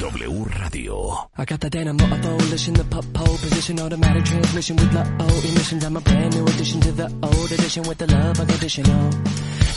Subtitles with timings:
[0.00, 1.30] W Radio.
[1.38, 5.84] I got the dynamo abolition, the pop pole position, automatic transmission with low emissions.
[5.84, 9.10] I'm a brand new addition to the old edition with the love unconditional.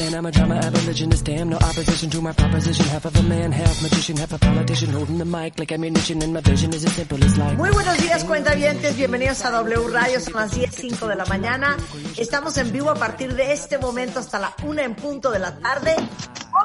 [0.02, 2.86] And I'm a drama abolitionist, damn no opposition to my proposition.
[2.88, 6.22] Half of a man, half magician, half a politician, holding the mic like ammunition.
[6.22, 7.58] And my vision is as simple as like.
[7.58, 8.98] Muy buenos días, cuentavientes.
[8.98, 10.20] Bienvenidos a W Radio.
[10.20, 11.78] Son las 10.05 de la mañana.
[12.17, 15.58] Estamos en vivo a partir de este momento hasta la una en punto de la
[15.58, 15.95] tarde.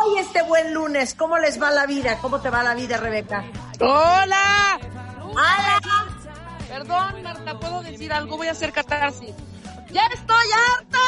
[0.04, 2.18] Hoy este buen lunes, ¿cómo les va la vida?
[2.20, 3.42] ¿Cómo te va la vida, Rebeca?
[3.80, 4.78] ¡Hola!
[5.22, 5.80] ¡Hola!
[6.68, 8.36] Perdón, Marta, ¿puedo decir algo?
[8.36, 9.34] Voy a hacer catarsis.
[9.91, 10.98] ¡Ya estoy harta!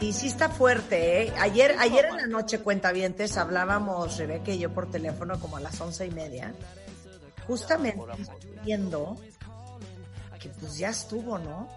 [0.00, 1.34] Y sí está fuerte, ¿eh?
[1.40, 5.80] Ayer, ayer en la noche, cuentavientes, hablábamos, Rebeca y yo, por teléfono como a las
[5.80, 6.54] once y media.
[7.46, 8.00] Justamente
[8.62, 9.16] viendo
[10.38, 11.68] que pues ya estuvo, ¿no?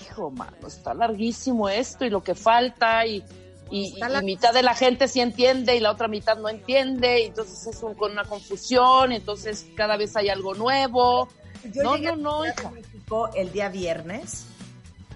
[0.00, 3.24] Hijo, mano, está larguísimo esto y lo que falta y,
[3.70, 6.48] y, Está y la- mitad de la gente sí entiende y la otra mitad no
[6.48, 11.28] entiende y entonces es un- con una confusión, entonces cada vez hay algo nuevo.
[11.64, 12.70] Yo no, llegué no, hija.
[12.70, 14.46] México el día viernes,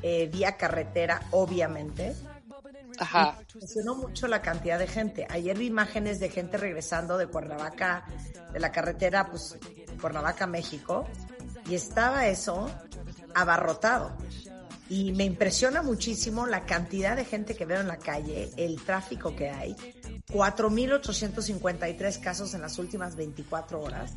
[0.03, 2.15] eh, vía carretera, obviamente.
[2.99, 3.37] Ajá.
[3.39, 5.27] Me impresionó mucho la cantidad de gente.
[5.31, 8.05] Ayer vi imágenes de gente regresando de Cuernavaca,
[8.53, 9.57] de la carretera, pues,
[10.01, 11.05] Cuernavaca, México,
[11.69, 12.71] y estaba eso
[13.35, 14.13] abarrotado.
[14.89, 19.35] Y me impresiona muchísimo la cantidad de gente que veo en la calle, el tráfico
[19.35, 19.75] que hay.
[20.31, 24.13] 4.853 casos en las últimas 24 horas,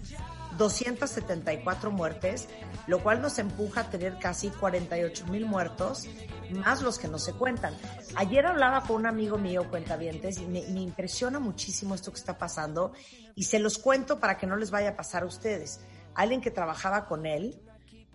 [0.57, 2.47] 274 muertes,
[2.87, 6.07] lo cual nos empuja a tener casi 48.000 muertos,
[6.51, 7.73] más los que no se cuentan.
[8.15, 12.37] Ayer hablaba con un amigo mío, cuentavientes, y me, me impresiona muchísimo esto que está
[12.37, 12.93] pasando,
[13.35, 15.79] y se los cuento para que no les vaya a pasar a ustedes.
[16.15, 17.61] Alguien que trabajaba con él,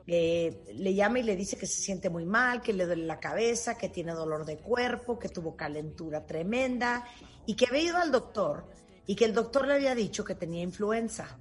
[0.07, 3.21] eh, le llama y le dice que se siente muy mal, que le duele la
[3.21, 7.05] cabeza, que tiene dolor de cuerpo, que tuvo calentura tremenda
[7.47, 8.65] y que había ido al doctor
[9.07, 11.39] y que el doctor le había dicho que tenía influenza.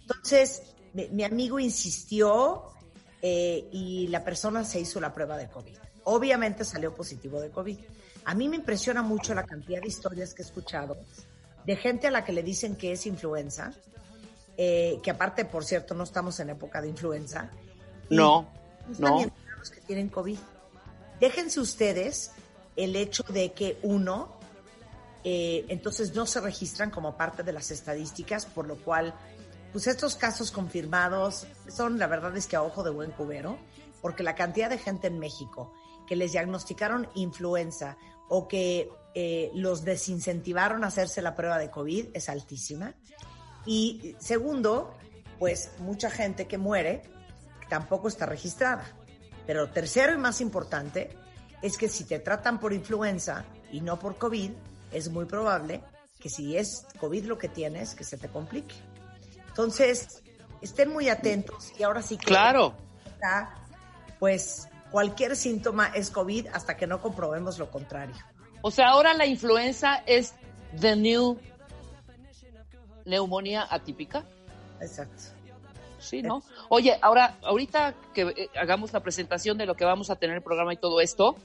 [0.00, 0.62] Entonces,
[0.94, 2.72] mi, mi amigo insistió
[3.20, 5.76] eh, y la persona se hizo la prueba de COVID.
[6.04, 7.78] Obviamente salió positivo de COVID.
[8.24, 10.96] A mí me impresiona mucho la cantidad de historias que he escuchado
[11.64, 13.72] de gente a la que le dicen que es influenza,
[14.56, 17.50] eh, que aparte, por cierto, no estamos en época de influenza.
[18.10, 18.48] No,
[18.98, 19.24] no.
[19.58, 20.38] los que tienen COVID.
[21.20, 22.32] Déjense ustedes
[22.76, 24.38] el hecho de que uno,
[25.24, 29.14] eh, entonces no se registran como parte de las estadísticas, por lo cual,
[29.72, 33.58] pues estos casos confirmados son, la verdad es que a ojo de buen cubero,
[34.00, 35.72] porque la cantidad de gente en México
[36.06, 37.98] que les diagnosticaron influenza
[38.28, 42.94] o que eh, los desincentivaron a hacerse la prueba de COVID es altísima.
[43.66, 44.94] Y segundo,
[45.38, 47.02] pues mucha gente que muere
[47.68, 48.84] tampoco está registrada.
[49.46, 51.16] Pero tercero y más importante
[51.62, 54.50] es que si te tratan por influenza y no por COVID,
[54.92, 55.82] es muy probable
[56.18, 58.74] que si es COVID lo que tienes, que se te complique.
[59.48, 60.22] Entonces,
[60.60, 62.74] estén muy atentos y ahora sí que Claro.
[63.06, 63.54] está,
[64.18, 68.16] pues cualquier síntoma es COVID hasta que no comprobemos lo contrario.
[68.62, 70.34] O sea, ahora la influenza es
[70.80, 71.38] the new
[73.04, 74.24] neumonía atípica.
[74.80, 75.22] Exacto.
[75.98, 76.42] Sí, ¿no?
[76.70, 80.38] Oye, ahora, ahorita que eh, hagamos la presentación de lo que vamos a tener en
[80.38, 81.36] el programa y todo esto,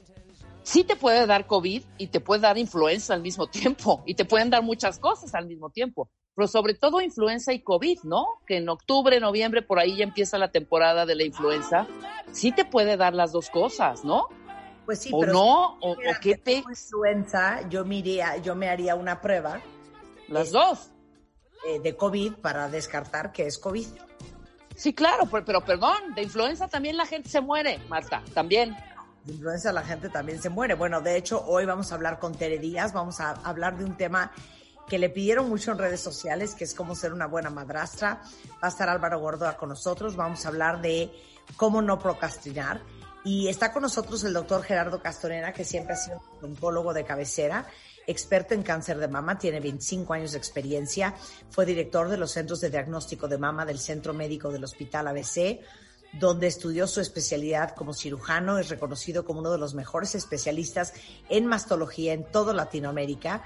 [0.64, 4.26] sí te puede dar COVID y te puede dar influenza al mismo tiempo y te
[4.26, 8.26] pueden dar muchas cosas al mismo tiempo, pero sobre todo influenza y COVID, ¿no?
[8.48, 11.88] Que en octubre, noviembre, por ahí ya empieza la temporada de la influenza.
[12.32, 14.28] Sí te puede dar las dos cosas, ¿no?
[14.86, 15.78] Pues sí, ¿O pero no?
[15.80, 16.56] si ¿O, o qué te...?
[16.58, 19.62] influenza, yo me, iría- yo me haría una prueba
[20.28, 20.90] Las dos.
[21.66, 23.88] eh, de COVID para descartar que es COVID.
[24.76, 28.76] Sí, claro, pero, pero perdón, de influenza también la gente se muere, Marta, también.
[29.24, 30.74] De influenza la gente también se muere.
[30.74, 33.96] Bueno, de hecho, hoy vamos a hablar con Tere Díaz, vamos a hablar de un
[33.96, 34.32] tema
[34.88, 38.22] que le pidieron mucho en redes sociales, que es cómo ser una buena madrastra.
[38.62, 41.12] Va a estar Álvaro Gordoa con nosotros, vamos a hablar de
[41.56, 42.82] cómo no procrastinar.
[43.24, 47.06] Y está con nosotros el doctor Gerardo Castorena, que siempre ha sido un oncólogo de
[47.06, 47.66] cabecera,
[48.08, 51.14] experto en cáncer de mama, tiene 25 años de experiencia,
[51.50, 55.60] fue director de los centros de diagnóstico de mama del Centro Médico del Hospital ABC,
[56.14, 60.94] donde estudió su especialidad como cirujano, es reconocido como uno de los mejores especialistas
[61.30, 63.44] en mastología en toda Latinoamérica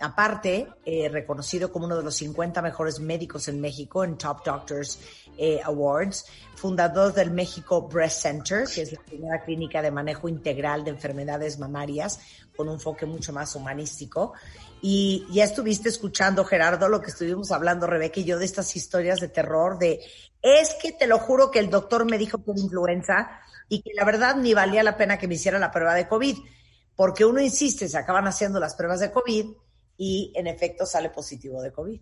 [0.00, 5.00] Aparte, eh, reconocido como uno de los 50 mejores médicos en México en Top Doctors
[5.36, 6.24] eh, Awards,
[6.54, 11.58] fundador del México Breast Center, que es la primera clínica de manejo integral de enfermedades
[11.58, 12.20] mamarias
[12.56, 14.34] con un enfoque mucho más humanístico.
[14.80, 19.18] Y ya estuviste escuchando, Gerardo, lo que estuvimos hablando, Rebeca y yo, de estas historias
[19.18, 20.00] de terror, de
[20.42, 24.04] es que te lo juro que el doctor me dijo por influenza y que la
[24.04, 26.38] verdad ni valía la pena que me hiciera la prueba de COVID,
[26.94, 29.46] porque uno insiste, se acaban haciendo las pruebas de COVID
[29.98, 32.00] y en efecto sale positivo de COVID.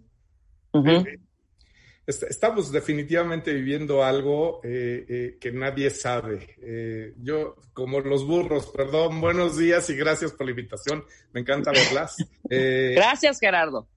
[2.06, 6.54] Estamos definitivamente viviendo algo eh, eh, que nadie sabe.
[6.62, 11.04] Eh, yo, como los burros, perdón, buenos días y gracias por la invitación.
[11.32, 12.14] Me encanta verlas.
[12.44, 13.88] gracias, Gerardo.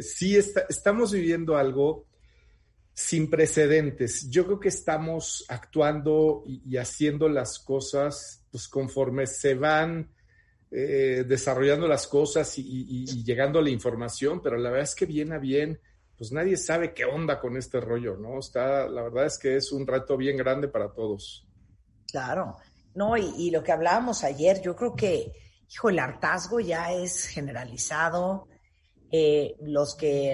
[0.00, 2.06] sí, estamos viviendo algo
[2.94, 4.30] sin precedentes.
[4.30, 10.10] Yo creo que estamos actuando y, haciendo las cosas pues conforme se van
[10.70, 15.34] desarrollando las cosas y, y, llegando a la información, pero la verdad es que viene
[15.34, 15.80] a bien
[16.18, 18.40] pues nadie sabe qué onda con este rollo, ¿no?
[18.40, 21.46] Está, la verdad es que es un reto bien grande para todos.
[22.10, 22.56] Claro,
[22.94, 25.32] no, y, lo que hablábamos ayer, yo creo que,
[25.70, 28.48] hijo, el hartazgo ya es generalizado.
[29.12, 30.32] Eh, los que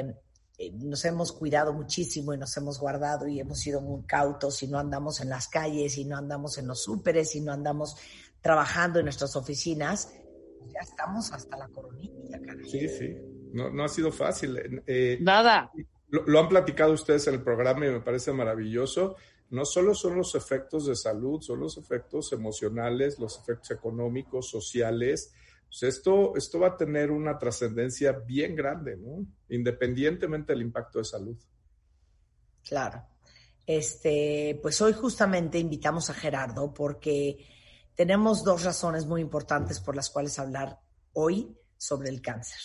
[0.56, 4.68] eh, nos hemos cuidado muchísimo y nos hemos guardado y hemos sido muy cautos y
[4.68, 7.96] no andamos en las calles y no andamos en los súperes y no andamos
[8.40, 10.08] trabajando en nuestras oficinas,
[10.72, 12.68] ya estamos hasta la coronilla, caray.
[12.68, 13.16] Sí, sí
[13.54, 14.82] no, ha sido fácil.
[14.86, 15.70] Eh, Nada.
[16.08, 19.16] Lo, han platicado ustedes en el programa y me parece maravilloso.
[19.50, 25.32] No solo son los efectos de salud, son los efectos emocionales, los efectos económicos, sociales.
[25.66, 29.24] Pues esto, esto va a tener una trascendencia bien grande, ¿no?
[29.48, 31.36] Independientemente del impacto de salud.
[32.64, 33.06] Claro.
[33.66, 37.38] Este, pues hoy justamente invitamos a Gerardo porque
[37.94, 40.80] tenemos dos razones muy importantes por las cuales hablar
[41.12, 42.58] hoy sobre el cáncer.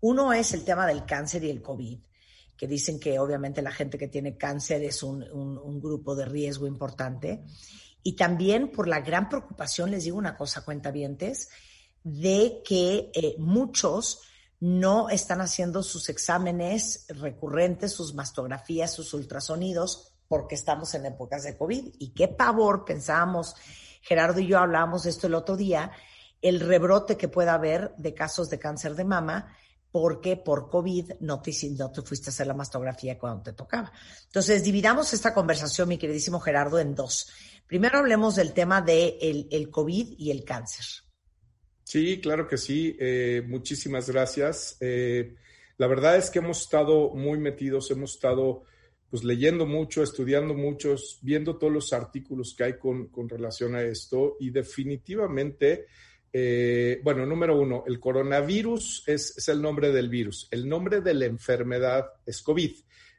[0.00, 1.98] Uno es el tema del cáncer y el COVID,
[2.56, 7.44] que dicen que obviamente la gente que tiene cáncer es un, grupo de riesgo importante.
[8.02, 11.48] Y también por la gran preocupación, les digo una cosa, cuentavientes,
[12.02, 14.20] de que eh, muchos
[14.60, 21.56] no están haciendo sus exámenes recurrentes, sus mastografías, sus ultrasonidos, porque estamos en épocas de
[21.56, 21.94] COVID.
[21.98, 23.54] Y qué pavor, pensábamos,
[24.06, 25.90] Gerardo y yo hablábamos de esto el otro día,
[26.40, 29.56] el rebrote que pueda haber de casos de cáncer de mama
[29.90, 33.90] porque por COVID no te, no te fuiste a hacer la mastografía cuando te tocaba.
[34.26, 37.30] Entonces, dividamos esta conversación, mi queridísimo Gerardo, en dos.
[37.66, 40.84] Primero hablemos del tema del de el COVID y el cáncer.
[41.82, 42.96] Sí, claro que sí.
[43.00, 44.76] Eh, muchísimas gracias.
[44.80, 45.34] Eh,
[45.78, 48.64] la verdad es que hemos estado muy metidos, hemos estado
[49.16, 53.82] pues leyendo mucho, estudiando muchos, viendo todos los artículos que hay con, con relación a
[53.82, 55.86] esto y definitivamente
[56.30, 60.48] eh, bueno, número uno, el coronavirus es, el nombre del virus.
[60.50, 62.72] El nombre de la enfermedad es COVID.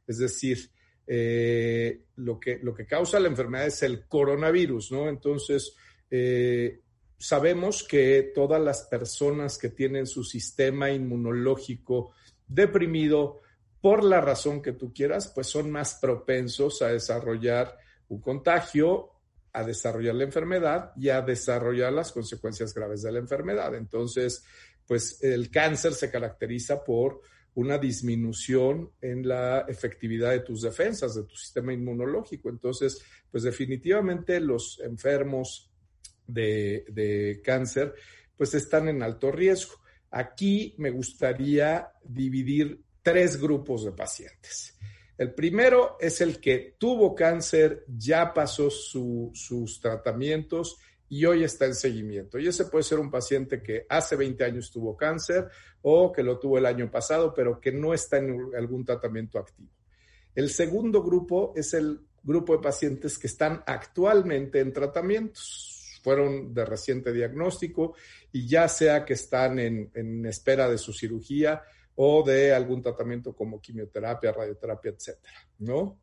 [0.06, 0.70] Es decir,
[1.08, 5.10] eh, lo, que, lo que causa la enfermedad es el coronavirus, ¿no?
[5.10, 5.76] Entonces,
[6.12, 6.82] eh,
[7.18, 12.12] sabemos que todas las personas que tienen su sistema inmunológico
[12.48, 13.42] deprimido,
[13.88, 17.78] por la razón que tú quieras, pues son más propensos a desarrollar
[18.10, 19.14] un contagio
[19.54, 23.74] a desarrollar la enfermedad y a desarrollar las consecuencias graves de la enfermedad.
[23.76, 24.44] Entonces,
[24.86, 27.22] pues el cáncer se caracteriza por
[27.54, 32.50] una disminución en la efectividad de tus defensas, de tu sistema inmunológico.
[32.50, 33.02] Entonces,
[33.32, 35.72] pues definitivamente los enfermos
[36.28, 37.96] de, de cáncer,
[38.36, 39.76] pues están en alto riesgo.
[40.12, 44.78] Aquí me gustaría dividir tres grupos de pacientes.
[45.18, 51.74] El primero es el que tuvo cáncer, ya pasó sus tratamientos y hoy está en
[51.74, 52.38] seguimiento.
[52.38, 55.48] Y ese puede ser un paciente que hace 20 años tuvo cáncer
[55.84, 59.70] o que lo tuvo el año pasado, pero que no está en algún tratamiento activo.
[60.36, 66.02] El segundo grupo es el grupo de pacientes que están actualmente en tratamientos.
[66.04, 67.96] Fueron de reciente diagnóstico
[68.34, 71.64] y ya sea que están en, en espera de su cirugía
[72.00, 76.00] o de algún tratamiento como quimioterapia, radioterapia, etcétera, ¿no?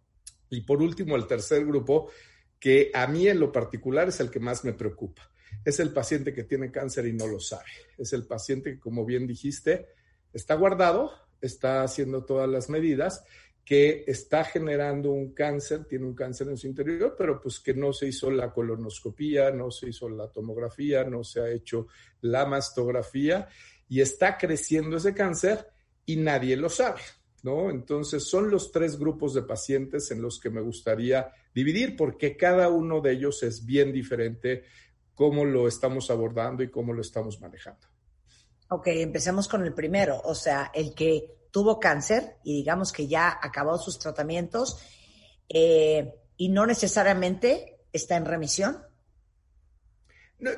[0.51, 2.11] Y por último, el tercer grupo,
[2.59, 5.31] que a mí en lo particular es el que más me preocupa.
[5.65, 7.71] Es el paciente que tiene cáncer y no lo sabe.
[7.97, 9.87] Es el paciente que, como bien dijiste,
[10.33, 13.25] está guardado, está haciendo todas las medidas,
[13.65, 17.93] que está generando un cáncer, tiene un cáncer en su interior, pero pues que no
[17.93, 21.87] se hizo la colonoscopía, no se hizo la tomografía, no se ha hecho
[22.21, 23.49] la mastografía
[23.89, 25.74] y está creciendo ese cáncer
[26.07, 27.01] y nadie lo sabe,
[27.43, 27.71] ¿no?
[27.71, 32.69] Entonces son los tres grupos de pacientes en los que me gustaría dividir porque cada
[32.69, 34.65] uno de ellos es bien diferente
[35.15, 37.87] cómo lo estamos abordando y cómo lo estamos manejando.
[38.69, 43.39] Ok, empecemos con el primero, o sea, el que tuvo cáncer y digamos que ya
[43.41, 44.79] acabó sus tratamientos
[45.49, 48.83] eh, y no necesariamente está en remisión.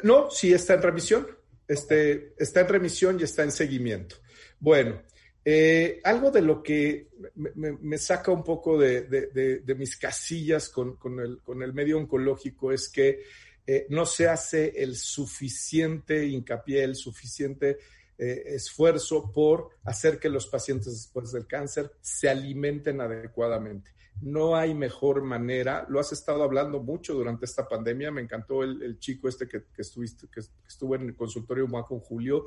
[0.02, 1.26] No, sí está en remisión.
[1.68, 4.16] Este, está en remisión y está en seguimiento.
[4.58, 5.02] Bueno,
[5.48, 7.06] eh, algo de lo que
[7.54, 13.22] me, saca un poco de, mis casillas con, el, medio oncológico es que
[13.64, 17.78] eh, no se hace el suficiente hincapié, el suficiente
[18.18, 23.92] eh, esfuerzo por hacer que los pacientes después del cáncer se alimenten adecuadamente.
[24.22, 28.98] No hay mejor manera, lo has estado hablando mucho durante esta pandemia, me encantó el,
[28.98, 32.46] chico este que, estuviste, que, estuvo en el consultorio con Julio,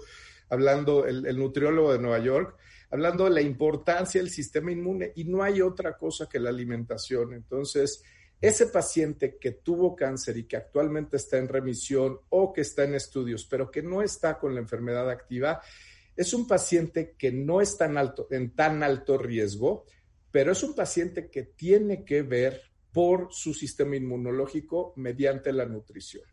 [0.49, 2.57] hablando, el, el nutriólogo de Nueva York,
[2.89, 7.33] hablando de la importancia del sistema inmune y no hay otra cosa que la alimentación.
[7.33, 8.03] Entonces,
[8.41, 12.95] ese paciente que tuvo cáncer y que actualmente está en remisión o que está en
[12.95, 15.61] estudios, pero que no está con la enfermedad activa,
[16.15, 19.85] es un paciente que no está en, alto, en tan alto riesgo,
[20.31, 26.23] pero es un paciente que tiene que ver por su sistema inmunológico mediante la nutrición.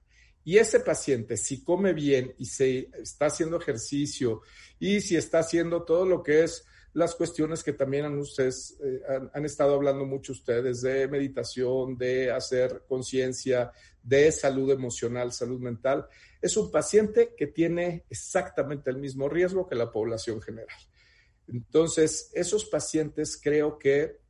[0.47, 4.43] Y ese paciente, si come bien y se está haciendo ejercicio
[4.79, 9.01] y si está haciendo todo lo que es las cuestiones que también han, ustedes, eh,
[9.35, 16.07] han, estado hablando mucho ustedes de meditación, de hacer conciencia, de salud emocional, salud mental,
[16.41, 20.79] es un paciente que tiene exactamente el mismo riesgo que la población general.
[21.49, 24.21] Entonces, esos pacientes creo que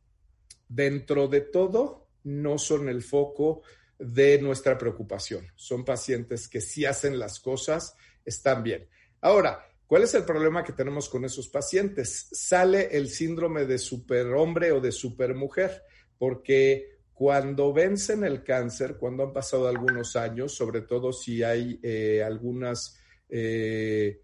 [0.66, 3.60] dentro de todo no son el foco
[3.98, 5.46] de nuestra preocupación.
[5.54, 8.88] Son pacientes que si hacen las cosas, están bien.
[9.20, 12.28] Ahora, ¿cuál es el problema que tenemos con esos pacientes?
[12.32, 15.82] Sale el síndrome de superhombre o de supermujer,
[16.18, 22.22] porque cuando vencen el cáncer, cuando han pasado algunos años, sobre todo si hay eh,
[22.22, 22.98] algunas...
[23.28, 24.22] Eh,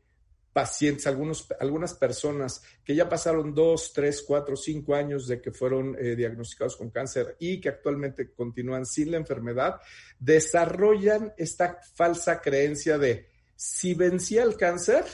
[0.53, 5.97] pacientes, algunos, algunas personas que ya pasaron dos, tres, cuatro, cinco años de que fueron
[5.99, 9.81] eh, diagnosticados con cáncer y que actualmente continúan sin la enfermedad,
[10.19, 15.05] desarrollan esta falsa creencia de si vencí el cáncer,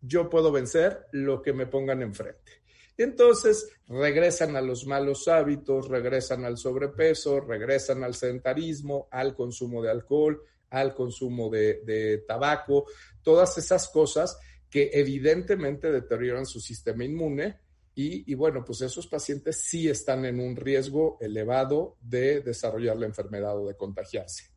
[0.00, 2.62] yo puedo vencer lo que me pongan enfrente.
[2.96, 9.90] Entonces regresan a los malos hábitos, regresan al sobrepeso, regresan al sedentarismo, al consumo de
[9.90, 12.86] alcohol, al consumo de, de tabaco,
[13.22, 14.38] todas esas cosas
[14.74, 17.60] que evidentemente deterioran su sistema inmune
[17.94, 23.56] y, bueno, pues esos pacientes sí están en un riesgo elevado de desarrollar la enfermedad
[23.56, 24.50] o de contagiarse.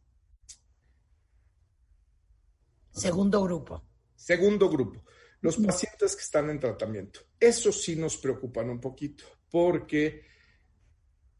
[2.89, 3.83] Segundo grupo.
[4.15, 5.03] Segundo grupo,
[5.41, 7.19] los pacientes que están en tratamiento.
[7.39, 10.23] Eso sí nos preocupan un poquito porque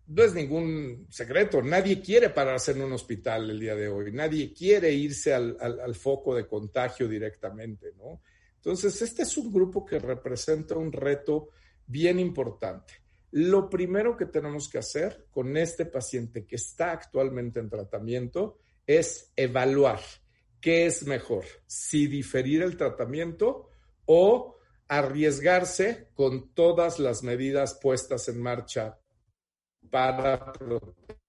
[0.06, 4.54] no es ningún secreto, nadie quiere pararse en un hospital el día de hoy, nadie
[4.54, 8.22] quiere irse al, al foco de contagio directamente, ¿no?
[8.58, 11.50] Entonces, este es un grupo que representa un reto
[11.86, 12.96] bien importante.
[13.32, 19.32] Lo primero que tenemos que hacer con este paciente que está actualmente en tratamiento es
[19.36, 20.00] evaluar
[20.62, 23.70] qué es mejor, si diferir el tratamiento
[24.06, 24.56] o
[24.88, 29.00] arriesgarse con todas las medidas puestas en marcha
[29.90, 31.27] para proteger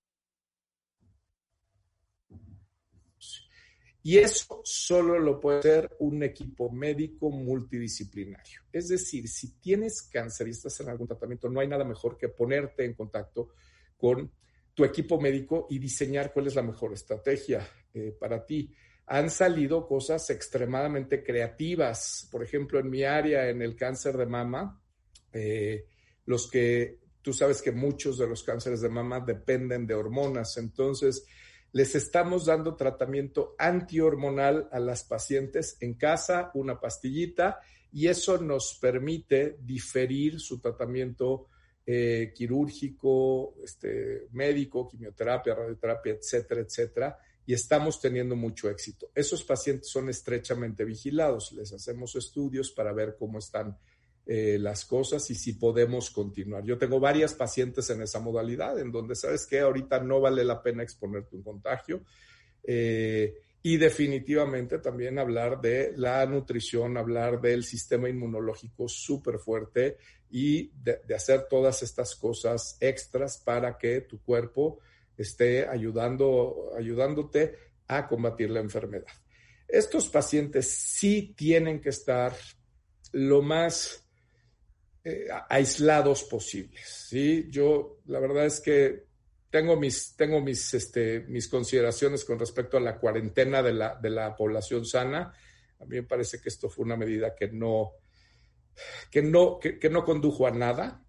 [4.08, 8.62] Y eso solo lo puede hacer un equipo médico multidisciplinario.
[8.72, 12.30] Es decir, si tienes cáncer y estás en algún tratamiento, no hay nada mejor que
[12.30, 13.50] ponerte en contacto
[13.98, 14.32] con
[14.72, 18.72] tu equipo médico y diseñar cuál es la mejor estrategia eh, para ti.
[19.08, 22.26] Han salido cosas extremadamente creativas.
[22.32, 24.80] Por ejemplo, en mi área, en el cáncer de mama,
[25.34, 25.84] eh,
[26.24, 30.56] los que tú sabes que muchos de los cánceres de mama dependen de hormonas.
[30.56, 31.26] Entonces,
[31.72, 37.60] les estamos dando tratamiento antihormonal a las pacientes en casa, una pastillita,
[37.92, 41.46] y eso nos permite diferir su tratamiento
[41.86, 49.10] eh, quirúrgico, este, médico, quimioterapia, radioterapia, etcétera, etcétera, y estamos teniendo mucho éxito.
[49.14, 53.78] Esos pacientes son estrechamente vigilados, les hacemos estudios para ver cómo están
[54.30, 56.62] eh, las cosas y si podemos continuar.
[56.62, 60.62] Yo tengo varias pacientes en esa modalidad, en donde sabes que ahorita no vale la
[60.62, 62.04] pena exponerte un contagio.
[62.62, 69.96] Eh, y definitivamente también hablar de la nutrición, hablar del sistema inmunológico súper fuerte
[70.30, 74.80] y de, hacer todas estas cosas extras para que tu cuerpo
[75.16, 77.54] esté ayudando, ayudándote
[77.86, 79.08] a combatir la enfermedad.
[79.66, 82.34] Estos pacientes sí tienen que estar
[83.12, 84.04] lo más
[85.08, 87.06] eh, aislados posibles.
[87.08, 87.46] ¿sí?
[87.50, 89.06] Yo, la verdad es que
[89.48, 94.10] tengo mis, tengo mis, este, mis consideraciones con respecto a la cuarentena de la, de
[94.10, 95.32] la población sana.
[95.80, 97.92] A mí me parece que esto fue una medida que no,
[99.10, 101.02] que no, que, no condujo a nada,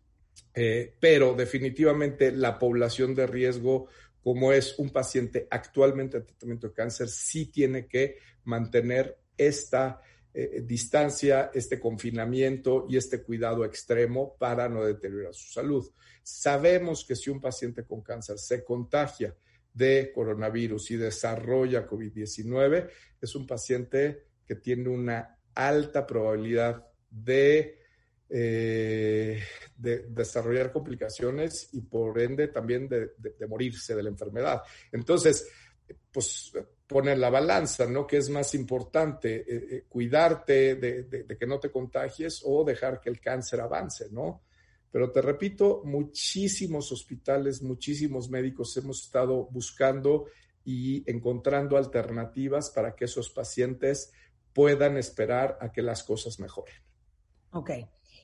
[0.54, 3.88] eh, pero definitivamente la población de riesgo,
[4.24, 10.02] como es un paciente actualmente en tratamiento de cáncer, sí tiene que mantener esta
[10.32, 15.90] eh, distancia, este confinamiento y este cuidado extremo para no deteriorar su salud.
[16.22, 19.36] Sabemos que si un paciente con cáncer se contagia
[19.74, 22.90] de coronavirus y desarrolla COVID-19,
[23.22, 27.80] es un paciente que tiene una alta probabilidad de,
[28.30, 29.42] eh,
[29.76, 33.12] de desarrollar complicaciones y por ende también de,
[33.48, 34.62] morirse de la enfermedad.
[34.92, 35.48] Entonces,
[36.12, 36.52] pues
[36.90, 38.08] pone la balanza, ¿no?
[38.08, 39.36] ¿Qué es más importante?
[39.36, 44.42] Eh, eh, cuidarte de, que no te contagies o dejar que el cáncer avance, ¿no?
[44.92, 50.26] Pero te repito, muchísimos hospitales, muchísimos médicos hemos estado buscando
[50.66, 54.12] y encontrando alternativas para que esos pacientes
[54.52, 56.74] puedan esperar a que las cosas mejoren.
[57.52, 57.70] Ok.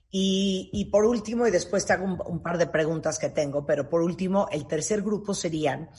[0.09, 4.01] Y, por último, y después te hago un, par de preguntas que tengo, pero por
[4.01, 5.89] último, el tercer grupo serían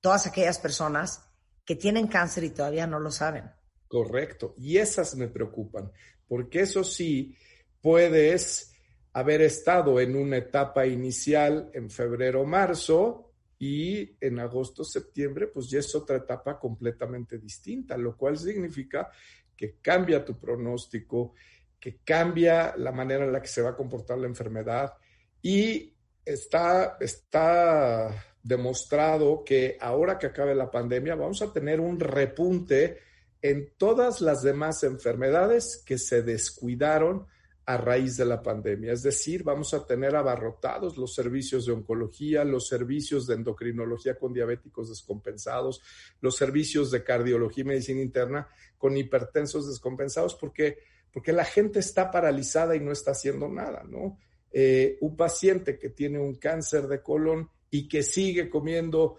[0.00, 1.31] todas aquellas personas
[1.64, 3.50] que tienen cáncer y todavía no lo saben.
[3.86, 4.54] Correcto.
[4.58, 5.92] Y esas me preocupan,
[6.26, 7.36] porque eso sí,
[7.80, 8.74] puedes
[9.12, 13.32] haber estado en una etapa inicial en febrero, marzo,
[13.64, 19.08] y en agosto, septiembre, pues ya es otra etapa completamente distinta, lo cual significa
[19.56, 21.34] que cambia tu pronóstico,
[21.78, 24.94] que cambia la manera en la que se va a comportar la enfermedad
[25.40, 32.98] y está, está demostrado que ahora que acabe la pandemia vamos a tener un repunte
[33.40, 37.26] en todas las demás enfermedades que se descuidaron
[37.64, 38.92] a raíz de la pandemia.
[38.92, 44.32] Es decir, vamos a tener abarrotados los servicios de oncología, los servicios de endocrinología con
[44.32, 45.80] diabéticos descompensados,
[46.20, 50.78] los servicios de cardiología y medicina interna con hipertensos descompensados, porque,
[51.12, 54.18] porque la gente está paralizada y no está haciendo nada, ¿no?
[54.50, 59.16] Eh, un paciente que tiene un cáncer de colon y que sigue comiendo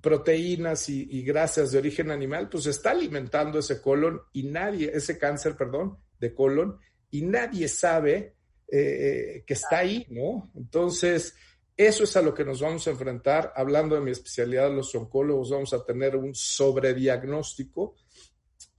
[0.00, 5.18] proteínas y, y, grasas de origen animal, pues está alimentando ese colon y nadie, ese
[5.18, 6.78] cáncer, perdón, de colon,
[7.10, 8.36] y nadie sabe
[8.68, 10.52] eh, que está ahí, ¿no?
[10.54, 11.34] Entonces,
[11.76, 13.52] eso es a lo que nos vamos a enfrentar.
[13.56, 17.96] Hablando de mi especialidad, los oncólogos vamos a tener un sobrediagnóstico,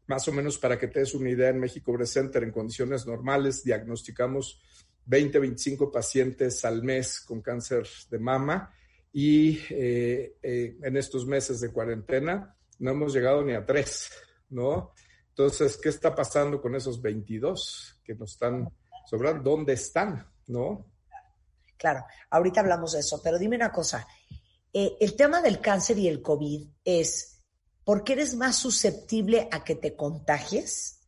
[0.08, 3.66] más o menos para que te des una idea, en México Center en condiciones normales
[3.66, 4.62] diagnosticamos
[5.06, 8.74] 20, 25 pacientes al mes con cáncer de mama
[9.12, 14.12] y eh, eh, en estos meses de cuarentena no hemos llegado ni a tres,
[14.50, 14.94] ¿no?
[15.30, 18.68] Entonces, ¿qué está pasando con esos 22 que nos están
[19.06, 19.52] sobrando?
[19.52, 20.28] ¿Dónde están?
[20.48, 20.86] ¿No?
[21.78, 24.08] Claro, ahorita hablamos de eso, pero dime una cosa.
[24.74, 27.44] Eh, el tema del cáncer y el COVID es,
[27.84, 31.08] ¿por qué eres más susceptible a que te contagies?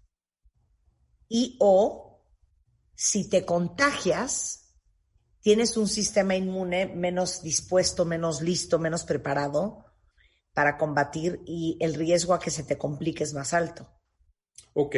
[1.28, 2.24] Y o,
[2.96, 4.69] si te contagias,
[5.42, 9.86] tienes un sistema inmune menos dispuesto, menos listo, menos preparado
[10.54, 13.90] para combatir y el riesgo a que se te complique es más alto.
[14.74, 14.96] Ok.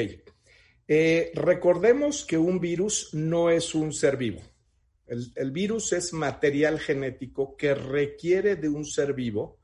[0.87, 4.41] Eh, recordemos que un virus no es un ser vivo.
[5.35, 9.59] El, virus es material genético que requiere de un ser vivo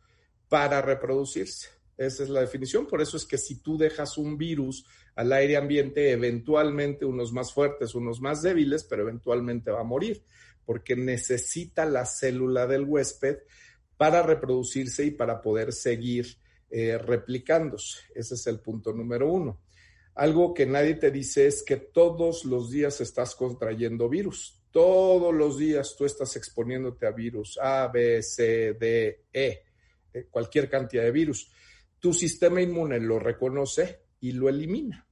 [0.50, 1.70] para reproducirse.
[1.96, 2.86] Esa es la definición.
[2.86, 4.86] Por eso es que si tú dejas un virus
[5.16, 10.24] al aire ambiente, eventualmente unos más fuertes, unos más débiles, pero eventualmente va a morir,
[10.68, 13.38] porque necesita la célula del huésped
[13.96, 16.28] para reproducirse y para poder seguir
[16.70, 18.00] eh, replicándose.
[18.14, 19.62] Ese es el punto número uno.
[20.16, 24.62] Algo que nadie te dice es que todos los días estás contrayendo virus.
[24.70, 29.64] Todos los días tú estás exponiéndote a virus A, B, C, D, E,
[30.14, 31.50] eh, cualquier cantidad de virus.
[31.98, 35.08] Tu sistema inmune lo reconoce y lo elimina.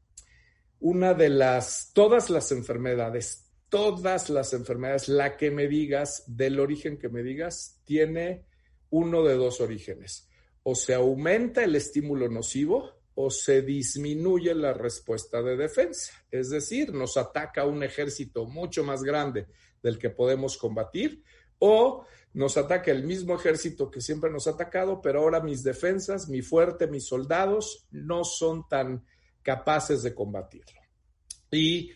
[0.82, 3.45] Una de las, todas las enfermedades,
[3.76, 8.46] todas las enfermedades, la que me digas, del origen que me digas, tiene
[8.90, 10.30] uno de dos orígenes.
[10.64, 16.14] O se aumenta el estímulo nocivo o se disminuye la respuesta de defensa.
[16.32, 19.48] Es decir, nos ataca un ejército mucho más grande
[19.84, 21.22] del que podemos combatir
[21.60, 26.30] o nos ataca el mismo ejército que siempre nos ha atacado, pero ahora mis defensas,
[26.30, 29.06] mi fuerte, mis soldados no son tan
[29.42, 30.80] capaces de combatirlo.
[31.52, 31.92] Y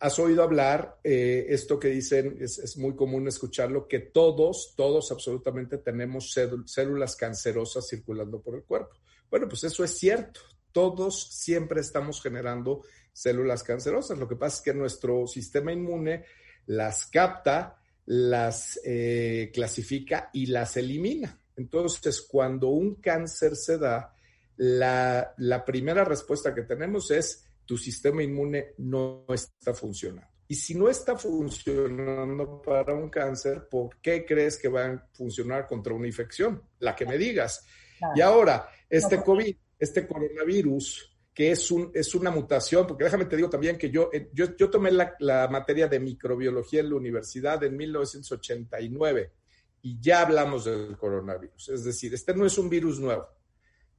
[0.00, 5.78] has oído hablar, eh, esto que dicen, es, muy común escucharlo, que todos, todos absolutamente
[5.78, 6.34] tenemos
[6.66, 8.96] células cancerosas circulando por el cuerpo.
[9.30, 10.40] Bueno, pues eso es cierto
[10.72, 12.82] todos siempre estamos generando
[13.12, 14.18] células cancerosas.
[14.18, 16.24] Lo que pasa es que nuestro sistema inmune
[16.66, 21.38] las capta, las eh, clasifica y las elimina.
[21.56, 24.14] Entonces, cuando un cáncer se da,
[24.56, 30.28] la, la primera respuesta que tenemos es tu sistema inmune no está funcionando.
[30.48, 35.68] Y si no está funcionando para un cáncer, ¿por qué crees que va a funcionar
[35.68, 36.60] contra una infección?
[36.80, 37.64] La que me digas.
[38.16, 43.36] Y ahora, este COVID, este coronavirus, que es, un, es una mutación, porque déjame te
[43.36, 46.96] digo también que yo, eh, yo, yo tomé la, la, materia de microbiología en la
[46.96, 49.32] universidad en 1989
[49.82, 51.68] y ya hablamos del coronavirus.
[51.68, 53.28] Es decir, este no es un virus nuevo.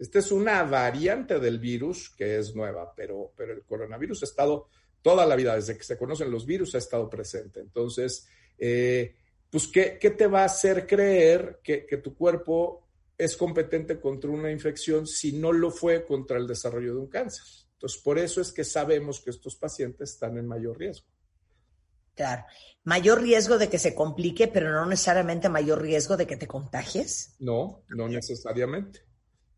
[0.01, 4.67] Este es una variante del virus que es nueva, pero, pero el coronavirus ha estado
[4.99, 7.59] toda la vida, desde que se conocen los virus, ha estado presente.
[7.59, 9.13] Entonces, eh,
[9.47, 14.31] pues, ¿qué, ¿qué, te va a hacer creer que, que, tu cuerpo es competente contra
[14.31, 17.45] una infección si no lo fue contra el desarrollo de un cáncer?
[17.73, 21.05] Entonces, por eso es que sabemos que estos pacientes están en mayor riesgo.
[22.15, 22.43] Claro.
[22.85, 27.35] Mayor riesgo de que se complique, pero no necesariamente mayor riesgo de que te contagies.
[27.37, 29.10] No, no necesariamente.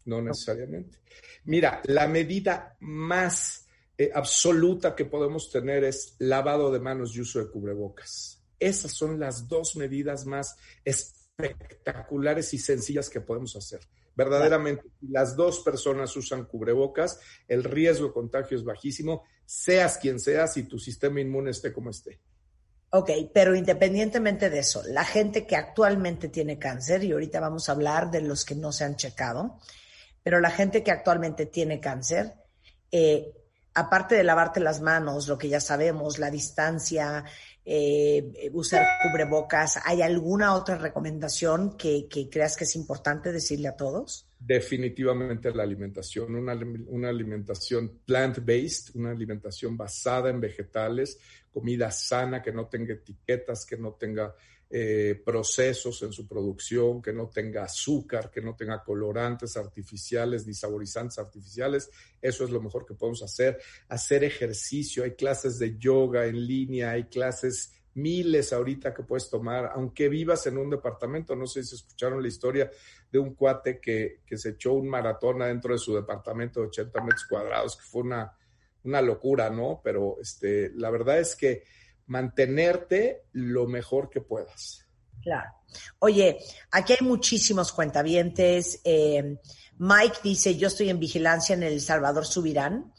[0.06, 1.00] No necesariamente.
[1.46, 7.40] Mira, la medida más eh, absoluta que podemos tener es lavado de manos y uso
[7.40, 8.42] de cubrebocas.
[8.60, 13.82] Esas son las dos medidas más espectaculares y sencillas que podemos hacer.
[14.16, 20.56] Verdaderamente, las dos personas usan cubrebocas, el riesgo de contagio es bajísimo, seas quien seas
[20.58, 22.20] y tu sistema inmune esté como esté.
[22.92, 27.72] Ok, pero independientemente de eso, la gente que actualmente tiene cáncer, y ahorita vamos a
[27.72, 29.60] hablar de los que no se han checado,
[30.24, 32.34] pero la gente que actualmente tiene cáncer,
[32.92, 33.34] eh,
[33.76, 37.26] aparte de lavarte las manos, lo que ya sabemos, la distancia,
[37.66, 44.28] eh, usar cubrebocas, ¿hay alguna otra recomendación que, creas que es importante decirle a todos?
[44.40, 46.54] Definitivamente la alimentación, una,
[46.88, 51.18] una alimentación plant-based, una alimentación basada en vegetales,
[51.52, 54.36] comida sana que no tenga etiquetas, que no tenga
[54.76, 60.56] eh, procesos en su producción, que no tenga azúcar, que no tenga colorantes artificiales ni
[60.56, 61.92] saborizantes artificiales.
[62.20, 63.62] Eso es lo mejor que podemos hacer.
[63.90, 69.70] Hacer ejercicio, hay clases de yoga en línea, hay clases miles ahorita que puedes tomar,
[69.76, 71.36] aunque vivas en un departamento.
[71.36, 72.72] No sé si escucharon la historia
[73.12, 77.00] de un cuate que, que se echó un maratón adentro de su departamento de 80
[77.04, 78.36] metros cuadrados, que fue una,
[78.86, 79.82] una locura, ¿no?
[79.84, 81.62] Pero este, la verdad es que
[82.08, 84.86] mantenerte lo mejor que puedas.
[85.22, 85.50] Claro.
[86.00, 86.38] Oye,
[86.72, 88.82] aquí hay muchísimos cuentavientes.
[88.84, 89.38] Eh,
[89.78, 92.94] Mike dice, yo estoy en vigilancia en el Salvador Subirán,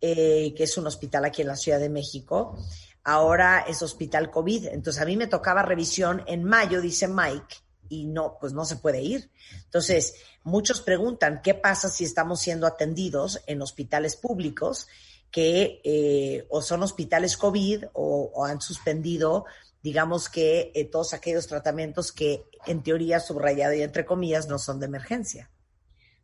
[0.00, 2.58] eh, que es un hospital aquí en la Ciudad de México.
[3.04, 4.68] Ahora es hospital COVID.
[4.68, 7.56] Entonces a mí me tocaba revisión en mayo, dice Mike,
[7.88, 9.30] y no, pues no se puede ir.
[9.64, 14.88] Entonces, muchos preguntan, ¿qué pasa si estamos siendo atendidos en hospitales públicos?
[15.30, 19.44] Que eh, o son hospitales COVID o, han suspendido,
[19.82, 24.80] digamos que eh, todos aquellos tratamientos que en teoría subrayado y entre comillas no son
[24.80, 25.50] de emergencia.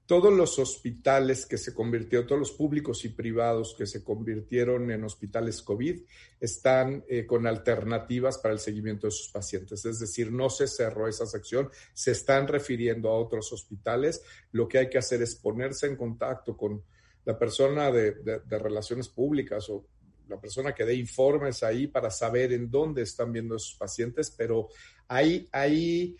[0.06, 5.02] Todos los hospitales que se convirtieron, todos los públicos y privados que se convirtieron en
[5.02, 6.02] hospitales COVID
[6.38, 9.82] están eh, con alternativas para el seguimiento de sus pacientes.
[9.86, 14.22] Es decir, no se cerró esa sección, se están refiriendo a otros hospitales.
[14.52, 16.84] Lo que hay que hacer es ponerse en contacto con
[17.24, 18.14] la persona de,
[18.50, 19.86] relaciones públicas o
[20.28, 24.68] la persona que dé informes ahí para saber en dónde están viendo esos pacientes, pero
[25.08, 26.16] hay, hay,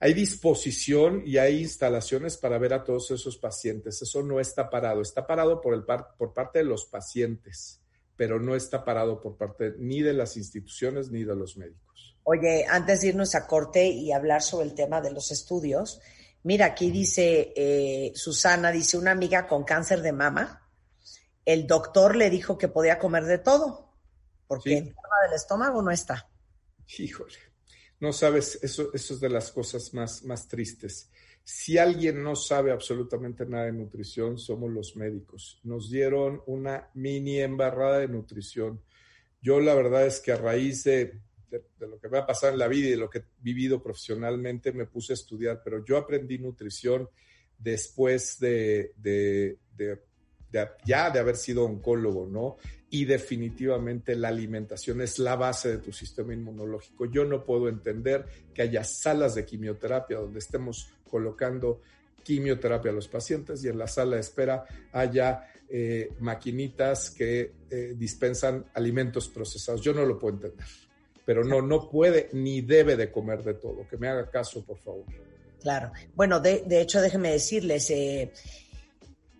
[0.00, 4.02] hay disposición y hay instalaciones para ver a todos esos pacientes.
[4.02, 7.80] Eso no está parado, está parado por, el por parte de los pacientes,
[8.16, 12.18] pero no está parado por parte ni de las instituciones ni de los médicos.
[12.24, 16.00] Oye, antes de irnos a corte y hablar sobre el tema de los estudios,
[16.44, 20.68] Mira, aquí dice eh, Susana, dice una amiga con cáncer de mama,
[21.44, 23.94] el doctor le dijo que podía comer de todo,
[24.46, 26.28] porque el tema del estómago no está.
[26.98, 27.38] Híjole,
[28.00, 31.10] no sabes, eso, eso es de las cosas más, más tristes.
[31.44, 35.60] Si alguien no sabe absolutamente nada de nutrición, somos los médicos.
[35.64, 38.80] Nos dieron una mini embarrada de nutrición.
[39.40, 41.20] Yo la verdad es que a raíz de
[41.78, 43.82] de, lo que me ha pasado en la vida y de lo que he vivido
[43.82, 47.08] profesionalmente, me puse a estudiar, pero yo aprendí nutrición
[47.58, 48.92] después de,
[50.84, 52.56] ya de haber sido oncólogo, ¿no?
[52.90, 57.06] Y definitivamente la alimentación es la base de tu sistema inmunológico.
[57.06, 61.80] Yo no puedo entender que haya salas de quimioterapia donde estemos colocando
[62.22, 67.94] quimioterapia a los pacientes y en la sala de espera haya eh, maquinitas que eh,
[67.96, 69.80] dispensan alimentos procesados.
[69.80, 70.66] Yo no lo puedo entender
[71.24, 73.86] pero no, no puede ni debe de comer de todo.
[73.88, 75.04] Que me haga caso, por favor.
[75.60, 75.92] Claro.
[76.14, 78.32] Bueno, de, hecho, déjenme decirles, eh,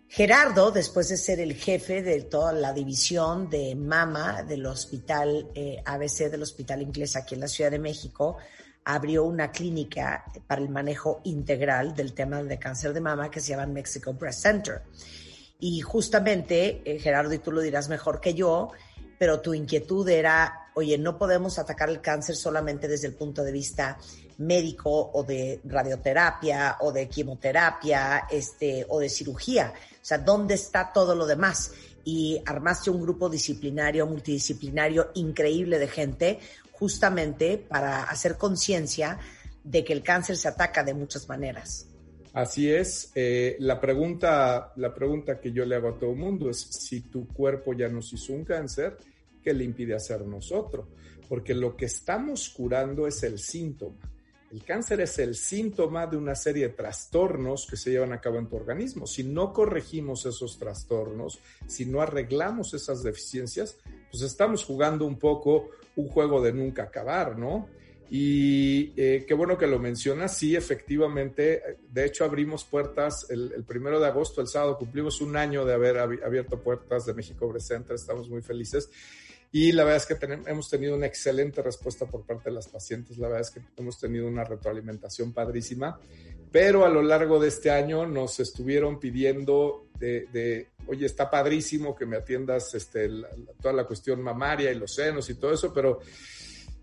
[0.08, 5.82] Gerardo, después de ser el jefe de toda la división de mama del hospital eh,
[5.84, 8.36] ABC, del Hospital Inglés aquí en la Ciudad de México,
[8.84, 13.50] abrió una clínica para el manejo integral del tema de cáncer de mama que se
[13.50, 14.82] llama Mexico Breast Center.
[15.58, 18.70] Y justamente, eh, Gerardo, y tú lo dirás mejor que yo,
[19.18, 23.52] pero tu inquietud era, oye, no podemos atacar el cáncer solamente desde el punto de
[23.52, 23.98] vista
[24.38, 29.72] médico o de radioterapia o de quimioterapia este, o de cirugía.
[29.74, 31.72] O sea, ¿dónde está todo lo demás?
[32.04, 36.40] Y armaste un grupo disciplinario, multidisciplinario increíble de gente
[36.72, 39.18] justamente para hacer conciencia
[39.62, 41.86] de que el cáncer se ataca de muchas maneras.
[42.32, 43.12] Así es.
[43.14, 47.02] Eh, la, pregunta, la pregunta que yo le hago a todo el mundo es si
[47.02, 48.96] tu cuerpo ya nos hizo un cáncer,
[49.42, 50.86] ¿qué le impide hacer nosotros?
[51.28, 54.12] Porque lo que estamos curando es el síntoma.
[54.50, 58.38] El cáncer es el síntoma de una serie de trastornos que se llevan a cabo
[58.38, 59.06] en tu organismo.
[59.06, 63.78] Si no corregimos esos trastornos, si no arreglamos esas deficiencias,
[64.10, 67.66] pues estamos jugando un poco un juego de nunca acabar, ¿no?
[68.10, 73.98] Y eh, qué bueno que lo mencionas, sí, efectivamente, de hecho abrimos puertas el, primero
[73.98, 78.28] de agosto, el sábado, cumplimos un año de haber abierto puertas de México Center, estamos
[78.28, 78.90] muy felices.
[79.54, 83.18] Y la verdad es que hemos tenido una excelente respuesta por parte de las pacientes.
[83.18, 86.00] La verdad es que hemos tenido una retroalimentación padrísima.
[86.50, 92.06] Pero a lo largo de este año nos estuvieron pidiendo de, oye, está padrísimo que
[92.06, 93.08] me atiendas este,
[93.60, 96.00] toda la cuestión mamaria y los senos y todo eso, pero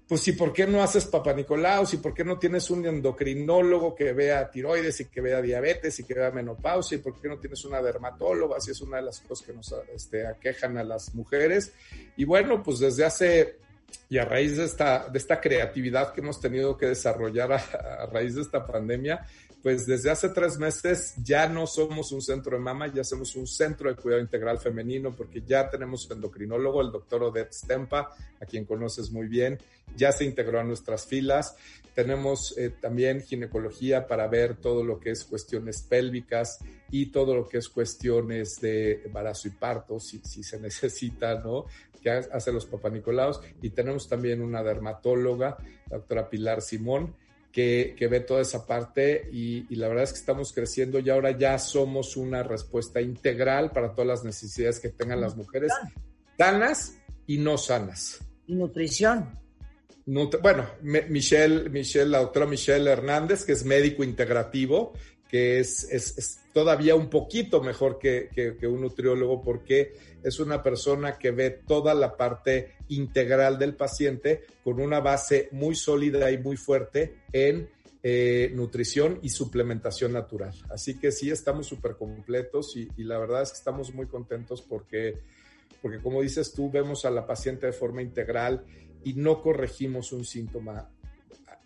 [0.10, 1.86] pues sí, ¿por qué no haces Papa Nicolau?
[1.94, 6.04] ¿Y por qué no tienes un endocrinólogo que vea tiroides y que vea diabetes y
[6.04, 6.96] que vea menopausia?
[6.98, 8.60] ¿Y por qué no tienes una dermatóloga?
[8.60, 11.74] Si es una de las cosas que nos este, aquejan a las mujeres.
[12.18, 13.58] Y bueno, pues desde hace,
[14.10, 18.34] y a raíz de esta, de esta creatividad que hemos tenido que desarrollar a raíz
[18.34, 19.28] de esta pandemia,
[19.62, 23.46] pues desde hace tres meses ya no somos un centro de mama, ya somos un
[23.46, 28.66] centro de cuidado integral femenino porque ya tenemos endocrinólogo, el doctor Odette Stempa, a quien
[28.66, 29.60] conoces muy bien,
[29.98, 31.58] ya se integró a nuestras filas.
[31.94, 37.50] Tenemos eh, también ginecología para ver todo lo que es cuestiones pélvicas y todo lo
[37.50, 41.66] que es cuestiones de embarazo y parto, si, se necesita, ¿no?
[42.02, 43.42] Que hace los papanicolaos.
[43.62, 45.58] Y tenemos también una dermatóloga,
[45.90, 47.14] la doctora Pilar Simón
[47.52, 51.58] que, ve toda esa parte y, la verdad es que estamos creciendo y ahora ya
[51.58, 55.72] somos una respuesta integral para todas las necesidades que tengan las mujeres,
[56.38, 58.20] sanas y no sanas.
[58.48, 59.38] Y nutrición.
[60.06, 64.94] bueno, Michelle, Michelle, la doctora Michelle Hernández, que es médico integrativo,
[65.28, 68.30] que es, es, todavía un poquito mejor que,
[68.64, 74.80] un nutriólogo porque es una persona que ve toda la parte integral del paciente con
[74.80, 77.70] una base muy sólida y muy fuerte en
[78.02, 80.54] eh, nutrición y suplementación natural.
[80.70, 84.62] Así que sí, estamos súper completos y, y, la verdad es que estamos muy contentos
[84.62, 85.16] porque,
[85.82, 88.64] porque, como dices tú, vemos a la paciente de forma integral
[89.04, 90.90] y no corregimos un síntoma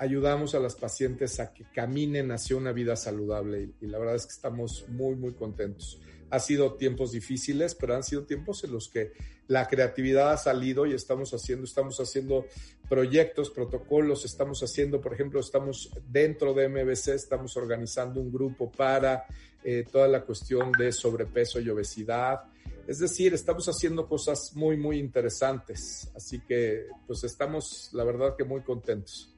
[0.03, 4.25] ayudamos a las pacientes a que caminen hacia una vida saludable y, la verdad es
[4.25, 5.99] que estamos muy, muy contentos.
[6.29, 9.13] Ha sido tiempos difíciles, pero han sido tiempos en los que
[9.47, 12.45] la creatividad ha salido y estamos haciendo, estamos haciendo
[12.89, 19.25] proyectos, protocolos, estamos haciendo, por ejemplo, estamos dentro de MBC, estamos organizando un grupo para
[19.63, 22.41] eh, toda la cuestión de sobrepeso y obesidad.
[22.87, 26.11] Es decir, estamos haciendo cosas muy, muy interesantes.
[26.13, 29.33] Así que, pues estamos, la verdad que muy contentos.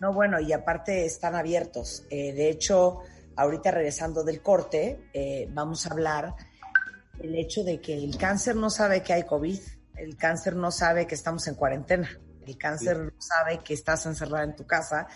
[0.00, 2.06] No, bueno, y aparte están abiertos.
[2.08, 3.00] Eh, de hecho,
[3.36, 6.34] ahorita regresando del corte, eh, vamos a hablar
[7.18, 9.60] del hecho de que el cáncer no sabe que hay COVID,
[9.96, 12.08] el cáncer no sabe que estamos en cuarentena,
[12.46, 15.06] el cáncer no sabe que estás encerrada en tu casa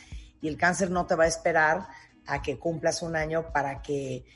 [0.42, 1.88] y el cáncer no te va a esperar
[2.26, 4.26] a que cumplas un año para que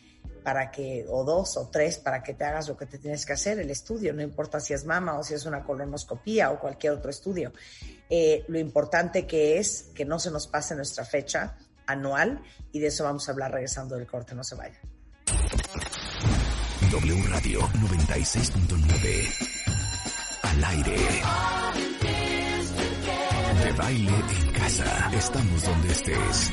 [0.49, 3.35] para que, o dos o tres, para que te hagas lo que te tienes que
[3.35, 6.95] hacer, el estudio, no importa si es mama o si es una colonoscopía o cualquier
[6.95, 7.53] otro estudio.
[8.09, 12.41] Eh, lo importante que es que no se nos pase nuestra fecha anual
[12.73, 14.81] y de eso vamos a hablar regresando del corte, no se vaya.
[16.93, 20.97] W Radio 96.9 al aire.
[23.65, 25.11] De baile en casa.
[25.13, 26.51] Estamos donde estés.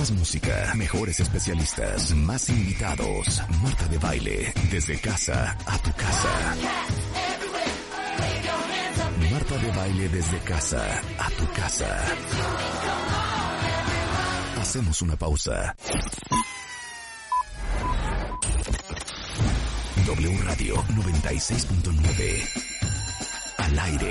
[0.00, 3.42] Más música, mejores especialistas, más invitados.
[3.62, 6.56] Marta de baile, desde casa a tu casa.
[9.30, 12.02] Marta de baile desde casa a tu casa.
[14.58, 15.76] Hacemos una pausa.
[20.06, 22.48] W Radio 96.9.
[23.58, 24.10] Al aire.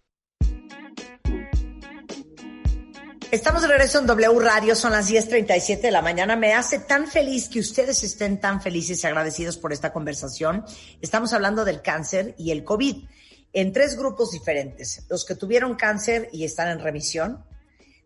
[3.31, 6.35] Estamos de regreso en W Radio, son las 10.37 de la mañana.
[6.35, 10.65] Me hace tan feliz que ustedes estén tan felices y agradecidos por esta conversación.
[10.99, 13.05] Estamos hablando del cáncer y el COVID
[13.53, 15.05] en tres grupos diferentes.
[15.09, 17.45] Los que tuvieron cáncer y están en remisión,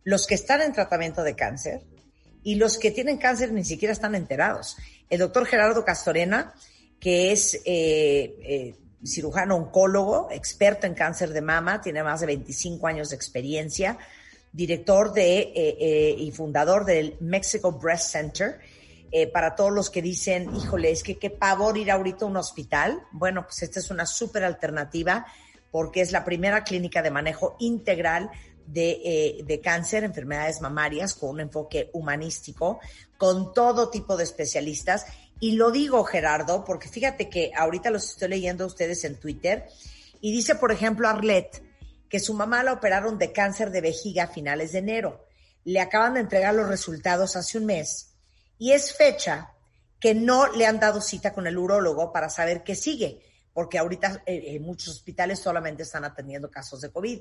[0.04, 1.82] los que están en tratamiento de cáncer
[2.44, 4.78] y los que tienen cáncer ni siquiera están enterados.
[5.10, 6.54] El doctor Gerardo Castorena,
[7.00, 12.86] que es eh, eh, cirujano oncólogo, experto en cáncer de mama, tiene más de 25
[12.86, 13.98] años de experiencia
[14.56, 18.60] director de, eh, eh, y fundador del Mexico Breast Center.
[19.12, 22.38] Eh, para todos los que dicen, híjole, es que qué pavor ir ahorita a un
[22.38, 23.04] hospital.
[23.12, 25.26] Bueno, pues esta es una súper alternativa
[25.72, 28.30] porque es la primera clínica de manejo integral
[28.66, 32.80] de, de, cáncer, enfermedades mamarias, con un enfoque humanístico,
[33.18, 35.06] con todo tipo de especialistas.
[35.40, 39.68] Y lo digo, Gerardo, porque fíjate que ahorita los estoy leyendo a ustedes en Twitter
[40.22, 41.62] y dice, por ejemplo, Arlette,
[42.16, 45.26] que su mamá la operaron de cáncer de vejiga a finales de enero.
[45.66, 48.14] Le acaban de entregar los resultados hace un mes
[48.58, 49.52] y es fecha
[50.00, 54.24] que no le han dado cita con el urólogo para saber qué sigue, porque ahorita
[54.28, 57.20] eh, muchos hospitales solamente están atendiendo casos de COVID.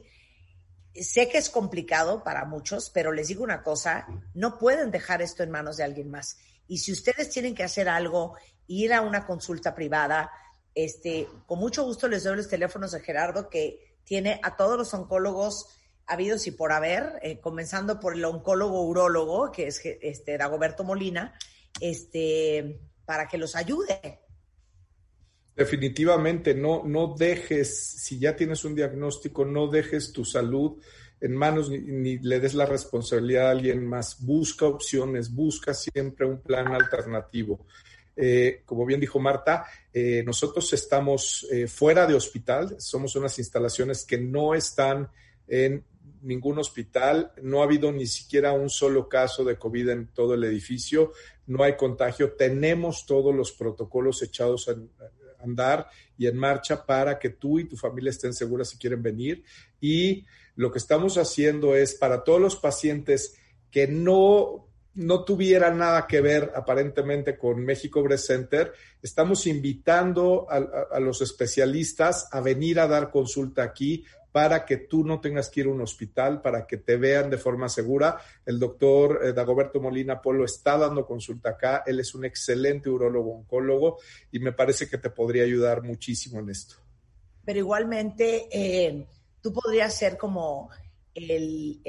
[0.95, 5.43] Sé que es complicado para muchos, pero les digo una cosa, no pueden dejar esto
[5.43, 6.39] en manos de alguien más.
[6.69, 8.37] Y si ustedes tienen que hacer algo,
[8.69, 10.31] ir a una consulta privada,
[10.73, 14.95] este, con mucho gusto les doy los teléfonos de Gerardo que tiene a todos los
[14.95, 15.67] oncólogos
[16.07, 21.35] habidos y por haber, eh, comenzando por el oncólogo urólogo, que es este, Dagoberto Molina,
[21.81, 24.21] este, para que los ayude.
[25.57, 30.81] Definitivamente, no, no dejes, si ya tienes un diagnóstico, no dejes tu salud
[31.21, 34.21] en manos ni, ni, le des la responsabilidad a alguien más.
[34.21, 37.67] Busca opciones, busca siempre un plan alternativo.
[38.17, 44.05] Eh, como bien dijo Marta, eh, nosotros estamos eh, fuera de hospital, somos unas instalaciones
[44.05, 45.09] que no están
[45.47, 45.85] en
[46.21, 50.43] ningún hospital, no ha habido ni siquiera un solo caso de COVID en todo el
[50.43, 51.13] edificio,
[51.47, 54.75] no hay contagio, tenemos todos los protocolos echados a
[55.45, 55.87] andar
[56.19, 59.45] y en marcha para que tú y tu familia estén seguras si quieren venir.
[59.81, 60.25] Y
[60.57, 63.37] lo que estamos haciendo es para todos los pacientes
[63.71, 71.01] que no no tuviera nada que ver aparentemente con México Breast Center, estamos invitando a,
[71.01, 75.67] los especialistas a venir a dar consulta aquí para que tú no tengas que ir
[75.67, 78.19] a un hospital, para que te vean de forma segura.
[78.45, 81.85] El doctor eh, Dagoberto Molina Polo está dando consulta acá.
[81.87, 83.99] Él es un excelente urólogo oncólogo
[84.33, 86.75] y me parece que te podría ayudar muchísimo en esto.
[87.45, 89.07] Pero igualmente, eh,
[89.41, 90.69] tú podrías ser como
[91.15, 91.81] el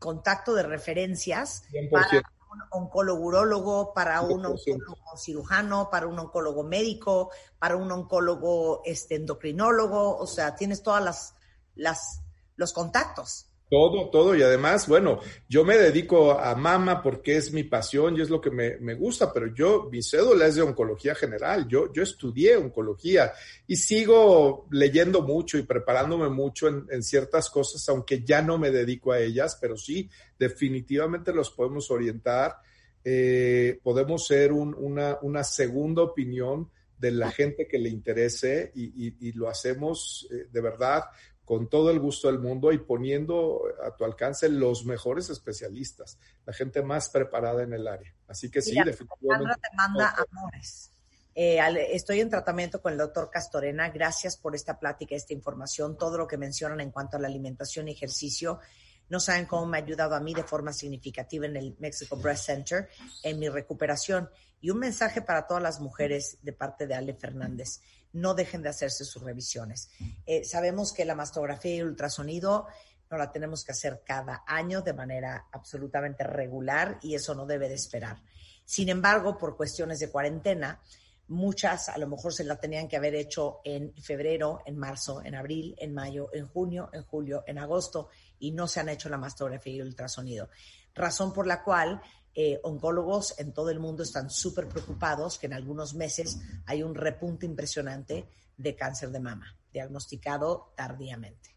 [0.00, 2.08] contacto de referencias para
[2.50, 9.14] un oncólogo urólogo, para un oncólogo cirujano, para un oncólogo médico, para un oncólogo este,
[9.14, 11.34] endocrinólogo, o sea, tienes todas las,
[11.76, 12.22] las
[12.56, 13.49] los contactos.
[13.70, 14.34] Todo, todo.
[14.34, 18.40] Y además, bueno, yo me dedico a mama porque es mi pasión y es lo
[18.40, 21.68] que me, me, gusta, pero yo, mi cédula es de oncología general.
[21.68, 23.32] Yo, yo estudié oncología
[23.68, 28.72] y sigo leyendo mucho y preparándome mucho en, en, ciertas cosas, aunque ya no me
[28.72, 32.56] dedico a ellas, pero sí, definitivamente los podemos orientar.
[33.04, 39.06] Eh, podemos ser un, una, una segunda opinión de la gente que le interese y,
[39.06, 41.04] y, y lo hacemos eh, de verdad
[41.50, 46.52] con todo el gusto del mundo y poniendo a tu alcance los mejores especialistas, la
[46.52, 48.14] gente más preparada en el área.
[48.28, 49.60] Así que sí, definitivamente.
[49.60, 50.92] te manda amores.
[51.34, 51.58] Eh,
[51.90, 53.90] estoy en tratamiento con el doctor Castorena.
[53.90, 57.88] Gracias por esta plática, esta información, todo lo que mencionan en cuanto a la alimentación
[57.88, 58.60] y ejercicio.
[59.08, 62.46] No saben cómo me ha ayudado a mí de forma significativa en el Mexico Breast
[62.46, 62.88] Center
[63.24, 64.30] en mi recuperación.
[64.60, 67.80] Y un mensaje para todas las mujeres de parte de Ale Fernández
[68.12, 69.88] no dejen de hacerse sus revisiones.
[70.26, 72.66] Eh, sabemos que la mastografía y el ultrasonido
[73.10, 77.68] no la tenemos que hacer cada año de manera absolutamente regular y eso no debe
[77.68, 78.22] de esperar.
[78.64, 80.80] Sin embargo, por cuestiones de cuarentena,
[81.26, 85.34] muchas a lo mejor se la tenían que haber hecho en febrero, en marzo, en
[85.34, 89.18] abril, en mayo, en junio, en julio, en agosto y no se han hecho la
[89.18, 90.48] mastografía y el ultrasonido.
[90.94, 92.02] Razón por la cual
[92.34, 96.94] eh, oncólogos en todo el mundo están súper preocupados que en algunos meses hay un
[96.94, 98.26] repunte impresionante
[98.56, 101.50] de cáncer de mama, diagnosticado tardíamente.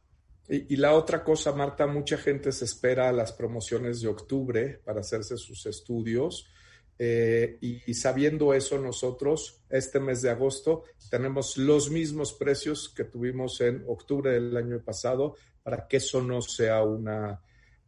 [0.48, 5.00] Y, la otra cosa, Marta, mucha gente se espera a las promociones de octubre para
[5.00, 6.48] hacerse sus estudios.
[7.00, 13.62] Eh, y, sabiendo eso, nosotros este mes de agosto tenemos los mismos precios que tuvimos
[13.62, 17.42] en octubre del año pasado para que eso no sea una,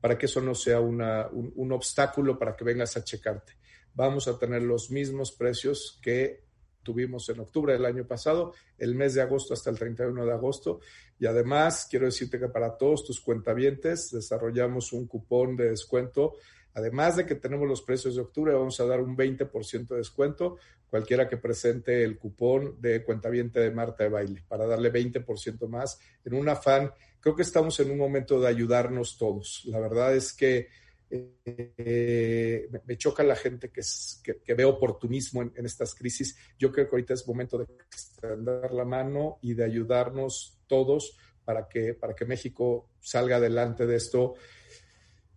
[0.06, 3.54] para que eso no sea una, un, obstáculo para que vengas a checarte.
[3.96, 6.44] Vamos a tener los mismos precios que
[6.84, 10.80] tuvimos en octubre del año pasado, el mes de agosto hasta el 31 de agosto.
[11.18, 16.36] Y además, quiero decirte que para todos tus cuentavientes desarrollamos un cupón de descuento.
[16.76, 20.58] Además de que tenemos los precios de octubre, vamos a dar un 20% de descuento
[20.90, 26.00] cualquiera que presente el cupón de cuentaviente de Marta de Baile para darle 20% más
[26.24, 26.92] en un afán.
[27.20, 29.64] Creo que estamos en un momento de ayudarnos todos.
[29.66, 30.68] La verdad es que
[31.10, 36.38] eh, me, choca la gente que, ve oportunismo en, estas crisis.
[36.60, 41.70] Yo creo que ahorita es momento de extender la mano y de ayudarnos todos para
[41.70, 44.36] que, para que México salga adelante de esto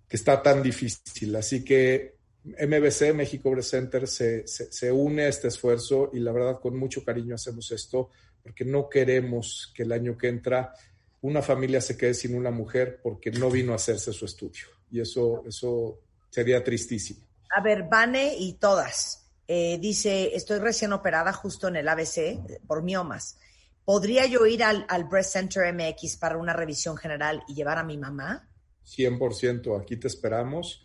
[0.08, 1.36] que está tan difícil.
[1.36, 6.60] Así que MBC, México Breast Center, se, se, une a este esfuerzo y la verdad
[6.60, 8.10] con mucho cariño hacemos esto
[8.42, 10.72] porque no queremos que el año que entra
[11.20, 15.00] una familia se quede sin una mujer porque no vino a hacerse su estudio y
[15.00, 16.00] eso, eso
[16.30, 17.26] sería tristísimo.
[17.54, 19.26] A ver, Vane y todas.
[19.46, 23.38] Eh, dice, estoy recién operada justo en el ABC por miomas.
[23.84, 27.84] ¿Podría yo ir al, al, Breast Center MX para una revisión general y llevar a
[27.84, 28.48] mi mamá?
[28.88, 30.82] 100%, aquí te esperamos.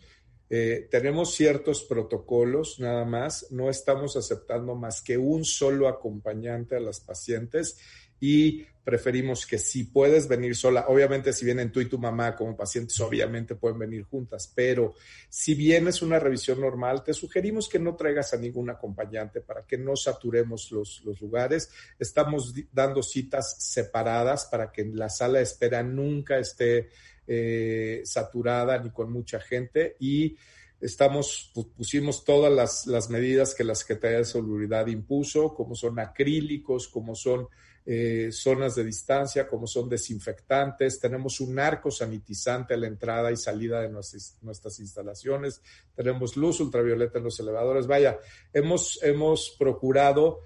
[0.50, 6.80] Eh, tenemos ciertos protocolos nada más, no estamos aceptando más que un solo acompañante a
[6.80, 7.78] las pacientes
[8.20, 12.56] y preferimos que si puedes venir sola, obviamente si vienen tú y tu mamá como
[12.56, 14.94] pacientes, obviamente pueden venir juntas, pero
[15.30, 19.78] si vienes una revisión normal, te sugerimos que no traigas a ningún acompañante para que
[19.78, 21.70] no saturemos los, los lugares.
[21.98, 26.90] Estamos dando citas separadas para que la sala de espera nunca esté
[27.26, 30.36] eh, saturada ni con mucha gente y
[30.80, 36.88] estamos, pusimos todas las, las medidas que la Secretaría de Seguridad impuso, como son acrílicos,
[36.88, 37.48] como son
[37.86, 43.36] eh, zonas de distancia, como son desinfectantes, tenemos un arco sanitizante a la entrada y
[43.36, 45.60] salida de nuestras, nuestras instalaciones,
[45.94, 47.86] tenemos luz ultravioleta en los elevadores.
[47.86, 48.18] Vaya,
[48.54, 50.40] hemos, hemos procurado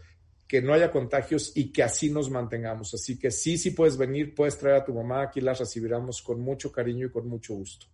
[0.48, 2.94] que no haya contagios y que así nos mantengamos.
[2.94, 6.40] Así que sí, sí puedes venir, puedes traer a tu mamá, aquí las recibiremos con
[6.40, 7.86] mucho cariño y con mucho gusto.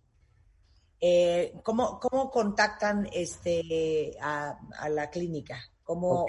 [1.01, 4.57] Eh, ¿cómo, ¿cómo, contactan este, a,
[4.89, 5.59] la clínica?
[5.83, 6.25] ¿Cómo,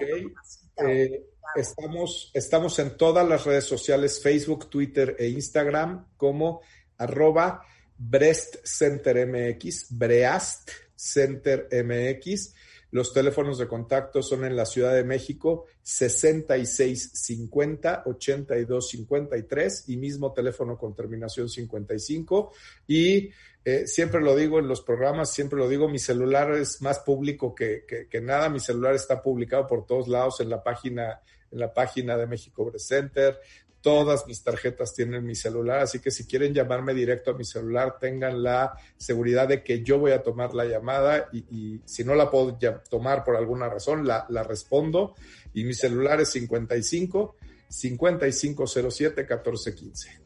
[1.55, 6.61] Estamos, estamos en todas las redes sociales, Facebook, Twitter e Instagram, como
[6.99, 7.63] arroba
[7.97, 12.53] Breast Center MX, Breast Center MX.
[12.97, 20.79] Los teléfonos de contacto son en la Ciudad de México 6650 8253 y mismo teléfono
[20.79, 22.55] con terminación 55
[22.87, 23.29] y
[23.67, 27.55] eh, siempre lo digo en los programas, siempre lo digo, mi celular es más público
[27.55, 31.21] que, que, nada, mi celular está publicado por todos lados en la página
[31.53, 33.39] en la página de México Breast Center.
[33.87, 38.01] Todas mis tarjetas tienen mi celular, así que si quieren llamarme directo a mi celular,
[38.01, 42.29] tengan la seguridad de que yo voy a tomar la llamada y, si no la
[42.29, 42.59] puedo
[42.91, 45.15] tomar por alguna razón, la, respondo.
[45.55, 47.37] Y mi celular es 55
[47.69, 50.21] 5507 1415.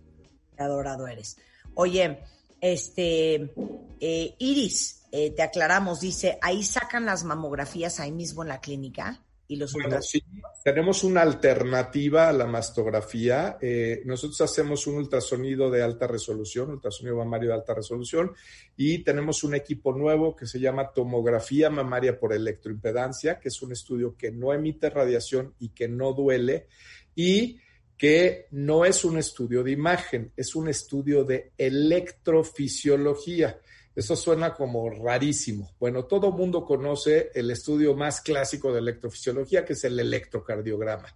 [0.57, 1.37] Adorado eres.
[1.75, 2.19] Oye,
[2.63, 3.53] este,
[4.01, 9.23] eh, Iris, eh, te aclaramos, dice, ahí sacan las mamografías ahí mismo en la clínica
[9.51, 10.23] y los bueno, sí,
[10.63, 13.59] tenemos una alternativa a la mastografía.
[13.61, 18.33] Eh, nosotros hacemos un ultrasonido de alta resolución, ultrasonido mamario de alta resolución,
[18.77, 23.73] y tenemos un equipo nuevo que se llama tomografía mamaria por electroimpedancia, que es un
[23.73, 26.69] estudio que no emite radiación y que no duele,
[27.17, 27.59] y
[27.99, 33.59] que no es un estudio de imagen, es un estudio de electrofisiología.
[34.01, 35.75] Eso suena como rarísimo.
[35.79, 41.15] Bueno, todo mundo conoce el estudio más clásico de electrofisiología, que es el electrocardiograma,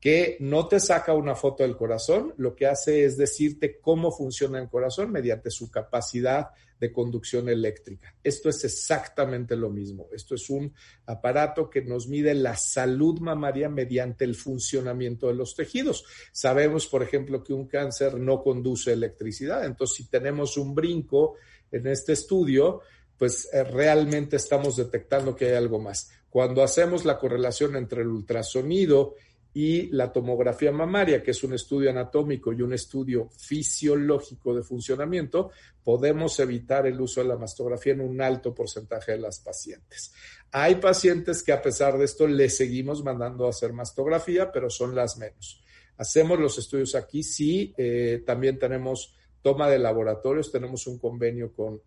[0.00, 4.58] que no te saca una foto del corazón, lo que hace es decirte cómo funciona
[4.58, 6.48] el corazón mediante su capacidad
[6.80, 8.16] de conducción eléctrica.
[8.24, 10.08] Esto es exactamente lo mismo.
[10.12, 10.74] Esto es un
[11.06, 16.04] aparato que nos mide la salud mamaria mediante el funcionamiento de los tejidos.
[16.32, 19.64] Sabemos, por ejemplo, que un cáncer no conduce electricidad.
[19.64, 21.36] Entonces, si tenemos un brinco
[21.70, 22.80] en este estudio,
[23.16, 26.10] pues eh, realmente estamos detectando que hay algo más.
[26.30, 29.14] Cuando hacemos la correlación entre el ultrasonido
[29.52, 35.50] y la tomografía mamaria, que es un estudio anatómico y un estudio fisiológico de funcionamiento,
[35.82, 40.12] podemos evitar el uso de la mastografía en un alto porcentaje de las pacientes.
[40.52, 44.94] Hay pacientes que a pesar de esto le seguimos mandando a hacer mastografía, pero son
[44.94, 45.62] las menos.
[45.96, 51.80] Hacemos los estudios aquí, sí, eh, también tenemos toma de laboratorios, tenemos un convenio con,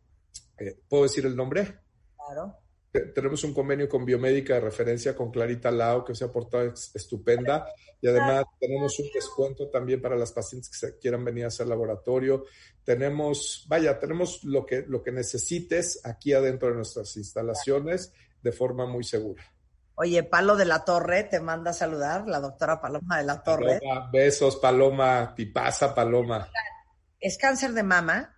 [0.58, 1.80] eh, ¿puedo decir el nombre?
[2.16, 2.58] Claro.
[2.92, 7.66] Tenemos un convenio con Biomédica de referencia con Clarita Lao, que se ha portado estupenda.
[8.02, 11.68] Y además tenemos un descuento también para las pacientes que se quieran venir a hacer
[11.68, 12.44] laboratorio.
[12.84, 18.86] Tenemos, vaya, tenemos lo que, lo que necesites aquí adentro de nuestras instalaciones de forma
[18.86, 19.44] muy segura.
[19.96, 23.80] Oye, Palo de la Torre te manda a saludar, la doctora Paloma de la Torre.
[24.12, 26.50] besos, Paloma, pasa, Paloma.
[27.22, 28.36] Es cáncer de mama,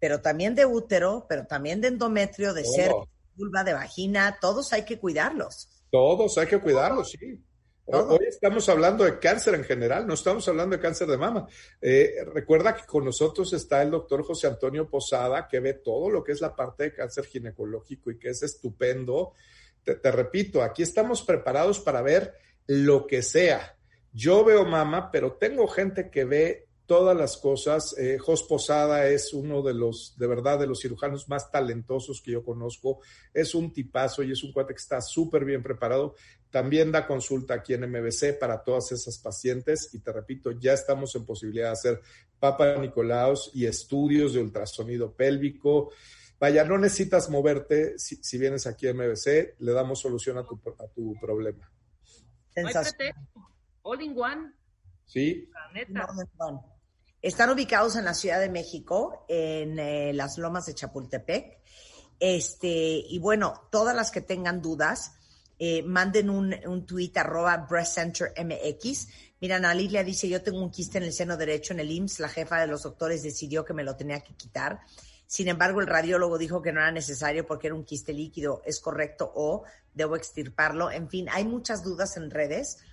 [0.00, 2.90] pero también de útero, pero también de endometrio, de ser
[3.36, 5.68] vulva, de vagina, todos hay que cuidarlos.
[5.90, 7.40] Todos hay que cuidarlos, sí.
[7.86, 11.46] Hoy estamos hablando de cáncer en general, no estamos hablando de cáncer de mama.
[11.82, 16.24] Eh, recuerda que con nosotros está el doctor José Antonio Posada, que ve todo lo
[16.24, 19.34] que es la parte de cáncer ginecológico y que es estupendo
[19.84, 22.34] te, repito, aquí estamos preparados para ver
[22.66, 23.76] lo que sea.
[24.12, 27.96] Yo veo mama, pero tengo gente que ve todas las cosas.
[27.98, 32.32] Eh, Jos Posada es uno de los, de verdad, de los cirujanos más talentosos que
[32.32, 33.00] yo conozco.
[33.32, 36.14] Es un tipazo y es un cuate que está súper bien preparado.
[36.50, 39.94] También da consulta aquí en MBC para todas esas pacientes.
[39.94, 42.00] Y te repito, ya estamos en posibilidad de hacer
[42.38, 45.90] Papa Nicolaos y estudios de ultrasonido pélvico.
[46.38, 47.98] Vaya, no necesitas moverte.
[47.98, 51.70] Si, vienes aquí a MBC, le damos solución a tu, a tu problema.
[53.82, 54.52] All in one.
[55.06, 55.50] Sí.
[57.24, 61.58] Están ubicados en la Ciudad de México, en eh, las lomas de Chapultepec.
[62.20, 65.12] Este, y bueno, todas las que tengan dudas,
[65.58, 69.08] eh, manden un, un tweet arroba Breast Center MX.
[69.40, 72.28] Mira, Ana dice, yo tengo un quiste en el seno derecho en el IMSS, la
[72.28, 74.80] jefa de los doctores decidió que me lo tenía que quitar.
[75.26, 78.60] Sin embargo, el radiólogo dijo que no era necesario porque era un quiste líquido.
[78.66, 79.64] ¿Es correcto o
[79.94, 80.90] debo extirparlo?
[80.90, 82.84] En fin, hay muchas dudas en redes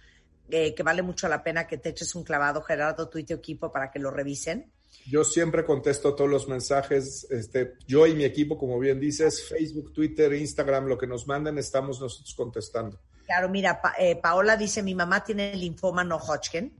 [0.51, 3.33] eh, que vale mucho la pena que te eches un clavado, Gerardo, tú y tu
[3.33, 4.71] equipo, para que lo revisen.
[5.07, 9.93] Yo siempre contesto todos los mensajes, este, yo y mi equipo, como bien dices, Facebook,
[9.93, 12.99] Twitter, Instagram, lo que nos manden, estamos nosotros contestando.
[13.25, 16.73] Claro, mira, eh, Paola dice, mi mamá tiene linfoma no Hodgkin,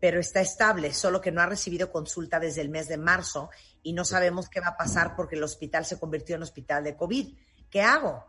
[0.00, 3.50] pero está estable, solo que no ha recibido consulta desde el mes de marzo
[3.82, 6.96] y no sabemos qué va a pasar porque el hospital se convirtió en hospital de
[6.96, 7.34] COVID.
[7.70, 8.24] ¿Qué hago?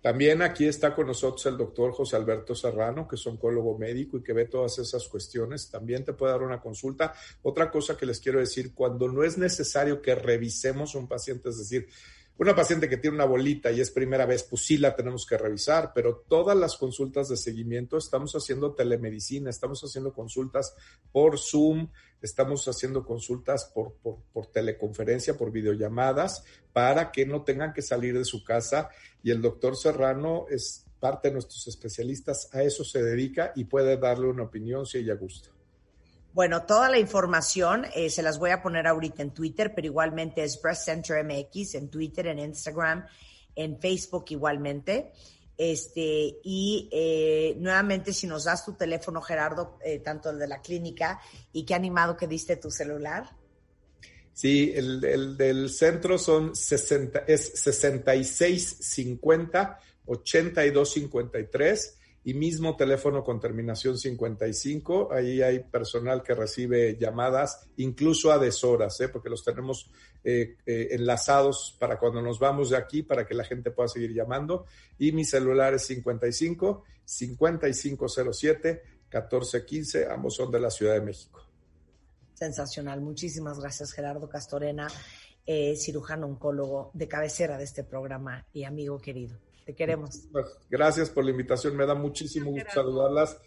[0.00, 4.22] También aquí está con nosotros el doctor José Alberto Serrano, que es oncólogo médico y
[4.22, 5.70] que ve todas esas cuestiones.
[5.70, 7.12] También te puede dar una consulta.
[7.42, 11.58] Otra cosa que les quiero decir, cuando no es necesario que revisemos un paciente, es
[11.58, 11.86] decir,
[12.40, 15.36] una paciente que tiene una bolita y es primera vez, pues sí la tenemos que
[15.36, 20.74] revisar, pero todas las consultas de seguimiento estamos haciendo telemedicina, estamos haciendo consultas
[21.12, 21.88] por Zoom,
[22.22, 23.92] estamos haciendo consultas por,
[24.32, 28.88] por, teleconferencia, por videollamadas, para que no tengan que salir de su casa.
[29.22, 33.98] Y el doctor Serrano es parte de nuestros especialistas, a eso se dedica y puede
[33.98, 35.50] darle una opinión si ella gusta.
[36.32, 40.44] Bueno, toda la información eh, se las voy a poner ahorita en Twitter, pero igualmente
[40.44, 43.04] es Breast Center MX en Twitter, en Instagram,
[43.56, 45.12] en Facebook igualmente.
[45.58, 50.62] Este, y eh, nuevamente, si nos das tu teléfono, Gerardo, eh, tanto el de la
[50.62, 51.20] clínica,
[51.52, 53.36] y qué animado que diste tu celular.
[54.32, 63.96] Sí, el, el del centro son 60, es 6650 8253 y mismo teléfono con terminación
[63.96, 65.12] 55.
[65.12, 69.08] Ahí hay personal que recibe llamadas, incluso a deshoras, ¿eh?
[69.08, 69.90] porque los tenemos
[70.22, 74.12] eh, eh, enlazados para cuando nos vamos de aquí, para que la gente pueda seguir
[74.12, 74.66] llamando.
[74.98, 81.44] Y mi celular es 55 5507 1415, ambos son de la Ciudad de México.
[82.34, 83.00] Sensacional.
[83.00, 84.88] Muchísimas gracias, Gerardo Castorena,
[85.76, 89.36] cirujano oncólogo de cabecera de este programa y amigo querido
[89.74, 90.28] queremos.
[90.68, 93.38] Gracias por la invitación, me da muchísimo gusto saludarlas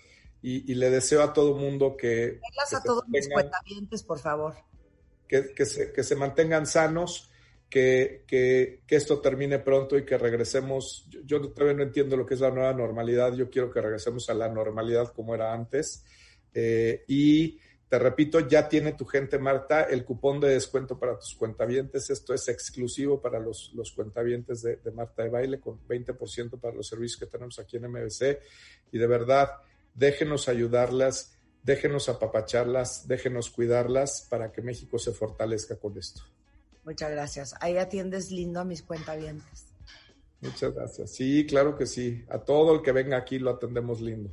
[0.42, 2.40] y, le deseo a todo mundo que...
[2.72, 4.54] a todos mis cuentavientes, por favor.
[5.28, 7.32] Que, se, mantengan sanos,
[7.70, 11.08] que, que, esto termine pronto y que regresemos.
[11.26, 14.34] Yo, todavía no entiendo lo que es la nueva normalidad, yo quiero que regresemos a
[14.34, 16.04] la normalidad como era antes.
[16.54, 17.58] Eh, y
[17.94, 22.10] te repito, ya tiene tu gente, Marta, el cupón de descuento para tus cuentavientes.
[22.10, 26.88] Esto es exclusivo para los, los cuentavientes de, Marta de Baile, con 20% para los
[26.88, 28.40] servicios que tenemos aquí en MBC.
[28.92, 29.52] Y de verdad,
[29.94, 36.24] déjenos ayudarlas, déjenos apapacharlas, déjenos cuidarlas para que México se fortalezca con esto.
[36.86, 37.54] Muchas gracias.
[37.60, 39.68] Ahí atiendes lindo a mis cuentavientes.
[40.42, 41.12] Muchas gracias.
[41.12, 42.26] Sí, claro que sí.
[42.28, 44.32] A todo el que venga aquí lo atendemos lindo.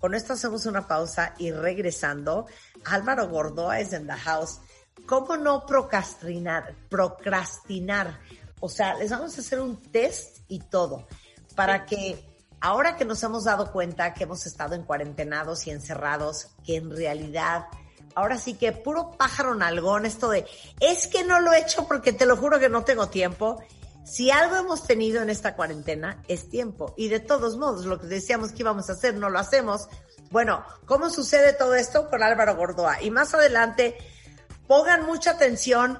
[0.00, 2.46] Con esto hacemos una pausa y regresando,
[2.84, 4.60] Álvaro Gordoa es en the house.
[5.06, 6.74] ¿Cómo no procrastinar?
[6.88, 8.20] Procrastinar.
[8.60, 11.06] O sea, les vamos a hacer un test y todo
[11.54, 12.24] para que
[12.60, 16.90] ahora que nos hemos dado cuenta que hemos estado en cuarentenados y encerrados, que en
[16.90, 17.66] realidad
[18.14, 20.46] ahora sí que puro pájaro nalgón esto de
[20.80, 23.60] es que no lo he hecho porque te lo juro que no tengo tiempo
[24.06, 26.94] si algo hemos tenido en esta cuarentena es tiempo.
[26.96, 29.88] Y de todos modos, lo que decíamos que íbamos a hacer, no lo hacemos.
[30.30, 33.02] Bueno, ¿cómo sucede todo esto con Álvaro Gordoa?
[33.02, 33.98] Y más adelante,
[34.68, 35.98] pongan mucha atención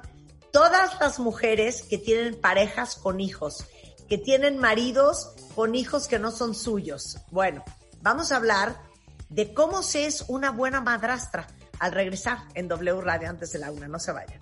[0.53, 3.65] todas las mujeres que tienen parejas con hijos,
[4.07, 7.17] que tienen maridos con hijos que no son suyos.
[7.29, 7.63] Bueno,
[8.01, 8.81] vamos a hablar
[9.27, 11.47] de cómo se es una buena madrastra
[11.79, 13.89] al regresar en W Radio antes de la una.
[13.89, 14.41] No se vayan.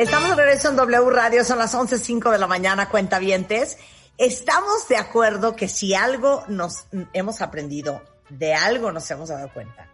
[0.00, 3.76] Estamos de regreso en W Radio, son las 11.05 de la mañana, cuentavientes.
[4.16, 9.90] Estamos de acuerdo que si algo nos hemos aprendido, de algo nos hemos dado cuenta,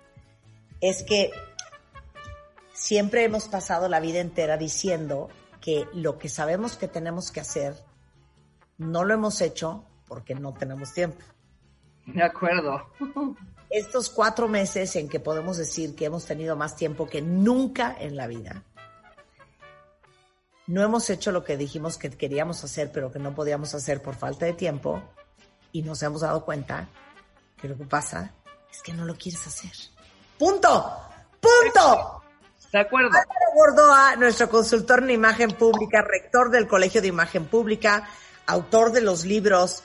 [0.81, 1.33] es que
[2.73, 5.29] siempre hemos pasado la vida entera diciendo
[5.61, 7.75] que lo que sabemos que tenemos que hacer,
[8.79, 11.25] no lo hemos hecho porque no tenemos tiempo.
[12.07, 12.81] De acuerdo.
[13.71, 18.17] Estos cuatro meses en que podemos decir que hemos tenido más tiempo que nunca en
[18.17, 18.63] la vida,
[20.67, 24.17] no hemos hecho lo que dijimos que queríamos hacer, pero que no podíamos hacer por
[24.17, 25.03] falta de tiempo,
[25.73, 26.89] y nos hemos dado cuenta
[27.61, 28.33] que lo que pasa
[28.73, 29.73] es que no lo quieres hacer.
[30.39, 30.93] ¡Punto!
[31.41, 32.23] ¡Punto!
[32.73, 33.09] De acuerdo.
[33.09, 38.09] Álvaro Gordoa, nuestro consultor en imagen pública, rector del Colegio de Imagen Pública,
[38.47, 39.83] autor de los libros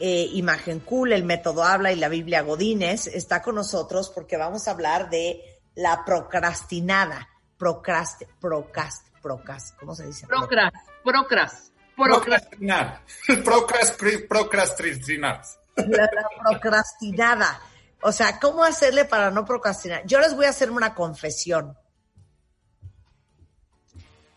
[0.00, 4.66] eh, Imagen Cool, El Método Habla y la Biblia Godínez, está con nosotros porque vamos
[4.66, 5.40] a hablar de
[5.74, 7.28] la procrastinada.
[7.56, 10.26] Procrast, procrast, procrast, ¿cómo se dice?
[10.26, 10.70] Procras,
[11.02, 13.00] procras, Procrastinar.
[13.44, 15.42] Procrast- Procrastinar.
[15.76, 17.60] La, la procrastinada.
[18.02, 20.04] O sea, ¿cómo hacerle para no procrastinar?
[20.04, 21.76] Yo les voy a hacer una confesión.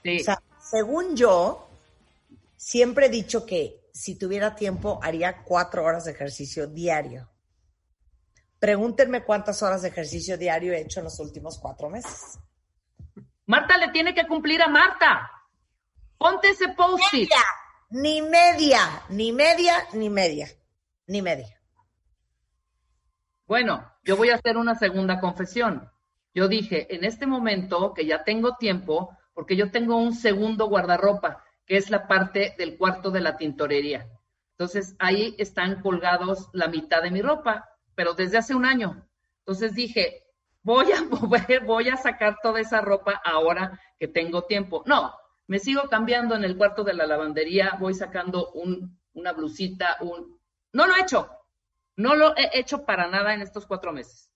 [0.03, 0.21] Sí.
[0.21, 1.67] O sea, según yo,
[2.55, 7.29] siempre he dicho que si tuviera tiempo haría cuatro horas de ejercicio diario.
[8.59, 12.39] Pregúntenme cuántas horas de ejercicio diario he hecho en los últimos cuatro meses.
[13.47, 15.31] Marta le tiene que cumplir a Marta.
[16.17, 17.29] Ponte ese post-it.
[17.29, 17.43] Media,
[17.89, 20.47] ni media, ni media, ni media,
[21.07, 21.61] ni media.
[23.45, 25.89] Bueno, yo voy a hacer una segunda confesión.
[26.33, 31.45] Yo dije, en este momento que ya tengo tiempo, porque yo tengo un segundo guardarropa,
[31.65, 34.09] que es la parte del cuarto de la tintorería.
[34.51, 39.07] Entonces, ahí están colgados la mitad de mi ropa, pero desde hace un año.
[39.39, 40.26] Entonces dije,
[40.67, 41.01] voy a
[41.65, 44.83] voy a sacar toda esa ropa ahora que tengo tiempo.
[44.85, 45.13] No,
[45.47, 50.37] me sigo cambiando en el cuarto de la lavandería, voy sacando un, una blusita, un...
[50.73, 51.29] No lo he hecho,
[51.95, 54.29] no lo he hecho para nada en estos cuatro meses.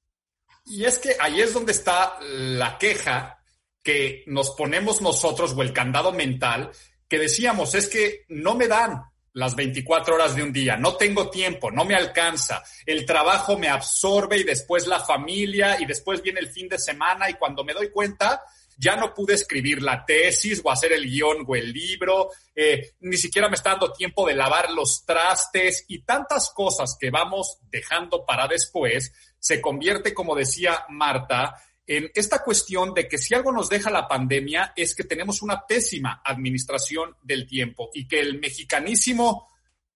[0.65, 3.43] Y es que ahí es donde está la queja
[3.83, 6.71] que nos ponemos nosotros o el candado mental
[7.09, 9.03] que decíamos, es que no me dan
[9.33, 13.69] las 24 horas de un día, no tengo tiempo, no me alcanza, el trabajo me
[13.69, 17.73] absorbe y después la familia y después viene el fin de semana y cuando me
[17.73, 18.41] doy cuenta
[18.77, 23.15] ya no pude escribir la tesis o hacer el guion o el libro, eh, ni
[23.15, 28.25] siquiera me está dando tiempo de lavar los trastes y tantas cosas que vamos dejando
[28.25, 31.55] para después, se convierte, como decía Marta,
[31.87, 35.65] en esta cuestión de que si algo nos deja la pandemia es que tenemos una
[35.65, 39.49] pésima administración del tiempo y que el mexicanísimo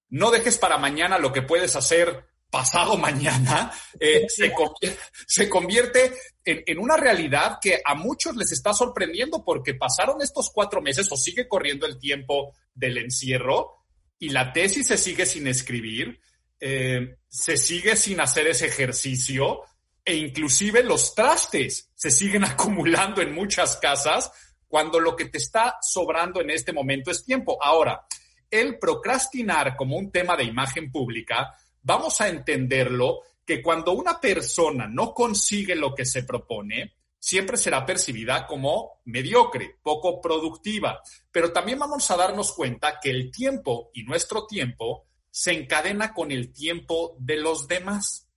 [0.09, 6.13] no dejes para mañana lo que puedes hacer pasado mañana, eh, se, convierte, se, convierte
[6.43, 11.11] en, en, una realidad que a muchos les está sorprendiendo porque pasaron estos cuatro meses
[11.11, 13.85] o sigue corriendo el tiempo del encierro
[14.19, 16.19] y la tesis se sigue sin escribir,
[16.59, 19.61] eh, se sigue sin hacer ese ejercicio
[20.05, 24.31] e inclusive los trastes se siguen acumulando en muchas casas
[24.67, 27.57] cuando lo que te está sobrando en este momento es tiempo.
[27.61, 28.05] Ahora,
[28.51, 34.87] el procrastinar como un tema de imagen pública, vamos a entenderlo que cuando una persona
[34.87, 41.01] no consigue lo que se propone, siempre será percibida como mediocre, poco productiva.
[41.31, 46.31] Pero también vamos a darnos cuenta que el tiempo y nuestro tiempo se encadena con
[46.31, 48.29] el tiempo de los demás.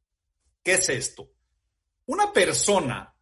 [0.63, 1.31] ¿Qué es esto?
[2.09, 3.15] Una persona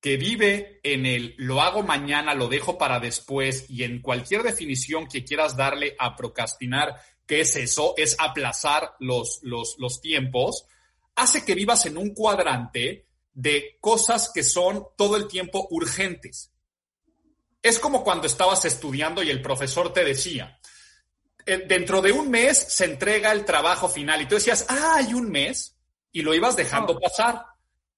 [0.00, 5.08] que vive en el lo hago mañana, lo dejo para después y en cualquier definición
[5.08, 6.94] que quieras darle a procrastinar,
[7.26, 10.66] que es eso, es aplazar los, los, los tiempos,
[11.16, 16.52] hace que vivas en un cuadrante de cosas que son todo el tiempo urgentes.
[17.60, 20.60] Es como cuando estabas estudiando y el profesor te decía,
[21.44, 25.12] eh, dentro de un mes se entrega el trabajo final y tú decías, ah, hay
[25.12, 25.76] un mes
[26.12, 27.47] y lo ibas dejando pasar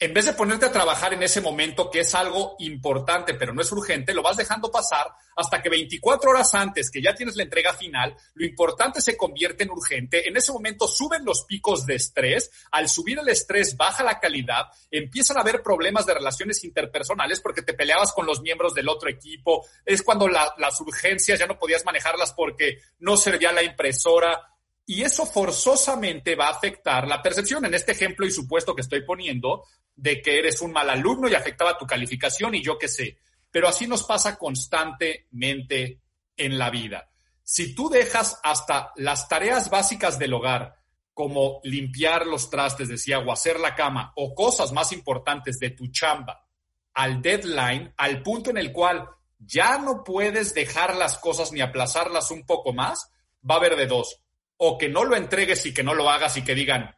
[0.02, 3.60] en vez de ponerte a trabajar en ese momento, que es algo importante, pero no
[3.60, 7.42] es urgente, lo vas dejando pasar hasta que 24 horas antes, que ya tienes la
[7.42, 10.26] entrega final, lo importante se convierte en urgente.
[10.26, 12.50] En ese momento suben los picos de estrés.
[12.70, 14.66] Al subir el estrés, baja la calidad.
[14.90, 19.10] Empiezan a haber problemas de relaciones interpersonales porque te peleabas con los miembros del otro
[19.10, 19.66] equipo.
[19.84, 24.49] Es cuando las urgencias ya no podías manejarlas porque no servía la impresora
[24.90, 29.04] y eso forzosamente va a afectar la percepción, en este ejemplo y supuesto que estoy
[29.04, 29.62] poniendo,
[29.94, 33.16] de que eres un mal alumno y afectaba tu calificación y yo qué sé.
[33.52, 36.00] Pero así nos pasa constantemente
[36.36, 37.08] en la vida.
[37.44, 40.74] Si tú dejas hasta las tareas básicas del hogar,
[41.14, 45.86] como limpiar los trastes, decía, o hacer la cama, o cosas más importantes de tu
[45.92, 46.48] chamba,
[46.94, 52.32] al deadline, al punto en el cual ya no puedes dejar las cosas ni aplazarlas
[52.32, 53.12] un poco más,
[53.48, 54.20] va a haber de dos
[54.62, 56.94] o que no lo entregues y que no lo hagas y que digan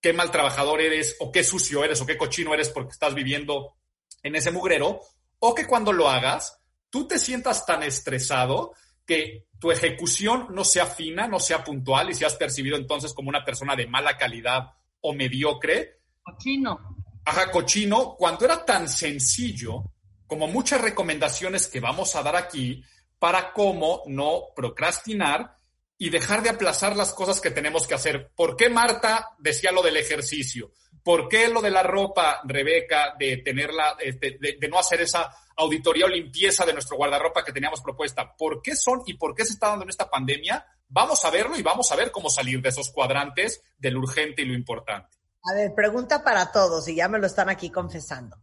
[0.00, 3.76] qué mal trabajador eres o qué sucio eres o qué cochino eres porque estás viviendo
[4.22, 5.00] en ese mugrero,
[5.38, 8.72] o que cuando lo hagas tú te sientas tan estresado
[9.06, 13.44] que tu ejecución no sea fina, no sea puntual y seas percibido entonces como una
[13.44, 16.00] persona de mala calidad o mediocre.
[16.22, 16.94] Cochino.
[17.24, 19.82] Ajá, cochino, cuando era tan sencillo
[20.26, 22.84] como muchas recomendaciones que vamos a dar aquí
[23.18, 25.57] para cómo no procrastinar
[25.98, 28.30] y dejar de aplazar las cosas que tenemos que hacer.
[28.36, 30.70] ¿Por qué Marta decía lo del ejercicio?
[31.02, 36.06] ¿Por qué lo de la ropa, Rebeca, de tenerla, este, de, no hacer esa auditoría
[36.06, 38.36] o limpieza de nuestro guardarropa que teníamos propuesta?
[38.36, 40.64] ¿Por qué son y por qué se está dando en esta pandemia?
[40.88, 44.44] Vamos a verlo y vamos a ver cómo salir de esos cuadrantes del urgente y
[44.44, 45.16] lo importante.
[45.50, 48.36] A ver, pregunta para todos, y ya me lo están aquí confesando.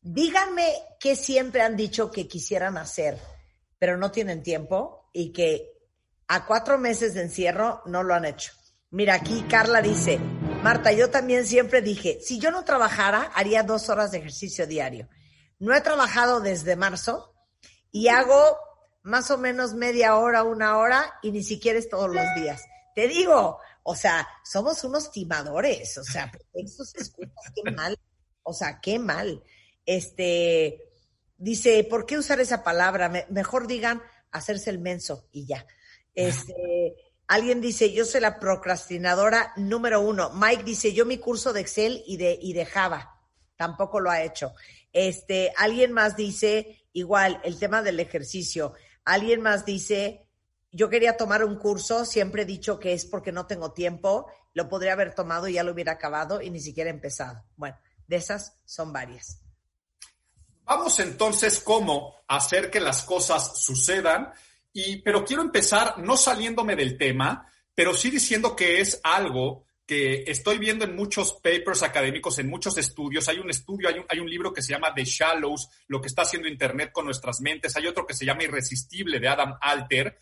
[0.00, 3.18] Díganme qué siempre han dicho que quisieran hacer,
[3.78, 5.73] pero no tienen tiempo y que
[6.28, 8.52] a cuatro meses de encierro no lo han hecho.
[8.90, 10.18] Mira, aquí Carla dice,
[10.62, 15.08] Marta, yo también siempre dije, si yo no trabajara, haría dos horas de ejercicio diario.
[15.58, 17.34] No he trabajado desde marzo
[17.90, 18.58] y hago
[19.02, 22.62] más o menos media hora, una hora y ni siquiera es todos los días.
[22.94, 27.98] Te digo, o sea, somos unos timadores, o sea, pretextos escuchas, qué mal,
[28.42, 29.42] o sea, qué mal.
[29.84, 30.80] Este,
[31.36, 33.26] dice, ¿por qué usar esa palabra?
[33.28, 34.02] mejor digan
[34.32, 35.66] hacerse el menso y ya.
[36.14, 36.94] Este,
[37.26, 40.30] alguien dice, yo soy la procrastinadora número uno.
[40.34, 43.20] Mike dice, yo mi curso de Excel y de, y de Java.
[43.56, 44.52] Tampoco lo ha hecho.
[44.92, 48.74] Este, alguien más dice, igual, el tema del ejercicio.
[49.04, 50.28] Alguien más dice,
[50.70, 54.68] yo quería tomar un curso, siempre he dicho que es porque no tengo tiempo, lo
[54.68, 57.44] podría haber tomado y ya lo hubiera acabado y ni siquiera empezado.
[57.56, 59.40] Bueno, de esas son varias.
[60.64, 64.32] Vamos entonces cómo hacer que las cosas sucedan
[64.74, 70.24] y, pero quiero empezar no saliéndome del tema, pero sí diciendo que es algo que
[70.26, 73.28] estoy viendo en muchos papers académicos, en muchos estudios.
[73.28, 76.08] Hay un estudio, hay un, hay un libro que se llama The Shallows, lo que
[76.08, 77.76] está haciendo Internet con nuestras mentes.
[77.76, 80.18] Hay otro que se llama Irresistible de Adam Alter,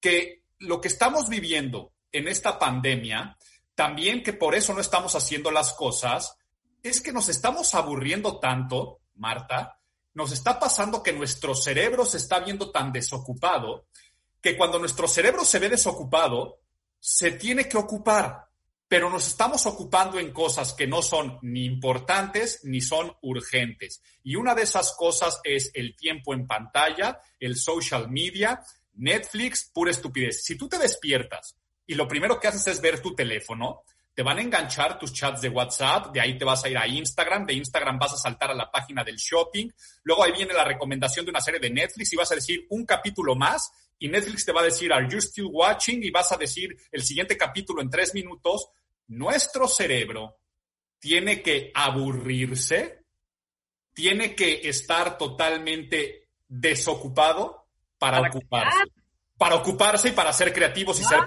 [0.00, 3.36] que lo que estamos viviendo en esta pandemia,
[3.74, 6.36] también que por eso no estamos haciendo las cosas,
[6.82, 9.79] es que nos estamos aburriendo tanto, Marta,
[10.14, 13.86] nos está pasando que nuestro cerebro se está viendo tan desocupado
[14.40, 16.60] que cuando nuestro cerebro se ve desocupado,
[16.98, 18.46] se tiene que ocupar,
[18.88, 24.02] pero nos estamos ocupando en cosas que no son ni importantes ni son urgentes.
[24.22, 28.60] Y una de esas cosas es el tiempo en pantalla, el social media,
[28.94, 30.42] Netflix, pura estupidez.
[30.44, 31.56] Si tú te despiertas
[31.86, 33.84] y lo primero que haces es ver tu teléfono,
[34.14, 36.86] te van a enganchar tus chats de WhatsApp, de ahí te vas a ir a
[36.86, 39.68] Instagram, de Instagram vas a saltar a la página del shopping,
[40.02, 42.84] luego ahí viene la recomendación de una serie de Netflix y vas a decir un
[42.84, 46.02] capítulo más y Netflix te va a decir, ¿Are you still watching?
[46.02, 48.68] Y vas a decir el siguiente capítulo en tres minutos.
[49.08, 50.38] Nuestro cerebro
[50.98, 53.04] tiene que aburrirse,
[53.92, 58.84] tiene que estar totalmente desocupado para, ocuparse
[59.40, 61.20] para ocuparse y para ser creativos y ser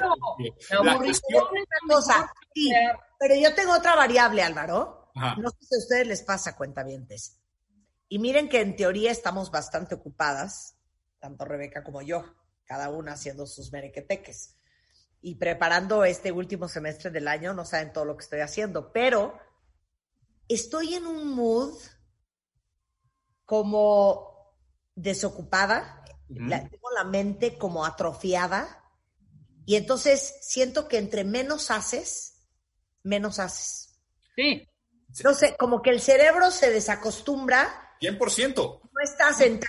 [0.83, 1.45] La cuestión...
[1.89, 2.31] cosa,
[3.17, 5.09] pero yo tengo otra variable, Álvaro.
[5.15, 7.39] No sé si a ustedes les pasa, cuentavientes.
[8.07, 10.77] Y miren que en teoría estamos bastante ocupadas,
[11.17, 12.23] tanto Rebeca como yo,
[12.65, 14.57] cada una haciendo sus merequeteques.
[15.19, 19.39] Y preparando este último semestre del año, no saben todo lo que estoy haciendo, pero
[20.47, 21.73] estoy en un mood
[23.43, 24.53] como
[24.93, 28.83] desocupada, la, tengo la mente como atrofiada
[29.65, 32.45] y entonces siento que entre menos haces,
[33.03, 33.99] menos haces.
[34.35, 34.67] Sí.
[35.23, 37.95] No sé, como que el cerebro se desacostumbra.
[38.01, 38.55] 100%.
[38.55, 39.59] No estás en...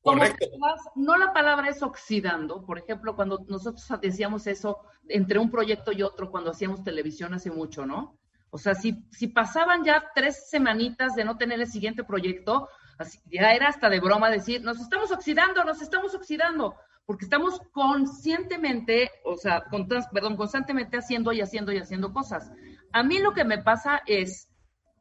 [0.00, 0.46] Correcto.
[0.94, 4.78] No la palabra es oxidando, por ejemplo, cuando nosotros decíamos eso
[5.08, 8.18] entre un proyecto y otro cuando hacíamos televisión hace mucho, ¿no?
[8.50, 12.68] O sea, si, si pasaban ya tres semanitas de no tener el siguiente proyecto,
[12.98, 16.76] así- ya era hasta de broma decir, nos estamos oxidando, nos estamos oxidando,
[17.06, 22.50] porque estamos conscientemente, o sea, con perdón, constantemente haciendo y haciendo y haciendo cosas.
[22.92, 24.48] A mí lo que me pasa es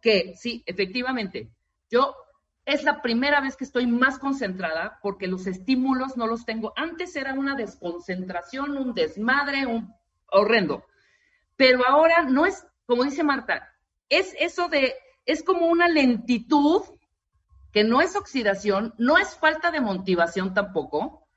[0.02, 1.50] que, sí, efectivamente,
[1.90, 2.16] yo
[2.66, 6.74] es la primera vez que estoy más concentrada porque los estímulos no los tengo.
[6.76, 9.94] Antes era una desconcentración, un desmadre, un
[10.30, 10.86] horrendo.
[11.56, 13.74] Pero ahora no es, como dice Marta,
[14.10, 14.94] es eso de,
[15.26, 16.82] es como una lentitud
[17.78, 21.28] que no es oxidación, no es falta de motivación tampoco,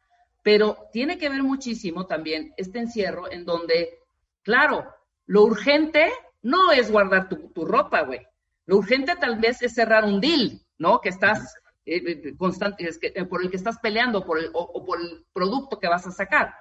[0.42, 3.98] pero tiene que ver muchísimo también este encierro en donde,
[4.40, 4.90] claro,
[5.26, 6.10] lo urgente
[6.40, 8.26] no es guardar tu, tu ropa, güey.
[8.64, 11.02] Lo urgente tal vez es cerrar un deal, ¿no?
[11.02, 14.82] Que estás eh, eh, constante, que, eh, por el que estás peleando por el, o,
[14.82, 16.54] por el producto que vas a sacar.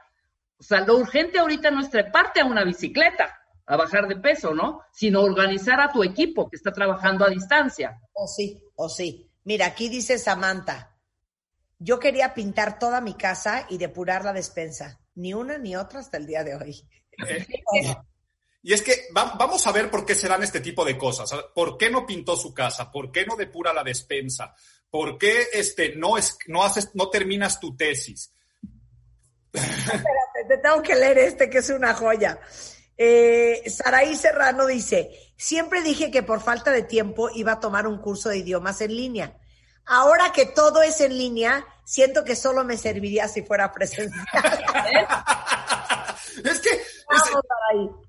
[0.60, 3.34] O sea, lo urgente ahorita no es treparte a una bicicleta
[3.66, 4.82] a bajar de peso, ¿no?
[4.92, 7.98] Sino organizar a tu equipo que está trabajando a distancia.
[8.12, 9.29] O sí, o sí.
[9.50, 10.96] Mira, aquí dice Samantha,
[11.80, 15.00] yo quería pintar toda mi casa y depurar la despensa.
[15.16, 16.88] Ni una ni otra hasta el día de hoy.
[18.62, 21.32] Y es que va- vamos a ver por qué se dan este tipo de cosas.
[21.56, 22.92] ¿Por qué no pintó su casa?
[22.92, 24.54] ¿Por qué no depura la despensa?
[24.88, 28.32] ¿Por qué este, no, es, no, haces, no terminas tu tesis?
[29.52, 32.40] Espérate, te tengo que leer este que es una joya.
[33.02, 38.00] Eh, Saraí Serrano dice, siempre dije que por falta de tiempo iba a tomar un
[38.00, 39.38] curso de idiomas en línea.
[39.86, 44.26] Ahora que todo es en línea, siento que solo me serviría si fuera presencial.
[46.44, 46.82] es que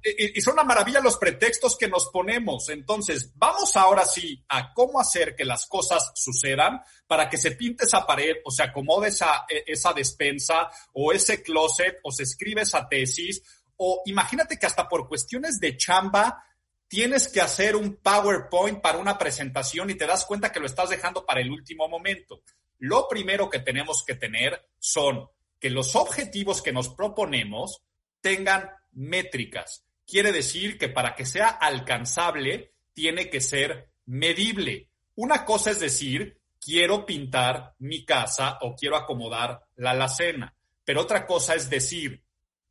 [0.02, 2.68] y son una maravilla los pretextos que nos ponemos.
[2.68, 7.84] Entonces, vamos ahora sí a cómo hacer que las cosas sucedan para que se pinte
[7.84, 12.62] esa pared o se acomode esa, e- esa despensa o ese closet o se escribe
[12.62, 13.42] esa tesis
[13.82, 16.44] o imagínate que hasta por cuestiones de chamba
[16.86, 20.90] tienes que hacer un PowerPoint para una presentación y te das cuenta que lo estás
[20.90, 22.42] dejando para el último momento.
[22.78, 27.80] Lo primero que tenemos que tener son que los objetivos que nos proponemos
[28.20, 29.82] tengan métricas.
[30.06, 34.90] Quiere decir que para que sea alcanzable, tiene que ser medible.
[35.14, 40.54] Una cosa es decir, quiero pintar mi casa o quiero acomodar la alacena,
[40.84, 42.22] pero otra cosa es decir,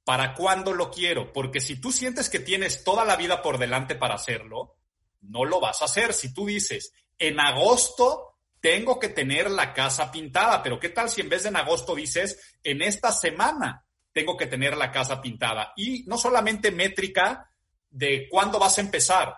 [0.10, 1.32] ¿para cuándo lo quiero?
[1.32, 4.76] Porque si tú sientes que tienes toda la vida por delante para hacerlo,
[5.22, 6.14] no lo vas a hacer.
[6.14, 11.22] Si tú dices, en agosto tengo que tener la casa pintada, pero ¿qué tal si
[11.22, 15.74] en vez de en agosto dices, en esta semana tengo que tener la casa pintada?
[15.78, 17.48] Y no solamente métrica
[17.92, 19.36] de cuándo vas a empezar,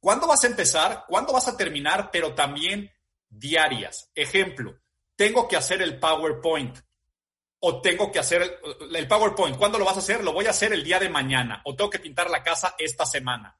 [0.00, 2.90] cuándo vas a empezar, cuándo vas a terminar, pero también
[3.28, 4.10] diarias.
[4.16, 4.80] Ejemplo,
[5.14, 6.76] tengo que hacer el PowerPoint
[7.64, 8.60] o tengo que hacer
[8.92, 9.56] el, PowerPoint.
[9.56, 10.24] ¿Cuándo lo vas a hacer?
[10.24, 13.06] Lo voy a hacer el día de mañana o tengo que pintar la casa esta
[13.06, 13.56] semana.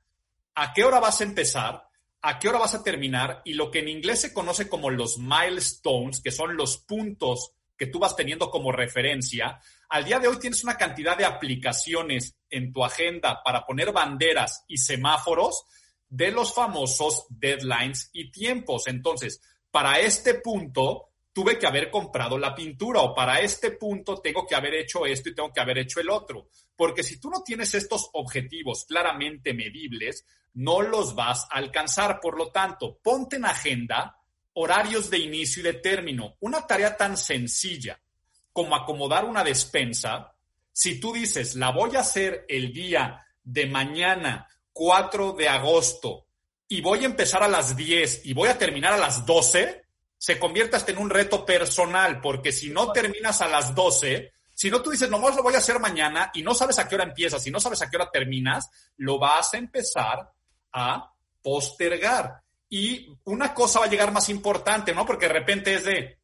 [0.56, 1.88] ¿A qué hora vas a empezar?
[2.20, 3.42] ¿A qué hora vas a terminar?
[3.44, 7.86] Y lo que en inglés se conoce como los milestones, que son los puntos que
[7.86, 12.72] tú vas teniendo como referencia, al día de hoy tienes una cantidad de aplicaciones en
[12.72, 15.64] tu agenda para poner banderas y semáforos
[16.08, 18.88] de los famosos deadlines y tiempos.
[18.88, 19.40] Entonces,
[19.70, 24.54] para este punto, tuve que haber comprado la pintura o para este punto tengo que
[24.54, 26.48] haber hecho esto y tengo que haber hecho el otro.
[26.76, 32.20] Porque si tú no tienes estos objetivos claramente medibles, no los vas a alcanzar.
[32.20, 34.18] Por lo tanto, ponte en agenda
[34.54, 36.36] horarios de inicio y de término.
[36.40, 38.00] Una tarea tan sencilla
[38.52, 40.34] como acomodar una despensa,
[40.72, 46.26] si tú dices, la voy a hacer el día de mañana, 4 de agosto,
[46.68, 49.81] y voy a empezar a las 10 y voy a terminar a las 12,
[50.22, 54.70] se convierte hasta en un reto personal, porque si no terminas a las 12, si
[54.70, 57.02] no tú dices, nomás lo voy a hacer mañana y no sabes a qué hora
[57.02, 60.30] empiezas y no sabes a qué hora terminas, lo vas a empezar
[60.74, 61.12] a
[61.42, 62.40] postergar.
[62.68, 65.04] Y una cosa va a llegar más importante, ¿no?
[65.04, 66.20] Porque de repente es de,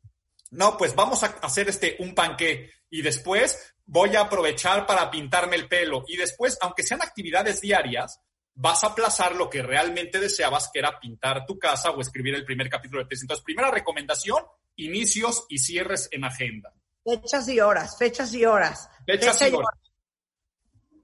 [0.52, 5.56] no, pues vamos a hacer este un panqué y después voy a aprovechar para pintarme
[5.56, 8.20] el pelo y después, aunque sean actividades diarias,
[8.60, 12.44] vas a aplazar lo que realmente deseabas, que era pintar tu casa o escribir el
[12.44, 13.22] primer capítulo de tesis.
[13.22, 14.44] Entonces, primera recomendación,
[14.74, 16.74] inicios y cierres en agenda.
[17.04, 18.90] Fechas y horas, fechas y horas.
[19.06, 19.70] Fechas Fecha y horas.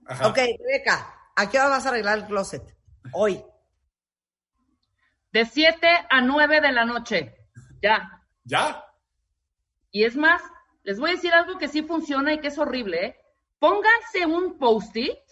[0.06, 0.28] Ajá.
[0.28, 2.76] Ok, Rebeca, ¿a qué hora vas a arreglar el closet?
[3.12, 3.40] Hoy.
[5.30, 7.36] De 7 a 9 de la noche.
[7.80, 8.20] Ya.
[8.42, 8.84] ¿Ya?
[9.92, 10.42] Y es más,
[10.82, 13.06] les voy a decir algo que sí funciona y que es horrible.
[13.06, 13.16] ¿eh?
[13.60, 15.23] Pónganse un post-it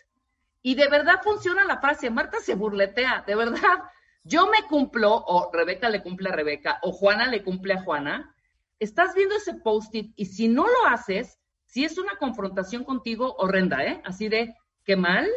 [0.63, 2.11] y de verdad funciona la frase.
[2.11, 3.83] Marta se burletea, de verdad.
[4.25, 8.35] Yo me cumplo, o Rebeca le cumple a Rebeca, o Juana le cumple a Juana.
[8.79, 13.85] Estás viendo ese post-it y si no lo haces, si es una confrontación contigo horrenda,
[13.85, 14.01] ¿eh?
[14.05, 14.55] Así de,
[14.85, 15.29] qué mal.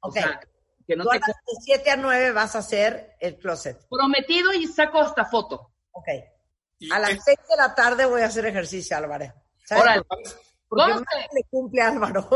[0.00, 0.40] O sea,
[0.86, 1.18] que no te...
[1.18, 1.22] de
[1.60, 3.86] 7 a 9 vas a hacer el closet.
[3.88, 5.72] Prometido y saco esta foto.
[5.92, 6.08] Ok.
[6.92, 9.32] a las 6 de la tarde voy a hacer ejercicio, Álvaro.
[9.64, 10.02] ¿Sabes?
[10.68, 12.28] Porque le cumple Álvaro.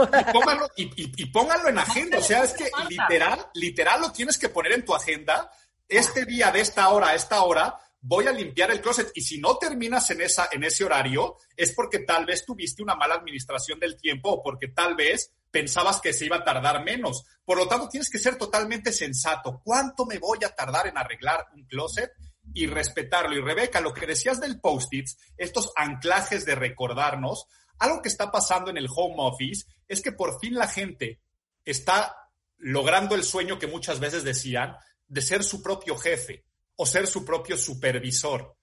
[0.76, 2.18] Y pónganlo, en agenda.
[2.18, 5.50] O sea, es que literal, literal lo tienes que poner en tu agenda.
[5.88, 9.10] Este día, de esta hora a esta hora, voy a limpiar el closet.
[9.14, 12.94] Y si no terminas en, esa, en ese horario, es porque tal vez tuviste una
[12.94, 17.24] mala administración del tiempo o porque tal vez pensabas que se iba a tardar menos.
[17.44, 19.60] Por lo tanto, tienes que ser totalmente sensato.
[19.64, 22.12] ¿Cuánto me voy a tardar en arreglar un closet?
[22.52, 23.36] Y respetarlo.
[23.36, 27.46] Y Rebeca, lo que decías del post-its, estos anclajes de recordarnos,
[27.80, 31.20] algo que está pasando en el home office es que por fin la gente
[31.64, 32.14] está
[32.58, 34.76] logrando el sueño que muchas veces decían
[35.08, 36.44] de ser su propio jefe
[36.76, 38.56] o ser su propio supervisor.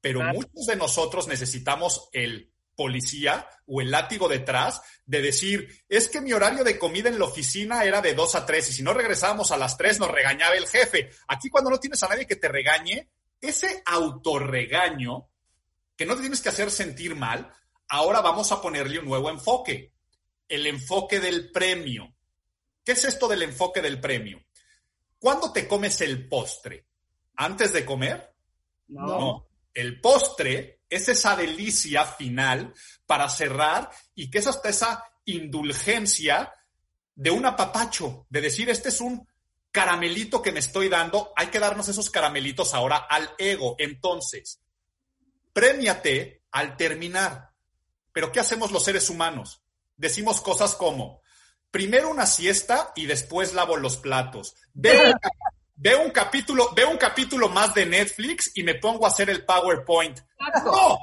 [0.00, 6.20] Pero muchos de nosotros necesitamos el policía o el látigo detrás de decir, es que
[6.20, 8.92] mi horario de comida en la oficina era de 2 a 3 y si no
[8.92, 11.10] regresábamos a las 3 nos regañaba el jefe.
[11.28, 13.08] Aquí cuando no tienes a nadie que te regañe,
[13.40, 15.28] ese autorregaño,
[15.96, 17.54] que no te tienes que hacer sentir mal,
[17.88, 19.92] Ahora vamos a ponerle un nuevo enfoque,
[20.48, 22.14] el enfoque del premio.
[22.84, 24.42] ¿Qué es esto del enfoque del premio?
[25.18, 26.86] ¿Cuándo te comes el postre?
[27.36, 28.34] ¿Antes de comer?
[28.88, 29.48] No.
[29.72, 32.72] El postre es esa delicia final
[33.06, 36.52] para cerrar y que es hasta esa indulgencia
[37.14, 39.26] de un apapacho, de decir, este es un
[39.70, 43.74] caramelito que me estoy dando, hay que darnos esos caramelitos ahora al ego.
[43.78, 44.60] Entonces,
[45.52, 47.50] premiate al terminar.
[48.14, 49.60] Pero ¿qué hacemos los seres humanos?
[49.96, 51.20] Decimos cosas como,
[51.70, 54.54] primero una siesta y después lavo los platos.
[54.72, 59.44] Veo, un capítulo, veo un capítulo más de Netflix y me pongo a hacer el
[59.44, 60.20] PowerPoint.
[60.64, 60.96] No.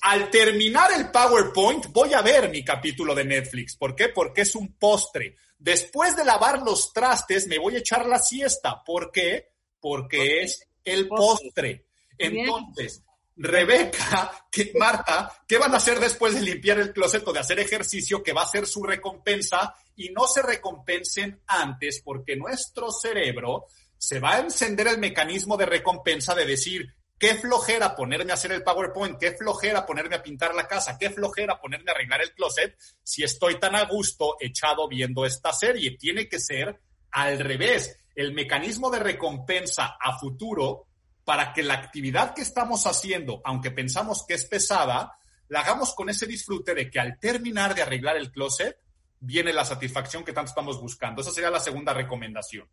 [0.00, 3.76] Al terminar el PowerPoint voy a ver mi capítulo de Netflix.
[3.76, 4.08] ¿Por qué?
[4.08, 5.36] Porque es un postre.
[5.58, 8.82] Después de lavar los trastes me voy a echar la siesta.
[8.82, 9.50] ¿Por qué?
[9.80, 11.88] Porque es el postre.
[12.16, 13.02] Entonces,
[13.36, 17.58] Rebeca, que, Marta, ¿qué van a hacer después de limpiar el closet o de hacer
[17.58, 19.74] ejercicio que va a ser su recompensa?
[19.96, 23.66] Y no se recompensen antes porque nuestro cerebro
[23.96, 28.52] se va a encender el mecanismo de recompensa de decir, qué flojera ponerme a hacer
[28.52, 32.34] el PowerPoint, qué flojera ponerme a pintar la casa, qué flojera ponerme a arreglar el
[32.34, 35.96] closet si estoy tan a gusto echado viendo esta serie.
[35.96, 36.80] Tiene que ser
[37.10, 37.96] al revés.
[38.14, 40.86] El mecanismo de recompensa a futuro
[41.24, 45.18] para que la actividad que estamos haciendo, aunque pensamos que es pesada,
[45.48, 48.78] la hagamos con ese disfrute de que al terminar de arreglar el closet,
[49.20, 51.22] viene la satisfacción que tanto estamos buscando.
[51.22, 52.68] Esa sería la segunda recomendación.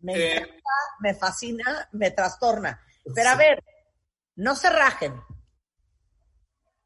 [0.00, 0.70] Me eh, encanta,
[1.00, 2.80] me fascina, me trastorna.
[3.14, 3.64] Pero a ver,
[4.36, 5.20] no se rajen.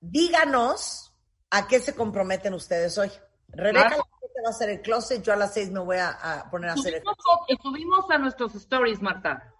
[0.00, 1.14] Díganos
[1.50, 3.12] a qué se comprometen ustedes hoy.
[3.48, 6.72] Rebeca va a hacer el closet, yo a las seis me voy a, poner a
[6.72, 7.60] hacer el closet.
[7.62, 9.54] Subimos a nuestros stories, Marta.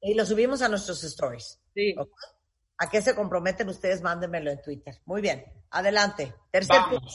[0.00, 1.58] Y lo subimos a nuestros stories.
[1.74, 1.94] Sí.
[2.78, 4.02] ¿A qué se comprometen ustedes?
[4.02, 5.00] Mándenmelo en Twitter.
[5.06, 5.44] Muy bien.
[5.70, 6.34] Adelante.
[6.50, 7.08] Tercer punto.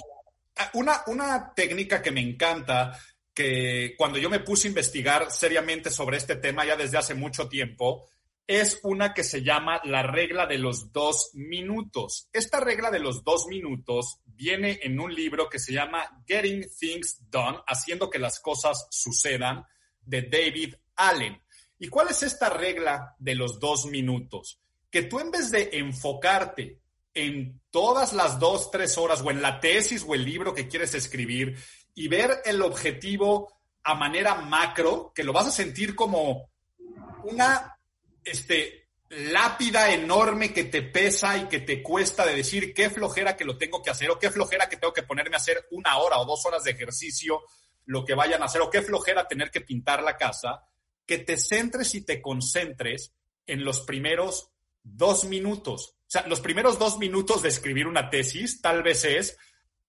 [0.58, 2.98] Ah, una, una técnica que me encanta,
[3.34, 7.48] que cuando yo me puse a investigar seriamente sobre este tema ya desde hace mucho
[7.48, 8.08] tiempo,
[8.48, 12.28] es una que se llama la regla de los dos minutos.
[12.34, 17.20] Esta regla de los dos minutos viene en un libro que se llama Getting Things
[17.30, 19.64] Done, haciendo que las cosas sucedan,
[20.02, 21.42] de David Allen.
[21.82, 24.60] ¿Y cuál es esta regla de los dos minutos?
[24.92, 26.80] Que tú en vez de enfocarte
[27.12, 30.94] en todas las dos, tres horas o en la tesis o el libro que quieres
[30.94, 31.58] escribir
[31.96, 33.52] y ver el objetivo
[33.82, 36.52] a manera macro, que lo vas a sentir como
[37.24, 37.76] una
[38.24, 43.44] este, lápida enorme que te pesa y que te cuesta de decir qué flojera que
[43.44, 46.20] lo tengo que hacer o qué flojera que tengo que ponerme a hacer una hora
[46.20, 47.42] o dos horas de ejercicio,
[47.86, 50.64] lo que vayan a hacer, o qué flojera tener que pintar la casa
[51.06, 53.14] que te centres y te concentres
[53.48, 54.52] en los primeros
[54.84, 55.96] dos minutos.
[56.02, 59.38] O sea, los primeros dos minutos de escribir una tesis tal vez es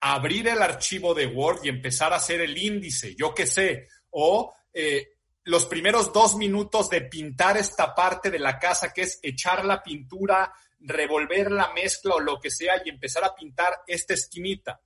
[0.01, 4.53] abrir el archivo de Word y empezar a hacer el índice, yo qué sé, o
[4.73, 5.13] eh,
[5.45, 9.83] los primeros dos minutos de pintar esta parte de la casa, que es echar la
[9.83, 14.81] pintura, revolver la mezcla o lo que sea y empezar a pintar esta esquinita.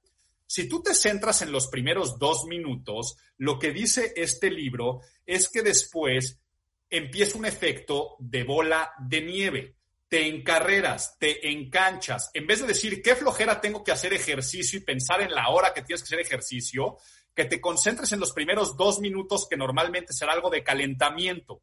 [0.46, 5.48] Si tú te centras en los primeros dos minutos, lo que dice este libro es
[5.48, 6.40] que después
[6.88, 9.76] empieza un efecto de bola de nieve.
[10.08, 12.30] Te encarreras, te enganchas.
[12.32, 15.74] En vez de decir qué flojera tengo que hacer ejercicio y pensar en la hora
[15.74, 16.96] que tienes que hacer ejercicio,
[17.34, 21.62] que te concentres en los primeros dos minutos que normalmente será algo de calentamiento.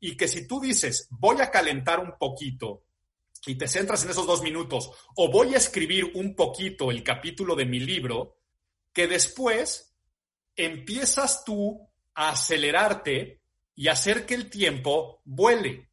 [0.00, 2.82] Y que si tú dices, voy a calentar un poquito
[3.46, 7.54] y te centras en esos dos minutos, o voy a escribir un poquito el capítulo
[7.54, 8.36] de mi libro,
[8.92, 9.96] que después
[10.56, 13.42] empiezas tú a acelerarte
[13.74, 15.90] y hacer que el tiempo vuele.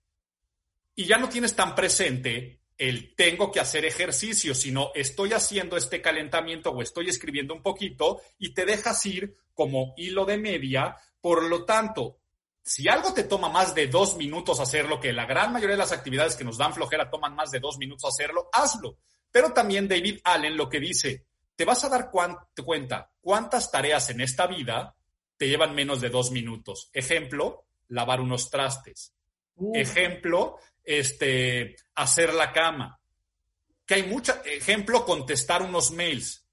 [0.95, 6.01] Y ya no tienes tan presente el tengo que hacer ejercicio, sino estoy haciendo este
[6.01, 10.95] calentamiento o estoy escribiendo un poquito y te dejas ir como hilo de media.
[11.21, 12.20] Por lo tanto,
[12.63, 15.91] si algo te toma más de dos minutos hacerlo, que la gran mayoría de las
[15.91, 18.97] actividades que nos dan flojera toman más de dos minutos hacerlo, hazlo.
[19.31, 24.21] Pero también David Allen lo que dice, te vas a dar cuenta cuántas tareas en
[24.21, 24.95] esta vida
[25.37, 26.89] te llevan menos de dos minutos.
[26.93, 29.13] Ejemplo, lavar unos trastes.
[29.73, 32.99] Ejemplo, este, hacer la cama.
[33.85, 36.45] Que hay mucha, ejemplo, contestar unos mails.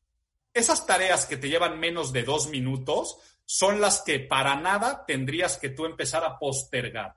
[0.55, 3.19] Esas tareas que te llevan menos de dos minutos
[3.51, 7.15] son las que para nada tendrías que tú empezar a postergar.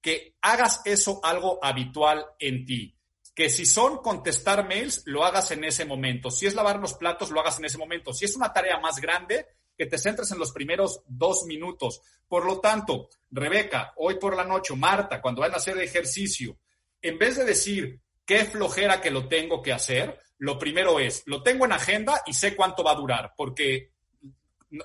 [0.00, 2.96] Que hagas eso algo habitual en ti.
[3.34, 6.30] Que si son contestar mails, lo hagas en ese momento.
[6.30, 8.12] Si es lavar los platos, lo hagas en ese momento.
[8.12, 12.02] Si es una tarea más grande, que te centres en los primeros dos minutos.
[12.28, 16.56] Por lo tanto, Rebeca, hoy por la noche, Marta, cuando van a hacer ejercicio,
[17.02, 21.42] en vez de decir qué flojera que lo tengo que hacer, lo primero es, lo
[21.42, 23.93] tengo en agenda y sé cuánto va a durar, porque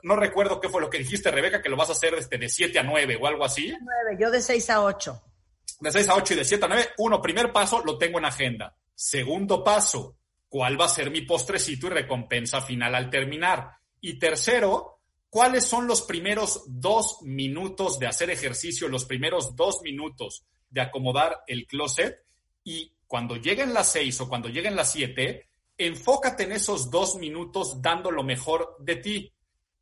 [0.03, 2.49] no, recuerdo qué fue lo que dijiste, Rebeca, que lo vas a hacer desde de
[2.49, 3.67] 7 a 9 o algo así.
[3.67, 5.23] 9, yo de 6 a 8.
[5.79, 6.89] De 6 a 8 y de 7 a 9.
[6.97, 8.75] Uno, primer paso, lo tengo en agenda.
[8.93, 10.17] Segundo paso,
[10.47, 13.71] ¿cuál va a ser mi postrecito y recompensa final al terminar?
[14.01, 20.45] Y tercero, ¿cuáles son los primeros dos minutos de hacer ejercicio, los primeros dos minutos
[20.69, 22.23] de acomodar el closet?
[22.63, 27.81] Y cuando lleguen las seis o cuando lleguen las siete, enfócate en esos dos minutos
[27.81, 29.33] dando lo mejor de ti.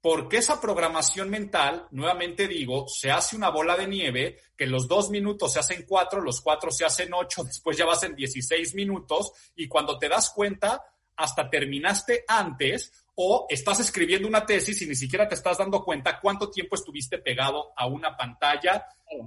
[0.02, 5.10] Porque esa programación mental, nuevamente digo, se hace una bola de nieve, que los dos
[5.10, 9.32] minutos se hacen cuatro, los cuatro se hacen ocho, después ya vas en 16 minutos
[9.56, 10.84] y cuando te das cuenta,
[11.18, 16.20] hasta terminaste antes o estás escribiendo una tesis y ni siquiera te estás dando cuenta
[16.22, 18.86] cuánto tiempo estuviste pegado a una pantalla.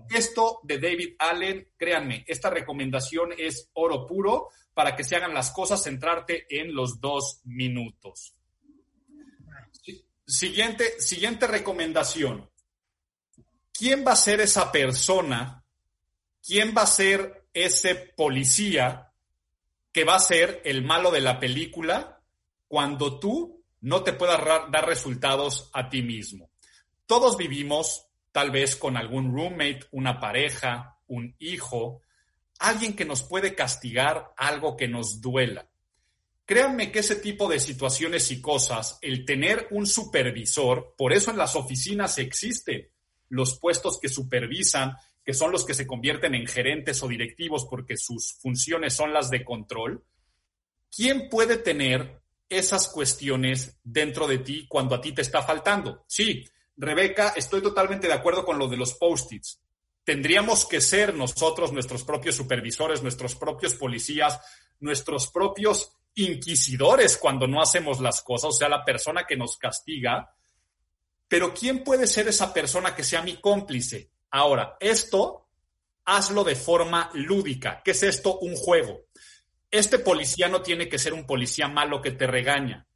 [0.09, 5.51] Esto de David Allen, créanme, esta recomendación es oro puro para que se hagan las
[5.51, 8.37] cosas, centrarte en los dos minutos.
[10.31, 12.49] Siguiente, siguiente recomendación.
[13.73, 15.65] ¿Quién va a ser esa persona?
[16.41, 19.13] ¿Quién va a ser ese policía
[19.93, 22.23] que va a ser el malo de la película
[22.69, 26.51] cuando tú no te puedas dar resultados a ti mismo.
[27.07, 32.03] Todos vivimos tal vez con algún roommate, una pareja, un hijo,
[32.61, 35.67] alguien que nos puede castigar, algo que nos duela.
[36.51, 41.37] Créanme que ese tipo de situaciones y cosas, el tener un supervisor, por eso en
[41.37, 42.89] las oficinas existen
[43.29, 47.97] los puestos que supervisan, que son los que se convierten en gerentes o directivos porque
[47.97, 50.05] sus funciones son las de control.
[50.91, 56.03] ¿Quién puede tener esas cuestiones dentro de ti cuando a ti te está faltando.
[56.09, 56.45] Sí,
[56.77, 59.61] Rebeca, estoy totalmente de acuerdo con lo de los post-its.
[60.03, 64.41] Tendríamos que ser nosotros nuestros propios supervisores, nuestros propios policías,
[64.81, 70.35] nuestros propios inquisidores cuando no hacemos las cosas, o sea, la persona que nos castiga.
[71.29, 74.11] Pero ¿quién puede ser esa persona que sea mi cómplice?
[74.31, 75.49] Ahora, esto
[76.05, 77.81] hazlo de forma lúdica.
[77.85, 78.39] ¿Qué es esto?
[78.39, 79.05] Un juego
[79.71, 82.87] este policía no tiene que ser un policía malo que te regaña.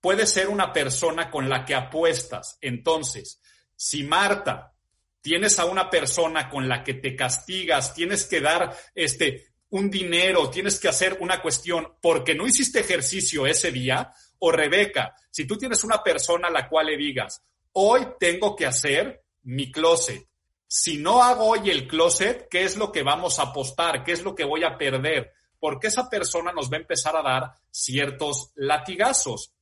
[0.00, 2.58] Puede ser una persona con la que apuestas.
[2.60, 3.40] Entonces,
[3.76, 4.74] si Marta,
[5.20, 10.50] tienes a una persona con la que te castigas, tienes que dar este un dinero,
[10.50, 15.56] tienes que hacer una cuestión porque no hiciste ejercicio ese día, o Rebeca, si tú
[15.56, 17.42] tienes una persona a la cual le digas,
[17.72, 20.26] hoy tengo que hacer mi closet.
[20.66, 24.02] Si no hago hoy el closet, ¿qué es lo que vamos a apostar?
[24.02, 25.32] ¿Qué es lo que voy a perder?
[25.64, 29.54] porque esa persona nos va a empezar a dar ciertos latigazos.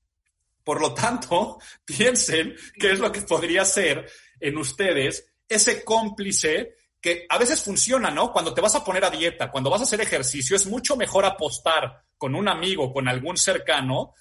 [0.65, 4.11] Por lo tanto, piensen qué es lo que podría ser
[4.41, 8.33] en ustedes ese cómplice que a veces funciona, ¿no?
[8.33, 11.25] Cuando te vas a poner a dieta, cuando vas a hacer ejercicio, es mucho mejor
[11.25, 14.15] apostar con un amigo, con algún cercano,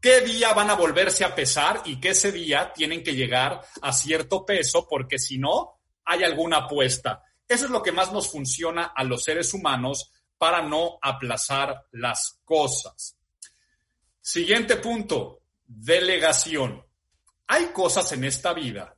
[0.00, 3.92] qué día van a volverse a pesar y que ese día tienen que llegar a
[3.92, 7.24] cierto peso, porque si no, hay alguna apuesta.
[7.48, 12.38] Eso es lo que más nos funciona a los seres humanos para no aplazar las
[12.44, 13.16] cosas.
[14.20, 16.86] Siguiente punto, delegación.
[17.48, 18.96] Hay cosas en esta vida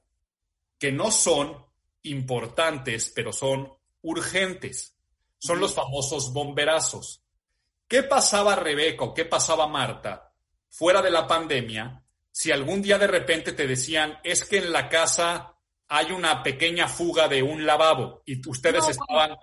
[0.79, 1.66] que no son
[2.11, 3.73] importantes, pero son
[4.03, 4.97] urgentes.
[5.39, 7.23] Son los famosos bomberazos.
[7.89, 10.33] ¿Qué pasaba Rebeca o qué pasaba Marta
[10.71, 12.03] fuera de la pandemia
[12.33, 15.55] si algún día de repente te decían es que en la casa
[15.89, 19.37] hay una pequeña fuga de un lavabo y ustedes estaban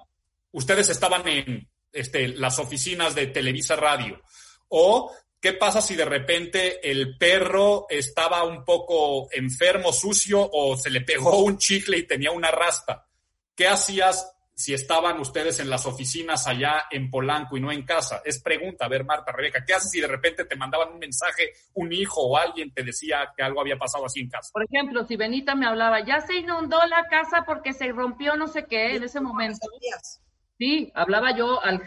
[0.52, 4.22] ustedes estaban en este, las oficinas de Televisa Radio
[4.68, 5.12] o
[5.44, 11.02] ¿Qué pasa si de repente el perro estaba un poco enfermo, sucio o se le
[11.02, 13.10] pegó un chicle y tenía una raspa?
[13.54, 18.22] ¿Qué hacías si estaban ustedes en las oficinas allá en Polanco y no en casa?
[18.24, 21.52] Es pregunta, a ver, Marta, Rebeca, ¿qué haces si de repente te mandaban un mensaje,
[21.74, 24.50] un hijo o alguien te decía que algo había pasado así en casa?
[24.54, 28.48] Por ejemplo, si Benita me hablaba, ya se inundó la casa porque se rompió no
[28.48, 29.68] sé qué en ese momento.
[30.64, 31.82] Sí, hablaba yo al,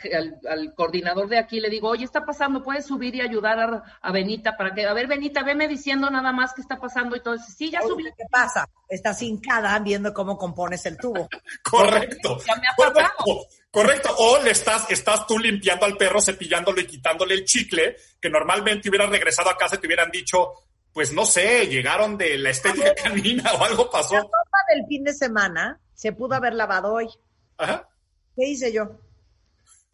[0.75, 4.75] coordinador de aquí, le digo, oye, está pasando, puedes subir y ayudar a, Benita para
[4.75, 7.47] que, a ver, Benita, veme diciendo nada más qué está pasando y todo eso.
[7.57, 8.05] Sí, ya subí.
[8.05, 8.69] ¿Qué pasa?
[8.87, 11.27] Estás hincada viendo cómo compones el tubo.
[11.63, 12.37] Correcto.
[12.47, 14.15] Ya me ha correcto, correcto.
[14.19, 18.91] O le estás, estás tú limpiando al perro, cepillándolo y quitándole el chicle, que normalmente
[18.91, 20.53] hubieras regresado a casa y te hubieran dicho,
[20.93, 24.17] pues no sé, llegaron de la estética canina o algo pasó.
[24.17, 27.09] La ropa del fin de semana se pudo haber lavado hoy.
[27.57, 27.89] Ajá
[28.37, 29.01] ¿Qué hice yo?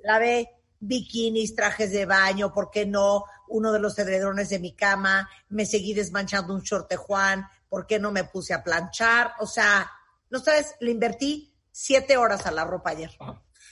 [0.00, 0.50] Lavé
[0.80, 3.24] bikinis, trajes de baño, ¿por qué no?
[3.48, 7.86] Uno de los edredones de mi cama, me seguí desmanchando un short de Juan, ¿por
[7.86, 9.34] qué no me puse a planchar?
[9.38, 9.88] O sea,
[10.28, 13.10] no sabes, le invertí siete horas a la ropa ayer.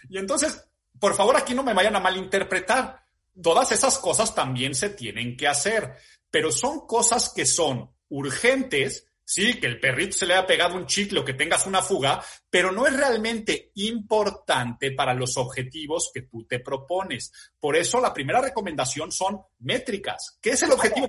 [0.09, 0.65] Y entonces,
[1.01, 3.03] por favor, aquí no me vayan a malinterpretar.
[3.43, 5.97] Todas esas cosas también se tienen que hacer,
[6.31, 10.87] pero son cosas que son urgentes Sí, que el perrito se le haya pegado un
[10.87, 12.21] chicle o que tengas una fuga,
[12.51, 17.31] pero no es realmente importante para los objetivos que tú te propones.
[17.61, 20.37] Por eso la primera recomendación son métricas.
[20.43, 21.07] ¿Qué es el objetivo?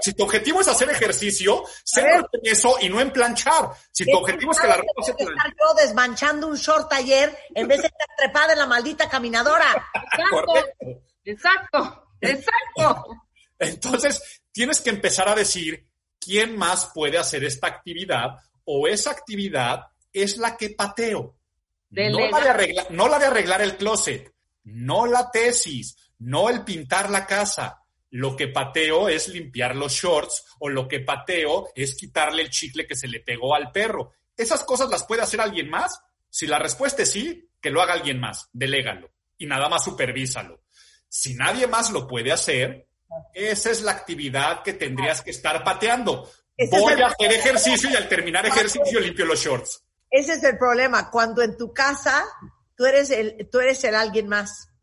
[0.00, 3.68] Si tu objetivo es hacer ejercicio, sé en eso y no en planchar.
[3.92, 7.68] Si tu objetivo es que la ropa se estar yo desmanchando un short ayer en
[7.68, 9.90] vez de estar trepada en la maldita caminadora.
[9.92, 11.04] Exacto.
[11.22, 12.08] Exacto.
[12.22, 13.06] Exacto.
[13.58, 15.87] Entonces, tienes que empezar a decir
[16.20, 18.36] ¿quién más puede hacer esta actividad?
[18.64, 21.36] O esa actividad es la que pateo.
[21.90, 24.34] No la, de arreglar, no la de arreglar el closet,
[24.64, 27.82] no la tesis, no el pintar la casa.
[28.10, 32.86] Lo que pateo es limpiar los shorts o lo que pateo es quitarle el chicle
[32.86, 34.12] que se le pegó al perro.
[34.36, 35.98] ¿Esas cosas las puede hacer alguien más?
[36.28, 40.62] Si la respuesta es sí, que lo haga alguien más, delégalo y nada más supervísalo.
[41.08, 42.87] Si nadie más lo puede hacer,
[43.34, 46.28] esa es la actividad que tendrías que estar pateando.
[46.70, 49.84] Voy a hacer ejercicio y al terminar ejercicio limpio los shorts.
[50.10, 51.10] Ese es el problema.
[51.10, 52.24] Cuando en tu casa
[52.74, 54.70] tú eres el, tú eres el alguien más.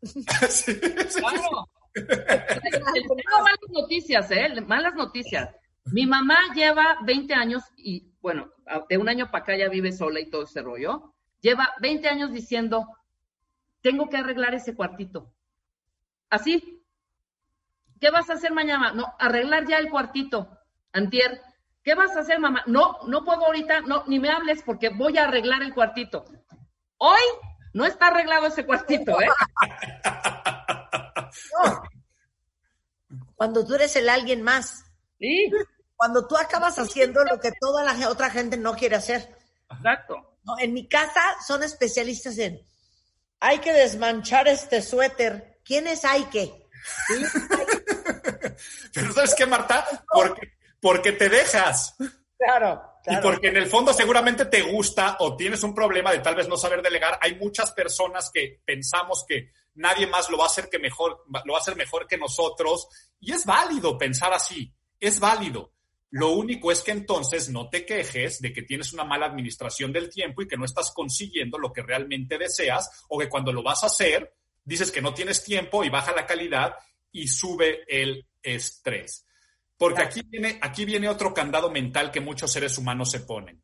[1.96, 4.60] Tengo malas noticias, ¿eh?
[4.66, 5.50] Malas noticias.
[5.86, 8.52] Mi mamá lleva 20 años y, bueno,
[8.88, 11.14] de un año para acá ya vive sola y todo ese rollo.
[11.40, 12.86] Lleva 20 años diciendo,
[13.82, 15.32] tengo que arreglar ese cuartito.
[16.28, 16.75] Así,
[18.06, 18.92] ¿Qué vas a hacer mañana?
[18.92, 20.48] No, arreglar ya el cuartito.
[20.92, 21.42] Antier,
[21.82, 22.62] ¿qué vas a hacer, mamá?
[22.66, 26.24] No, no puedo ahorita, no, ni me hables porque voy a arreglar el cuartito.
[26.98, 27.20] Hoy
[27.72, 29.26] no está arreglado ese cuartito, ¿eh?
[33.34, 34.84] Cuando tú eres el alguien más.
[35.18, 35.50] Sí.
[35.96, 39.36] Cuando tú acabas haciendo lo que toda la otra gente no quiere hacer.
[39.68, 40.38] Exacto.
[40.44, 42.60] No, en mi casa son especialistas en
[43.40, 45.58] hay que desmanchar este suéter.
[45.64, 46.66] ¿Quién es hay que?
[48.96, 49.86] Pero ¿sabes qué, Marta?
[50.10, 51.94] Porque, porque te dejas.
[52.38, 56.34] Claro, Y porque en el fondo seguramente te gusta o tienes un problema de tal
[56.34, 57.18] vez no saber delegar.
[57.22, 61.52] Hay muchas personas que pensamos que nadie más lo va a hacer que mejor, lo
[61.52, 62.88] va a hacer mejor que nosotros.
[63.20, 64.72] Y es válido pensar así.
[64.98, 65.72] Es válido.
[66.10, 70.08] Lo único es que entonces no te quejes de que tienes una mala administración del
[70.08, 73.82] tiempo y que no estás consiguiendo lo que realmente deseas o que cuando lo vas
[73.82, 74.32] a hacer
[74.64, 76.74] dices que no tienes tiempo y baja la calidad
[77.12, 79.26] y sube el estrés.
[79.76, 83.62] Porque aquí viene, aquí viene otro candado mental que muchos seres humanos se ponen.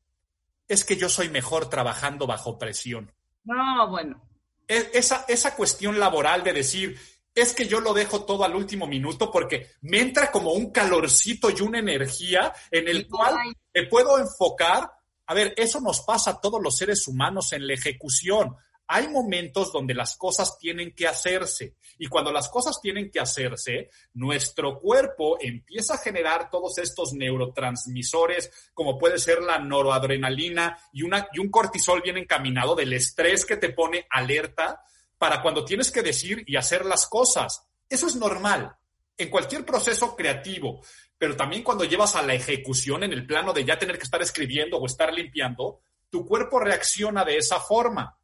[0.69, 3.13] Es que yo soy mejor trabajando bajo presión.
[3.45, 4.23] No, bueno.
[4.69, 6.99] E, esa, esa cuestión laboral de decir,
[7.35, 11.51] es que yo lo dejo todo al último minuto porque me entra como un calorcito
[11.51, 13.37] y una energía en el cual
[13.75, 14.91] me puedo enfocar.
[15.27, 18.55] A ver, eso nos pasa a todos los seres humanos en la ejecución
[18.95, 23.89] hay momentos donde las cosas tienen que hacerse y cuando las cosas tienen que hacerse,
[24.13, 31.39] nuestro cuerpo empieza a generar todos estos neurotransmisores, como puede ser la noradrenalina y, y
[31.39, 34.83] un cortisol bien encaminado del estrés que te pone alerta
[35.17, 37.67] para cuando tienes que decir y hacer las cosas.
[37.89, 38.77] Eso es normal
[39.17, 40.83] en cualquier proceso creativo,
[41.17, 44.21] pero también cuando llevas a la ejecución en el plano de ya tener que estar
[44.21, 48.19] escribiendo o estar limpiando, tu cuerpo reacciona de esa forma.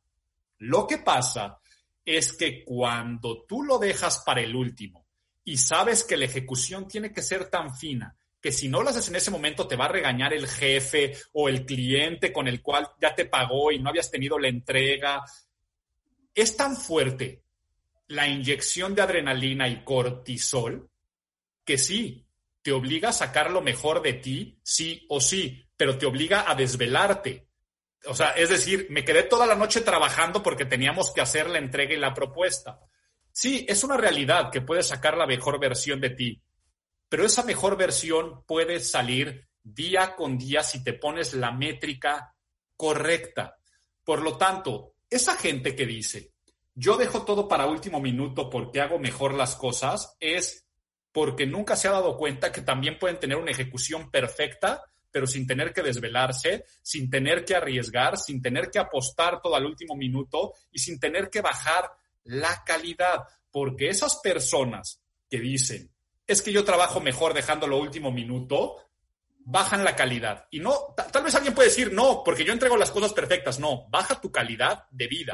[0.59, 1.59] Lo que pasa
[2.05, 5.06] es que cuando tú lo dejas para el último
[5.44, 9.09] y sabes que la ejecución tiene que ser tan fina que si no lo haces
[9.09, 12.89] en ese momento te va a regañar el jefe o el cliente con el cual
[13.01, 15.24] ya te pagó y no habías tenido la entrega.
[16.35, 17.43] Es tan fuerte
[18.09, 20.89] la inyección de adrenalina y cortisol
[21.64, 22.24] que sí,
[22.62, 26.55] te obliga a sacar lo mejor de ti, sí o sí, pero te obliga a
[26.55, 27.47] desvelarte.
[28.06, 31.58] O sea, es decir, me quedé toda la noche trabajando porque teníamos que hacer la
[31.58, 32.80] entrega y la propuesta.
[33.32, 36.42] Sí, es una realidad que puedes sacar la mejor versión de ti,
[37.08, 42.34] pero esa mejor versión puede salir día con día si te pones la métrica
[42.76, 43.58] correcta.
[44.04, 46.32] Por lo tanto, esa gente que dice,
[46.74, 50.66] yo dejo todo para último minuto porque hago mejor las cosas, es
[51.12, 55.47] porque nunca se ha dado cuenta que también pueden tener una ejecución perfecta, pero sin
[55.47, 60.52] tener que desvelarse, sin tener que arriesgar, sin tener que apostar todo al último minuto
[60.70, 61.90] y sin tener que bajar
[62.24, 63.24] la calidad.
[63.51, 65.90] Porque esas personas que dicen,
[66.26, 68.76] es que yo trabajo mejor dejando lo último minuto,
[69.51, 70.47] bajan la calidad.
[70.51, 73.59] Y no, tal vez alguien puede decir, no, porque yo entrego las cosas perfectas.
[73.59, 75.32] No, baja tu calidad de vida.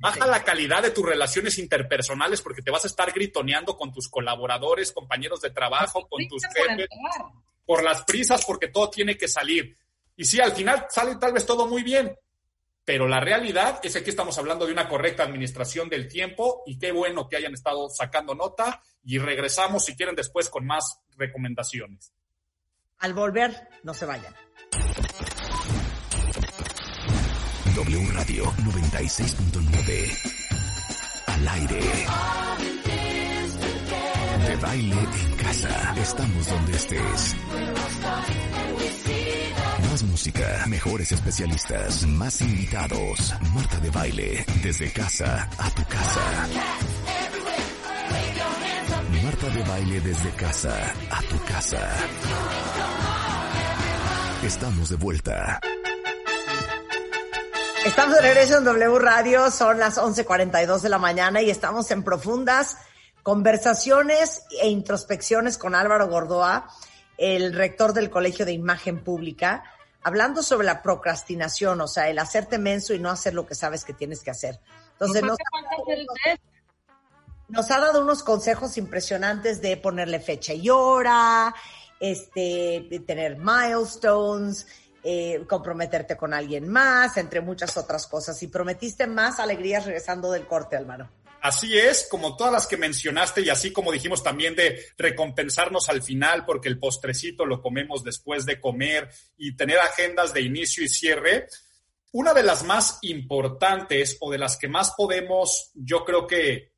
[0.00, 4.08] Baja la calidad de tus relaciones interpersonales porque te vas a estar gritoneando con tus
[4.08, 6.88] colaboradores, compañeros de trabajo, con tus jefes,
[7.66, 9.76] por las prisas, porque todo tiene que salir.
[10.16, 12.16] Y sí, al final sale tal vez todo muy bien,
[12.84, 16.78] pero la realidad es que aquí estamos hablando de una correcta administración del tiempo y
[16.78, 22.12] qué bueno que hayan estado sacando nota y regresamos si quieren después con más recomendaciones.
[22.98, 24.32] Al volver, no se vayan.
[27.74, 30.36] W Radio 96.9
[31.26, 32.75] al aire.
[34.46, 35.94] De baile en casa.
[35.96, 37.36] Estamos donde estés.
[39.90, 43.34] Más música, mejores especialistas, más invitados.
[43.54, 46.20] Marta de baile, desde casa a tu casa.
[49.24, 51.80] Marta de baile desde casa a tu casa.
[54.44, 55.60] Estamos de vuelta.
[57.84, 62.02] Estamos de regreso en W Radio, son las 11:42 de la mañana y estamos en
[62.02, 62.76] profundas
[63.26, 66.68] conversaciones e introspecciones con Álvaro Gordoa,
[67.18, 69.64] el rector del Colegio de Imagen Pública,
[70.04, 73.84] hablando sobre la procrastinación, o sea, el hacerte menso y no hacer lo que sabes
[73.84, 74.60] que tienes que hacer.
[74.92, 75.36] Entonces, nos,
[77.48, 81.52] nos ha dado unos consejos impresionantes de ponerle fecha y hora,
[81.98, 84.68] este, de tener milestones,
[85.02, 88.40] eh, comprometerte con alguien más, entre muchas otras cosas.
[88.44, 91.10] Y prometiste más alegrías regresando del corte, Álvaro.
[91.46, 96.02] Así es, como todas las que mencionaste y así como dijimos también de recompensarnos al
[96.02, 100.88] final porque el postrecito lo comemos después de comer y tener agendas de inicio y
[100.88, 101.46] cierre.
[102.10, 106.72] Una de las más importantes o de las que más podemos, yo creo que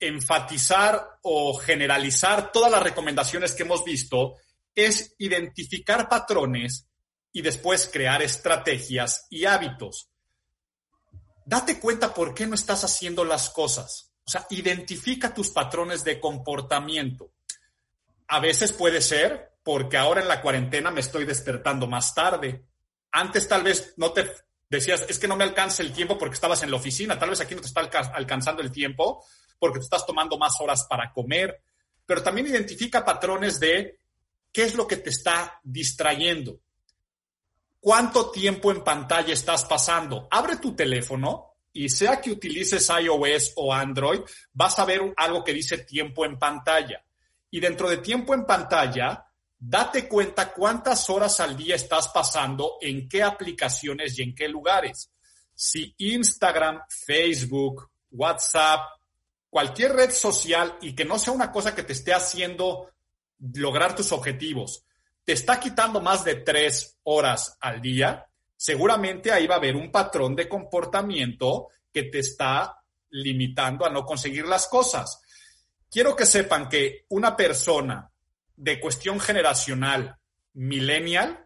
[0.00, 4.36] enfatizar o generalizar todas las recomendaciones que hemos visto
[4.74, 6.88] es identificar patrones
[7.30, 10.08] y después crear estrategias y hábitos.
[11.48, 14.12] Date cuenta por qué no estás haciendo las cosas.
[14.22, 17.32] O sea, identifica tus patrones de comportamiento.
[18.26, 22.66] A veces puede ser porque ahora en la cuarentena me estoy despertando más tarde.
[23.12, 24.30] Antes tal vez no te
[24.68, 27.18] decías, es que no me alcanza el tiempo porque estabas en la oficina.
[27.18, 29.24] Tal vez aquí no te está alcanzando el tiempo
[29.58, 31.62] porque te estás tomando más horas para comer.
[32.04, 34.00] Pero también identifica patrones de
[34.52, 36.60] qué es lo que te está distrayendo.
[37.80, 40.26] ¿Cuánto tiempo en pantalla estás pasando?
[40.30, 44.20] Abre tu teléfono y sea que utilices iOS o Android,
[44.52, 47.04] vas a ver algo que dice tiempo en pantalla.
[47.50, 49.24] Y dentro de tiempo en pantalla,
[49.58, 55.10] date cuenta cuántas horas al día estás pasando, en qué aplicaciones y en qué lugares.
[55.54, 58.80] Si Instagram, Facebook, WhatsApp,
[59.48, 62.90] cualquier red social y que no sea una cosa que te esté haciendo
[63.38, 64.84] lograr tus objetivos,
[65.28, 68.26] te está quitando más de tres horas al día,
[68.56, 74.06] seguramente ahí va a haber un patrón de comportamiento que te está limitando a no
[74.06, 75.20] conseguir las cosas.
[75.90, 78.10] Quiero que sepan que una persona
[78.56, 80.16] de cuestión generacional
[80.54, 81.44] millennial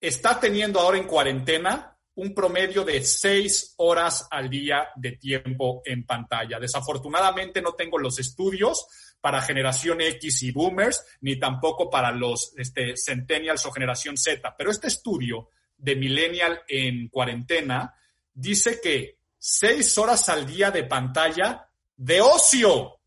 [0.00, 6.06] está teniendo ahora en cuarentena un promedio de seis horas al día de tiempo en
[6.06, 6.60] pantalla.
[6.60, 8.86] Desafortunadamente no tengo los estudios,
[9.22, 14.54] para generación X y boomers, ni tampoco para los este, centennials o generación Z.
[14.58, 17.94] Pero este estudio de millennial en cuarentena
[18.34, 22.98] dice que seis horas al día de pantalla de ocio.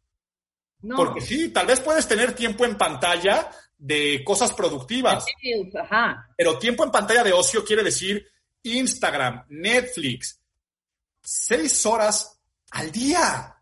[0.95, 5.25] Porque sí, tal vez puedes tener tiempo en pantalla de cosas productivas.
[6.37, 8.25] Pero tiempo en pantalla de ocio quiere decir
[8.63, 10.39] Instagram, Netflix,
[11.21, 12.39] seis horas
[12.71, 13.54] al día.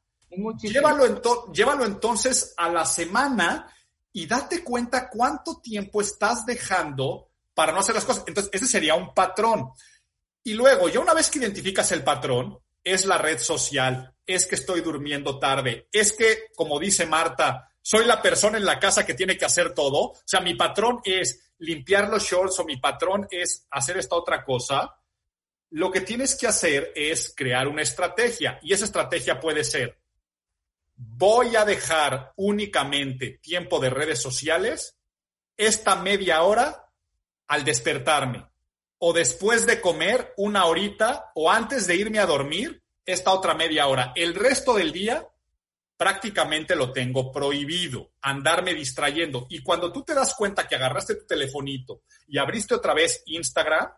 [0.62, 3.74] Llévalo, llévalo entonces a la semana
[4.12, 8.24] y date cuenta cuánto tiempo estás dejando para no hacer las cosas.
[8.28, 9.72] Entonces, ese sería un patrón.
[10.44, 14.56] Y luego, ya una vez que identificas el patrón, es la red social, es que
[14.56, 19.14] estoy durmiendo tarde, es que, como dice Marta, soy la persona en la casa que
[19.14, 20.12] tiene que hacer todo.
[20.12, 24.44] O sea, mi patrón es limpiar los shorts o mi patrón es hacer esta otra
[24.44, 24.96] cosa.
[25.70, 30.00] Lo que tienes que hacer es crear una estrategia y esa estrategia puede ser,
[31.10, 34.98] voy a dejar únicamente tiempo de redes sociales
[35.58, 36.90] esta media hora
[37.48, 38.46] al despertarme
[38.98, 43.88] o después de comer una horita o antes de irme a dormir esta otra media
[43.88, 44.14] hora.
[44.16, 45.28] El resto del día
[45.98, 49.46] prácticamente lo tengo prohibido, andarme distrayendo.
[49.50, 53.90] Y cuando tú te das cuenta que agarraste tu telefonito y abriste otra vez Instagram,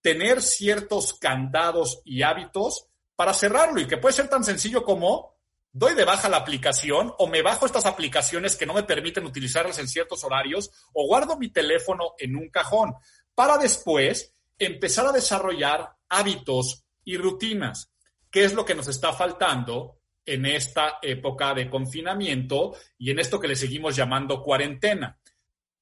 [0.00, 5.37] tener ciertos candados y hábitos para cerrarlo y que puede ser tan sencillo como
[5.72, 9.78] doy de baja la aplicación o me bajo estas aplicaciones que no me permiten utilizarlas
[9.78, 12.94] en ciertos horarios o guardo mi teléfono en un cajón
[13.34, 17.92] para después empezar a desarrollar hábitos y rutinas,
[18.30, 23.40] ¿Qué es lo que nos está faltando en esta época de confinamiento y en esto
[23.40, 25.18] que le seguimos llamando cuarentena.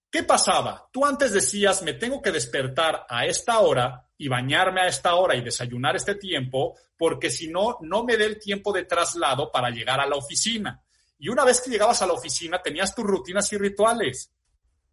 [0.08, 0.88] ¿Qué pasaba?
[0.92, 5.34] Tú antes decías, me tengo que despertar a esta hora y bañarme a esta hora
[5.36, 9.70] y desayunar este tiempo, porque si no, no me dé el tiempo de traslado para
[9.70, 10.82] llegar a la oficina.
[11.18, 14.32] Y una vez que llegabas a la oficina, tenías tus rutinas y rituales.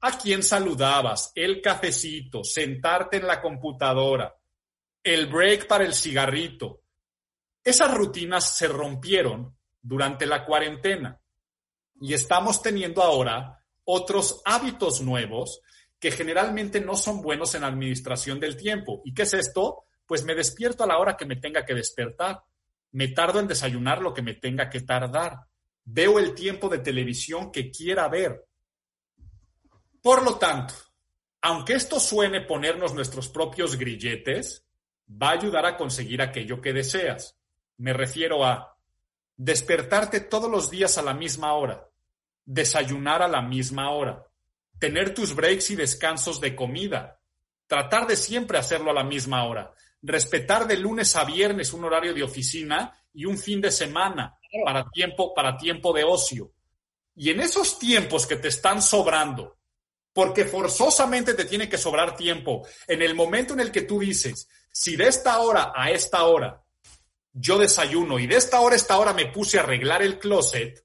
[0.02, 1.32] ¿A quién saludabas?
[1.36, 4.36] El cafecito, sentarte en la computadora,
[5.02, 6.84] el break para el cigarrito,
[7.64, 11.22] esas rutinas se rompieron durante la cuarentena
[12.02, 15.62] y estamos teniendo ahora otros hábitos nuevos
[16.04, 19.02] que generalmente no son buenos en la administración del tiempo.
[19.06, 19.86] ¿Y qué es esto?
[20.06, 22.44] Pues me despierto a la hora que me tenga que despertar.
[22.92, 25.48] Me tardo en desayunar lo que me tenga que tardar.
[25.86, 28.46] Veo el tiempo de televisión que quiera ver.
[30.02, 30.74] Por lo tanto,
[31.42, 34.66] aunque esto suene ponernos nuestros propios grilletes,
[35.10, 37.38] va a ayudar a conseguir aquello que deseas.
[37.78, 38.78] Me refiero a
[39.38, 41.88] despertarte todos los días a la misma hora,
[42.44, 44.28] desayunar a la misma hora,
[44.80, 47.20] tener tus breaks y descansos de comida,
[47.68, 52.14] tratar de siempre hacerlo a la misma hora, respetar de lunes a viernes un horario
[52.14, 56.52] de oficina y un fin de semana para tiempo, para tiempo de ocio.
[57.16, 59.58] Y en esos tiempos que te están sobrando,
[60.14, 64.48] porque forzosamente te tiene que sobrar tiempo, en el momento en el que tú dices,
[64.72, 66.62] si de esta hora a esta hora
[67.32, 70.84] yo desayuno y de esta hora a esta hora me puse a arreglar el closet,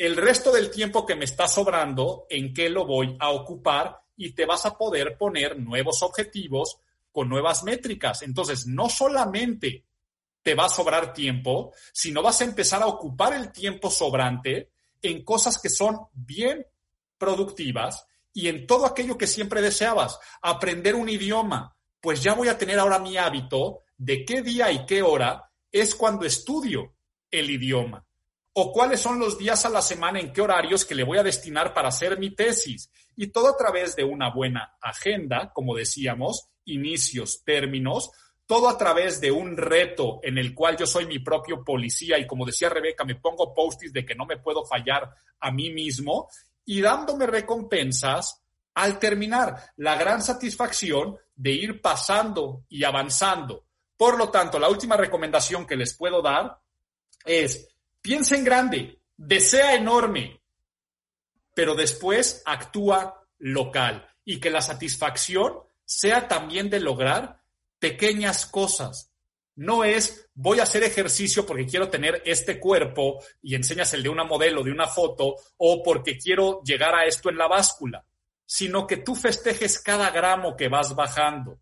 [0.00, 4.00] el resto del tiempo que me está sobrando, ¿en qué lo voy a ocupar?
[4.16, 6.78] Y te vas a poder poner nuevos objetivos
[7.12, 8.22] con nuevas métricas.
[8.22, 9.84] Entonces, no solamente
[10.42, 14.70] te va a sobrar tiempo, sino vas a empezar a ocupar el tiempo sobrante
[15.02, 16.66] en cosas que son bien
[17.18, 20.18] productivas y en todo aquello que siempre deseabas.
[20.40, 24.86] Aprender un idioma, pues ya voy a tener ahora mi hábito de qué día y
[24.86, 26.94] qué hora es cuando estudio
[27.30, 28.06] el idioma
[28.52, 31.22] o cuáles son los días a la semana en qué horarios que le voy a
[31.22, 32.90] destinar para hacer mi tesis.
[33.16, 38.10] Y todo a través de una buena agenda, como decíamos, inicios, términos,
[38.46, 42.26] todo a través de un reto en el cual yo soy mi propio policía y
[42.26, 45.08] como decía Rebeca, me pongo post de que no me puedo fallar
[45.38, 46.28] a mí mismo
[46.64, 48.42] y dándome recompensas
[48.74, 53.64] al terminar la gran satisfacción de ir pasando y avanzando
[54.00, 56.58] por lo tanto, la última recomendación que les puedo dar
[57.26, 57.68] es,
[58.02, 60.40] piensa en grande, desea enorme,
[61.54, 65.54] pero después actúa local y que la satisfacción
[65.84, 67.40] sea también de lograr
[67.78, 69.12] pequeñas cosas.
[69.56, 74.08] No es voy a hacer ejercicio porque quiero tener este cuerpo y enseñas el de
[74.08, 78.06] una modelo, de una foto, o porque quiero llegar a esto en la báscula,
[78.46, 81.60] sino que tú festejes cada gramo que vas bajando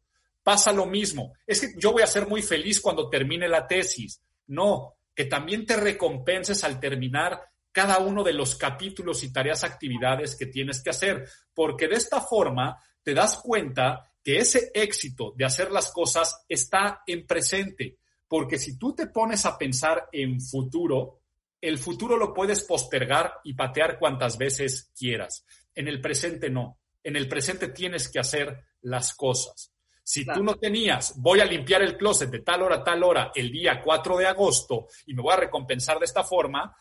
[0.49, 1.35] pasa lo mismo.
[1.47, 4.23] Es que yo voy a ser muy feliz cuando termine la tesis.
[4.47, 7.43] No, que también te recompenses al terminar
[7.73, 12.21] cada uno de los capítulos y tareas, actividades que tienes que hacer, porque de esta
[12.21, 18.61] forma te das cuenta que ese éxito de hacer las cosas está en presente, porque
[18.61, 21.23] si tú te pones a pensar en futuro,
[21.61, 25.45] el futuro lo puedes postergar y patear cuantas veces quieras.
[25.75, 26.79] En el presente no.
[27.03, 29.73] En el presente tienes que hacer las cosas.
[30.09, 33.31] Si tú no tenías, voy a limpiar el closet de tal hora a tal hora
[33.35, 36.75] el día 4 de agosto y me voy a recompensar de esta forma,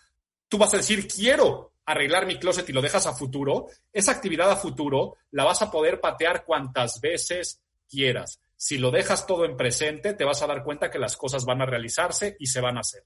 [0.48, 4.50] tú vas a decir, quiero arreglar mi closet y lo dejas a futuro, esa actividad
[4.50, 8.40] a futuro la vas a poder patear cuantas veces quieras.
[8.56, 11.62] Si lo dejas todo en presente, te vas a dar cuenta que las cosas van
[11.62, 13.04] a realizarse y se van a hacer.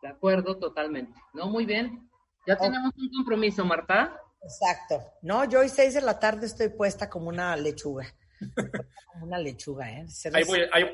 [0.00, 1.20] De acuerdo, totalmente.
[1.34, 2.10] No, muy bien.
[2.46, 4.22] Ya tenemos un compromiso, Marta.
[4.42, 5.04] Exacto.
[5.20, 8.06] No, yo hoy seis de la tarde estoy puesta como una lechuga.
[9.12, 10.06] Como una lechuga, ¿eh?
[10.32, 10.84] Ahí voy, ahí...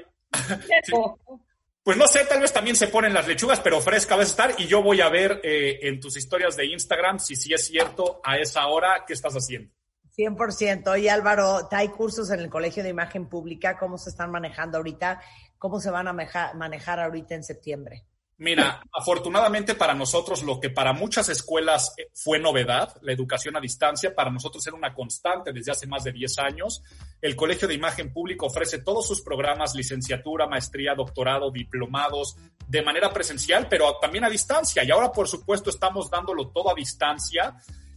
[1.82, 4.54] Pues no sé, tal vez también se ponen las lechugas, pero fresca va a estar
[4.58, 8.20] y yo voy a ver eh, en tus historias de Instagram si sí es cierto
[8.24, 9.72] a esa hora qué estás haciendo.
[10.16, 10.88] 100%.
[10.88, 15.22] Oye Álvaro, hay cursos en el Colegio de Imagen Pública, ¿cómo se están manejando ahorita?
[15.58, 18.04] ¿Cómo se van a manejar ahorita en septiembre?
[18.38, 23.60] Mira, afortunadamente para nosotros, lo que para muchas escuelas eh, fue novedad, la educación a
[23.60, 26.82] distancia, para nosotros era una constante desde hace más de 10 años.
[27.22, 32.36] El Colegio de Imagen Pública ofrece todos sus programas, licenciatura, maestría, doctorado, diplomados,
[32.68, 34.84] de manera presencial, pero también a distancia.
[34.84, 37.56] Y ahora, por supuesto, estamos dándolo todo a distancia.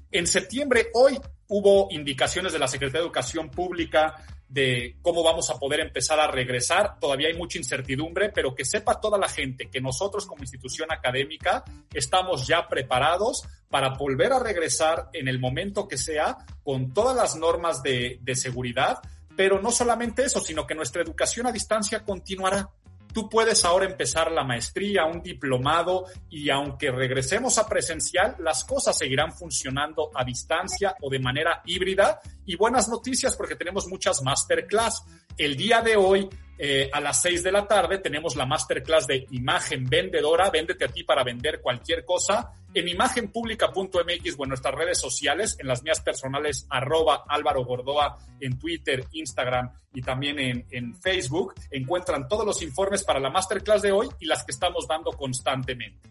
[0.09, 4.15] En septiembre, hoy hubo indicaciones de la Secretaría de Educación Pública
[4.49, 6.99] de cómo vamos a poder empezar a regresar.
[6.99, 11.63] Todavía hay mucha incertidumbre, pero que sepa toda la gente que nosotros como institución académica
[11.93, 17.35] estamos ya preparados para volver a regresar en el momento que sea con todas las
[17.35, 18.97] normas de, de seguridad.
[19.37, 22.69] Pero no solamente eso, sino que nuestra educación a distancia continuará.
[23.13, 28.97] Tú puedes ahora empezar la maestría, un diplomado y aunque regresemos a presencial, las cosas
[28.97, 32.19] seguirán funcionando a distancia o de manera híbrida.
[32.45, 35.03] Y buenas noticias porque tenemos muchas masterclass.
[35.37, 36.29] El día de hoy
[36.61, 40.89] eh, a las 6 de la tarde tenemos la masterclass de imagen vendedora, véndete a
[40.89, 46.01] ti para vender cualquier cosa, en imagenpublica.mx o en nuestras redes sociales, en las mías
[46.01, 52.61] personales, arroba Álvaro Gordoa, en Twitter, Instagram y también en, en Facebook, encuentran todos los
[52.61, 56.09] informes para la masterclass de hoy y las que estamos dando constantemente.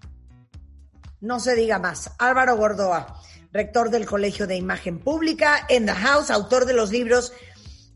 [1.20, 2.12] No se diga más.
[2.18, 3.20] Álvaro Gordoa,
[3.52, 7.34] rector del Colegio de Imagen Pública, en The House, autor de los libros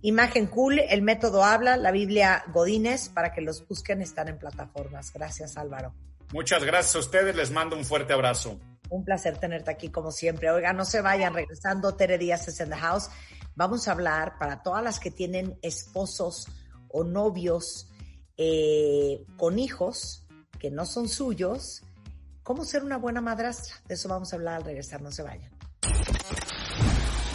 [0.03, 5.13] Imagen Cool, El Método Habla, la Biblia Godínez, para que los busquen, están en plataformas.
[5.13, 5.95] Gracias, Álvaro.
[6.33, 8.59] Muchas gracias a ustedes, les mando un fuerte abrazo.
[8.91, 10.51] Un placer tenerte aquí como siempre.
[10.51, 13.11] Oiga, no se vayan, regresando, Tere Díaz es en the house.
[13.55, 16.49] Vamos a hablar para todas las que tienen esposos
[16.89, 17.89] o novios
[18.37, 20.27] eh, con hijos
[20.59, 21.83] que no son suyos,
[22.43, 23.75] cómo ser una buena madrastra.
[23.87, 25.52] De eso vamos a hablar al regresar, no se vayan.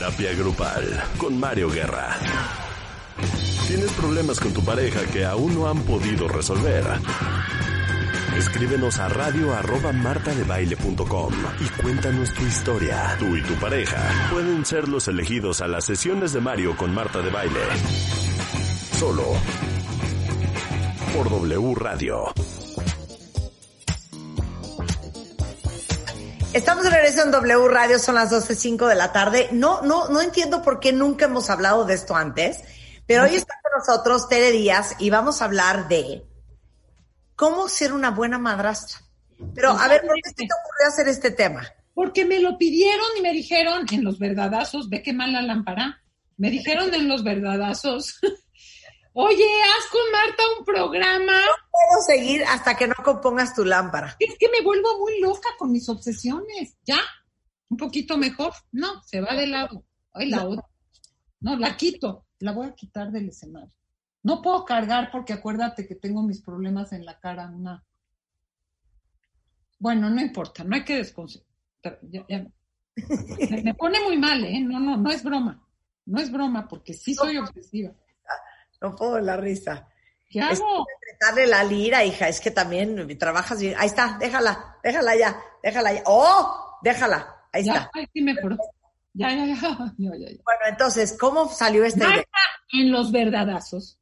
[0.00, 2.16] Terapia grupal con Mario Guerra.
[3.68, 6.84] ¿Tienes problemas con tu pareja que aún no han podido resolver?
[8.34, 13.14] Escríbenos a radio arroba martadebaile.com y cuéntanos tu historia.
[13.18, 17.20] Tú y tu pareja pueden ser los elegidos a las sesiones de Mario con Marta
[17.20, 17.60] de Baile.
[18.98, 19.34] Solo
[21.14, 22.32] por W Radio.
[26.52, 29.48] Estamos de regreso en W Radio, son las 12.05 de la tarde.
[29.52, 32.58] No, no, no entiendo por qué nunca hemos hablado de esto antes,
[33.06, 36.24] pero hoy está con nosotros Tere Díaz y vamos a hablar de
[37.36, 38.98] cómo ser una buena madrastra.
[39.54, 41.62] Pero a ver, ¿por qué te ocurrió hacer este tema?
[41.94, 46.02] Porque me lo pidieron y me dijeron en los verdadazos, ve qué mal la lámpara,
[46.36, 48.18] me dijeron en los verdadazos,
[49.12, 51.32] oye, haz con Marta un programa.
[51.32, 54.16] No puedo seguir hasta que no compongas tu lámpara.
[54.18, 56.76] Es que me vuelvo muy loca con mis obsesiones.
[56.84, 57.00] ¿Ya?
[57.68, 58.52] ¿Un poquito mejor?
[58.72, 59.84] No, se va de lado.
[60.12, 60.66] Ay, la otra.
[61.40, 62.26] No, la quito.
[62.40, 63.72] La voy a quitar del escenario.
[64.22, 67.48] No puedo cargar porque acuérdate que tengo mis problemas en la cara.
[67.48, 67.84] Una...
[69.78, 71.48] Bueno, no importa, no hay que desconcentrar.
[72.02, 72.46] Ya, ya.
[73.50, 74.60] Me, me pone muy mal, ¿eh?
[74.60, 75.66] No, no, no es broma.
[76.04, 77.92] No es broma porque sí soy obsesiva.
[78.90, 79.88] No puedo la risa.
[80.28, 80.86] ¿Qué hago?
[81.20, 83.74] darle la lira, hija, es que también trabajas bien.
[83.76, 86.02] Ahí está, déjala, déjala ya, déjala ya.
[86.06, 86.78] ¡Oh!
[86.82, 87.90] Déjala, ahí Ya, está.
[87.94, 88.34] ay, sí me.
[89.12, 89.58] Ya, ya, ya.
[89.98, 92.08] Bueno, entonces, ¿cómo salió esta idea?
[92.16, 92.38] Marta
[92.72, 93.98] en los verdadazos.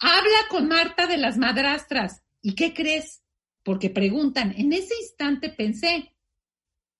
[0.00, 2.22] Habla con Marta de las madrastras.
[2.40, 3.22] ¿Y qué crees?
[3.62, 6.16] Porque preguntan, en ese instante pensé,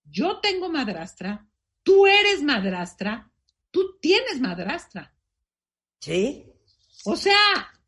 [0.05, 1.47] yo tengo madrastra,
[1.83, 3.31] tú eres madrastra,
[3.71, 5.15] tú tienes madrastra.
[6.01, 6.53] Sí,
[7.07, 7.37] O sea,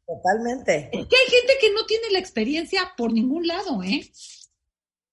[0.06, 0.90] totalmente.
[0.92, 4.10] es que hay gente que no tiene la experiencia por ningún lado, ¿eh?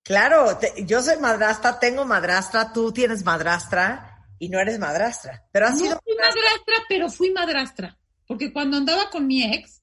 [0.04, 5.48] Claro, te- yo soy madrastra, tengo madrastra, tú tienes madrastra, y no eres madrastra.
[5.52, 7.98] Pero has no sido fui madrastra, pero fui madrastra.
[8.28, 9.82] Porque cuando andaba con mi ex,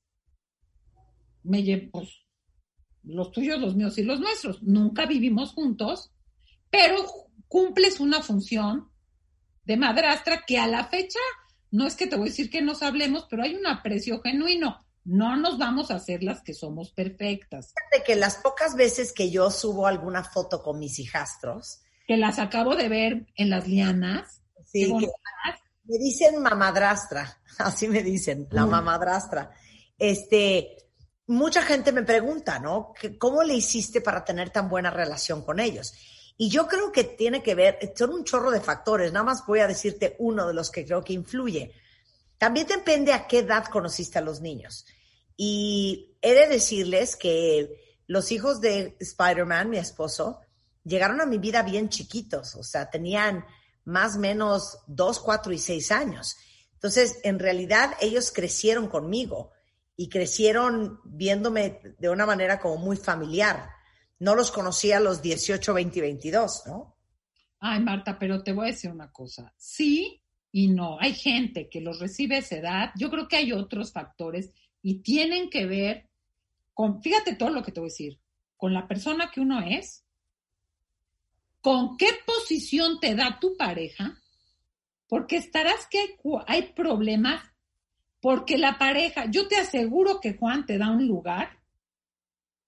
[1.42, 2.08] me llevé, pues,
[3.02, 4.62] los tuyos, los míos y los nuestros.
[4.62, 6.12] Nunca vivimos juntos,
[6.70, 7.04] pero
[7.48, 8.90] cumples una función
[9.64, 11.18] de madrastra que a la fecha,
[11.72, 14.86] no es que te voy a decir que nos hablemos, pero hay un aprecio genuino.
[15.04, 17.74] No nos vamos a hacer las que somos perfectas.
[17.90, 22.38] de que las pocas veces que yo subo alguna foto con mis hijastros, Que las
[22.38, 24.42] acabo de ver en las lianas.
[24.66, 25.08] sí, que
[25.84, 28.70] me dicen mamadrastra, así me dicen, la Mm.
[28.70, 29.50] mamadrastra.
[29.98, 30.76] Este,
[31.26, 32.92] mucha gente me pregunta, ¿no?
[33.18, 35.94] ¿Cómo le hiciste para tener tan buena relación con ellos?
[36.36, 39.60] Y yo creo que tiene que ver, son un chorro de factores, nada más voy
[39.60, 41.72] a decirte uno de los que creo que influye.
[42.38, 44.86] También depende a qué edad conociste a los niños.
[45.36, 50.40] Y he de decirles que los hijos de Spider-Man, mi esposo,
[50.84, 53.44] llegaron a mi vida bien chiquitos, o sea, tenían
[53.84, 56.36] más o menos dos, cuatro y seis años.
[56.74, 59.52] Entonces, en realidad, ellos crecieron conmigo
[59.96, 63.70] y crecieron viéndome de una manera como muy familiar.
[64.22, 66.96] No los conocí a los 18, 20 y 22, ¿no?
[67.58, 69.52] Ay, Marta, pero te voy a decir una cosa.
[69.56, 70.22] Sí
[70.52, 70.96] y no.
[71.00, 72.90] Hay gente que los recibe a esa edad.
[72.94, 76.08] Yo creo que hay otros factores y tienen que ver
[76.72, 78.20] con, fíjate todo lo que te voy a decir,
[78.56, 80.04] con la persona que uno es,
[81.60, 84.22] con qué posición te da tu pareja,
[85.08, 86.08] porque estarás que hay,
[86.46, 87.42] hay problemas,
[88.20, 91.61] porque la pareja, yo te aseguro que Juan te da un lugar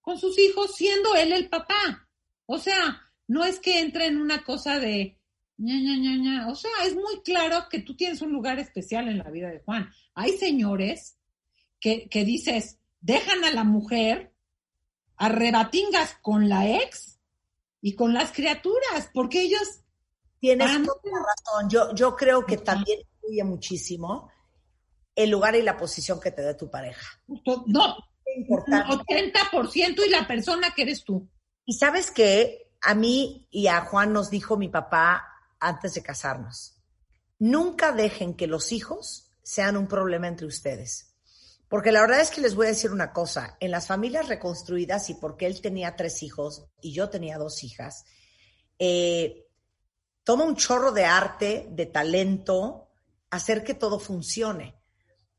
[0.05, 2.07] con sus hijos siendo él el papá.
[2.45, 5.19] O sea, no es que entre en una cosa de
[5.57, 6.47] ña, ña, ña, ña.
[6.47, 9.59] O sea, es muy claro que tú tienes un lugar especial en la vida de
[9.59, 9.91] Juan.
[10.13, 11.17] Hay señores
[11.81, 14.33] que, que dices, dejan a la mujer
[15.17, 17.19] a rebatingas con la ex
[17.81, 19.81] y con las criaturas, porque ellos
[20.45, 20.85] Tienes no.
[20.85, 21.69] toda la razón.
[21.69, 24.29] Yo, yo creo que también influye muchísimo
[25.15, 27.19] el lugar y la posición que te dé tu pareja.
[27.65, 27.97] no,
[28.35, 28.93] Importante.
[28.93, 31.29] 80% y la persona que eres tú.
[31.65, 35.25] Y sabes que a mí y a Juan nos dijo mi papá
[35.59, 36.77] antes de casarnos,
[37.39, 41.15] nunca dejen que los hijos sean un problema entre ustedes.
[41.67, 45.09] Porque la verdad es que les voy a decir una cosa, en las familias reconstruidas
[45.09, 48.05] y porque él tenía tres hijos y yo tenía dos hijas,
[48.77, 49.47] eh,
[50.23, 52.89] toma un chorro de arte, de talento,
[53.31, 54.74] hacer que todo funcione.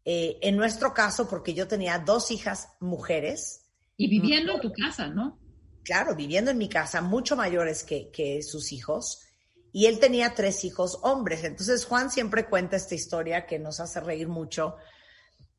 [0.09, 3.67] Eh, en nuestro caso, porque yo tenía dos hijas mujeres,
[3.97, 5.41] Y viviendo en tu casa, ¿no?
[5.83, 9.25] claro, viviendo en mi casa, mucho mayores que, que sus hijos,
[9.73, 11.43] y él tenía tres hijos hombres.
[11.43, 14.77] Entonces Juan siempre cuenta esta historia que nos hace reír mucho,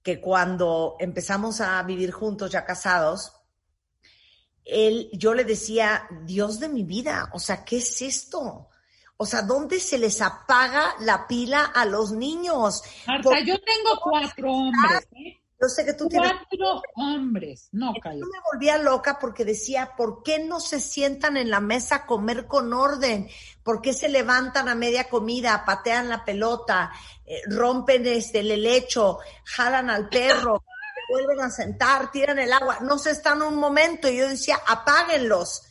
[0.01, 3.33] que cuando empezamos a vivir juntos, ya casados,
[4.63, 8.69] él, yo le decía, Dios de mi vida, o sea, ¿qué es esto?
[9.17, 12.83] O sea, ¿dónde se les apaga la pila a los niños?
[13.07, 15.41] Marta, yo tengo cuatro hombres, ¿eh?
[15.59, 17.69] Yo sé que tú tienes Cuatro hombres.
[17.71, 17.91] No.
[17.95, 22.05] Yo me volvía loca porque decía, ¿por qué no se sientan en la mesa a
[22.05, 23.27] comer con orden?
[23.63, 26.91] ¿Por qué se levantan a media comida, patean la pelota,
[27.25, 30.63] eh, rompen este, el helecho, jalan al perro,
[31.09, 32.77] vuelven a sentar, tiran el agua?
[32.81, 34.07] No se están un momento.
[34.07, 35.63] Y yo decía, apáguenlos.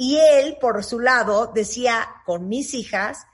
[0.00, 3.26] Y él, por su lado, decía con mis hijas,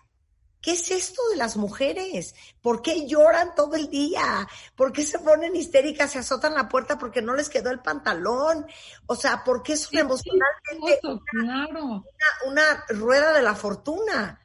[0.63, 2.35] ¿qué es esto de las mujeres?
[2.63, 4.49] ¿Por qué lloran todo el día?
[4.75, 8.67] ¿Por qué se ponen histéricas, se azotan la puerta porque no les quedó el pantalón?
[9.05, 11.85] O sea, ¿por qué son emocionalmente Eso, claro.
[11.85, 12.03] una,
[12.47, 14.41] una rueda de la fortuna?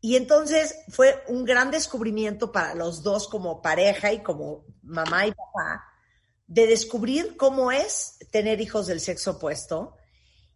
[0.00, 5.32] Y entonces fue un gran descubrimiento para los dos como pareja y como mamá y
[5.32, 5.84] papá,
[6.46, 9.97] de descubrir cómo es tener hijos del sexo opuesto.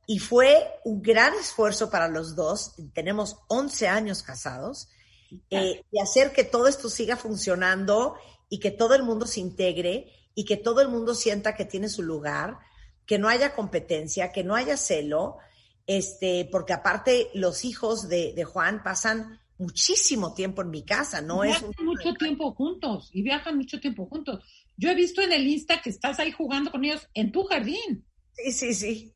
[0.06, 2.74] Y fue un gran esfuerzo para los dos.
[2.94, 4.88] Tenemos 11 años casados.
[5.50, 8.16] eh, de hacer que todo esto siga funcionando
[8.50, 11.88] y que todo el mundo se integre y que todo el mundo sienta que tiene
[11.88, 12.58] su lugar,
[13.06, 15.38] que no haya competencia, que no haya celo,
[15.86, 21.44] este, porque aparte los hijos de, de Juan pasan muchísimo tiempo en mi casa, no
[21.44, 24.44] es viajan un- mucho tiempo juntos y viajan mucho tiempo juntos.
[24.76, 28.06] Yo he visto en el Insta que estás ahí jugando con ellos en tu jardín.
[28.34, 29.14] Sí, sí, sí.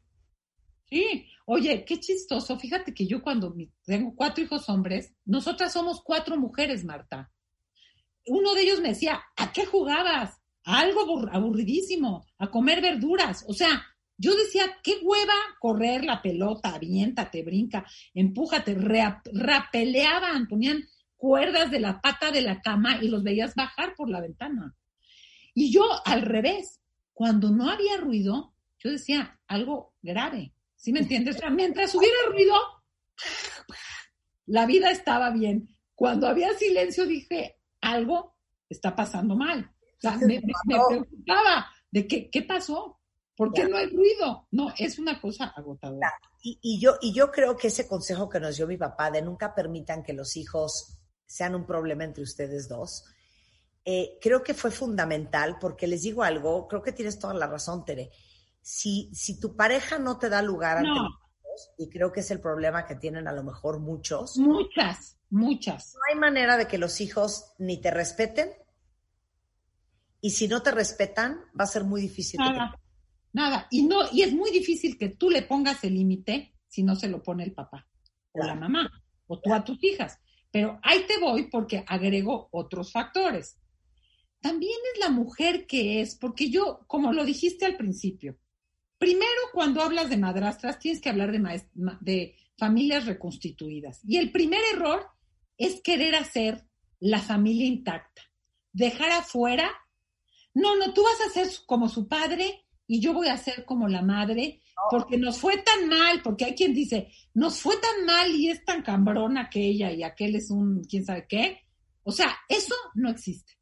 [0.89, 1.27] Sí.
[1.47, 2.59] Oye, qué chistoso.
[2.59, 3.55] Fíjate que yo cuando
[3.85, 7.31] tengo cuatro hijos hombres, nosotras somos cuatro mujeres, Marta.
[8.27, 10.41] Uno de ellos me decía, ¿a qué jugabas?
[10.65, 13.45] A algo abur- aburridísimo, a comer verduras.
[13.49, 13.85] O sea,
[14.19, 20.83] yo decía, qué hueva correr la pelota, aviéntate, brinca, empújate, rapeleaban, ponían
[21.17, 24.75] cuerdas de la pata de la cama y los veías bajar por la ventana.
[25.55, 26.81] Y yo al revés,
[27.13, 30.53] cuando no había ruido, yo decía algo grave.
[30.87, 31.35] ¿Sí me entiendes?
[31.35, 32.55] O sea, mientras hubiera ruido,
[34.47, 35.69] la vida estaba bien.
[35.97, 38.37] cuando había silencio dije, algo
[38.69, 39.69] está pasando mal.
[39.99, 43.01] O sea, me, me- preocupaba de que, qué pasó,
[43.35, 44.47] ¿por qué no hay ruido?
[44.53, 46.13] No, es una cosa agotadora.
[46.41, 49.23] Y, y yo, y yo creo que ese consejo que nos dio mi papá de
[49.23, 53.07] nunca permitan que los hijos sean un problema entre ustedes dos,
[53.85, 57.85] eh, creo que fue fundamental porque les digo algo, creo que tienes toda la razón,
[57.85, 58.11] Tere.
[58.69, 62.41] Si, si tu pareja no te da lugar ante los y creo que es el
[62.41, 65.95] problema que tienen a lo mejor muchos, Muchas, muchas.
[65.95, 68.51] no hay manera de que los hijos ni te respeten
[70.21, 72.41] y si no te respetan va a ser muy difícil.
[72.41, 72.81] que te- Nada,
[73.33, 73.67] nada.
[73.71, 77.09] Y no, y es muy difícil que tú le pongas el límite si no se
[77.09, 77.87] lo pone el papá
[78.33, 78.91] o la mamá
[79.29, 80.19] o tú a tus hijas.
[80.51, 83.59] Pero ahí te voy porque agrego otros factores.
[84.41, 88.37] También es la mujer que es, porque yo, como lo dijiste al principio,
[88.99, 91.63] primero cuando hablas de madrastras tienes que hablar de,
[92.01, 94.01] de familias reconstituidas.
[94.05, 95.07] Y el primer error
[95.59, 96.65] es querer hacer
[96.99, 98.23] la familia intacta,
[98.73, 99.71] dejar afuera
[100.57, 103.89] no, no, tú vas a ser como su padre y yo voy a ser como
[103.89, 108.35] la madre, porque nos fue tan mal, porque hay quien dice, nos fue tan mal
[108.35, 111.67] y es tan cambrona aquella y aquel es un quién sabe qué.
[112.05, 113.53] O sea, eso no existe.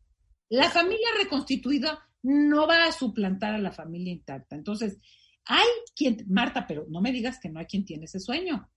[0.51, 4.55] La familia reconstituida no va a suplantar a la familia intacta.
[4.55, 4.99] Entonces,
[5.47, 8.71] hay quien, Marta, pero no me digas que no hay quien tiene ese sueño.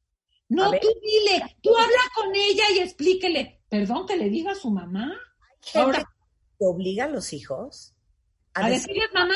[0.50, 3.64] No, tú dile, tú habla con ella y explíquele.
[3.70, 5.14] Perdón que le diga a su mamá.
[5.76, 6.00] Ahora,
[6.58, 7.94] que obliga a los hijos
[8.54, 9.36] a, a decir decirle mamá.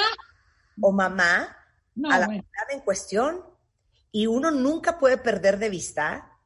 [0.82, 1.58] o mamá
[1.96, 2.44] No, a la bueno.
[2.72, 3.44] en cuestión.
[4.12, 6.38] Y uno nunca puede perder de vista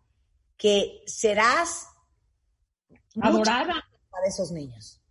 [0.57, 1.87] que serás
[3.21, 3.87] adorada.
[4.09, 5.01] para esos niños.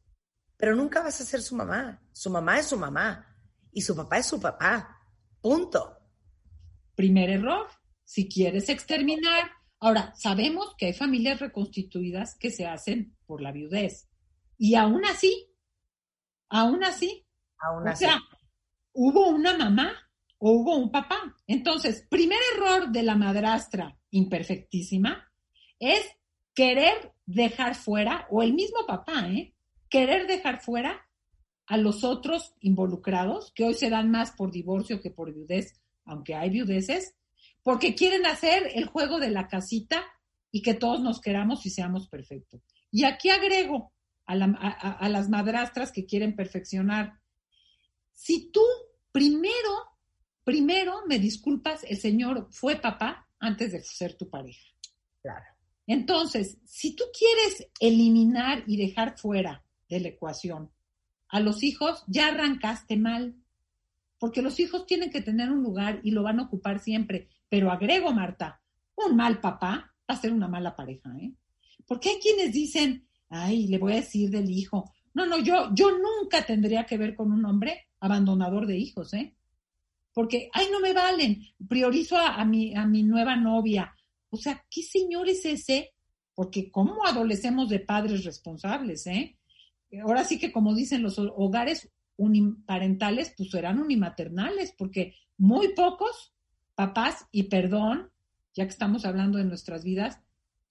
[0.57, 2.01] Pero nunca vas a ser su mamá.
[2.13, 3.27] Su mamá es su mamá
[3.73, 5.01] y su papá es su papá.
[5.45, 5.99] Punto.
[6.95, 7.69] Primer error.
[8.03, 9.51] Si quieres exterminar.
[9.79, 14.09] Ahora, sabemos que hay familias reconstituidas que se hacen por la viudez.
[14.57, 15.51] Y aún así,
[16.49, 17.27] aún así,
[17.59, 18.07] Aún o así.
[18.07, 18.19] sea,
[18.95, 19.93] hubo una mamá
[20.39, 21.37] o hubo un papá.
[21.47, 25.31] Entonces, primer error de la madrastra imperfectísima
[25.79, 26.07] es
[26.55, 29.55] querer dejar fuera, o el mismo papá, ¿eh?
[29.91, 31.04] Querer dejar fuera
[31.67, 36.35] a los otros involucrados, que hoy se dan más por divorcio que por viudez, aunque
[36.35, 37.15] hay viudeces,
[37.63, 40.05] porque quieren hacer el juego de la casita
[40.51, 42.61] y que todos nos queramos y seamos perfectos.
[42.91, 43.93] Y aquí agrego
[44.27, 47.19] a, la- a- a- a las madrastras que quieren perfeccionar.
[48.13, 48.63] Si tú
[49.11, 49.71] primero,
[50.45, 54.63] primero me disculpas, el Señor fue papá antes de ser tu pareja.
[55.23, 55.45] Claro.
[55.87, 60.71] Entonces, si tú quieres eliminar y dejar fuera de la ecuación
[61.29, 63.37] a los hijos, ya arrancaste mal,
[64.19, 67.29] porque los hijos tienen que tener un lugar y lo van a ocupar siempre.
[67.49, 68.61] Pero agrego, Marta,
[68.97, 71.33] un mal papá va a ser una mala pareja, ¿eh?
[71.87, 74.91] Porque hay quienes dicen, ay, le voy a decir del hijo.
[75.13, 79.35] No, no, yo, yo nunca tendría que ver con un hombre abandonador de hijos, ¿eh?
[80.13, 83.95] Porque, ay, no me valen, priorizo a, mi, a mi nueva novia.
[84.31, 85.93] O sea, ¿qué señor es ese?
[86.35, 89.37] Porque ¿cómo adolecemos de padres responsables, eh?
[90.03, 96.33] Ahora sí que como dicen los hogares uniparentales, pues serán unimaternales, porque muy pocos
[96.75, 98.11] papás, y perdón,
[98.55, 100.21] ya que estamos hablando de nuestras vidas,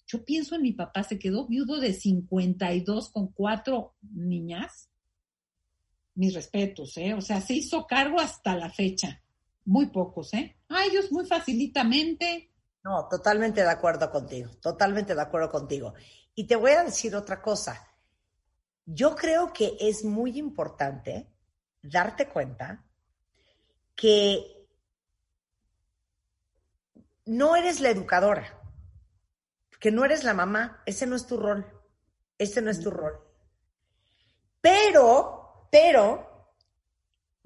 [0.06, 4.90] yo pienso en mi papá, se quedó viudo de 52 con cuatro niñas.
[6.16, 7.14] Mis respetos, ¿eh?
[7.14, 9.22] O sea, se hizo cargo hasta la fecha.
[9.66, 10.58] Muy pocos, ¿eh?
[10.70, 12.52] A ellos muy facilitamente.
[12.84, 15.94] No, totalmente de acuerdo contigo, totalmente de acuerdo contigo.
[16.36, 17.93] Y te voy a decir otra cosa.
[18.86, 21.32] Yo creo que es muy importante
[21.82, 22.84] darte cuenta
[23.96, 24.68] que
[27.26, 28.60] no eres la educadora,
[29.80, 31.66] que no eres la mamá, ese no es tu rol,
[32.38, 33.20] ese no es tu rol.
[34.60, 36.56] Pero, pero,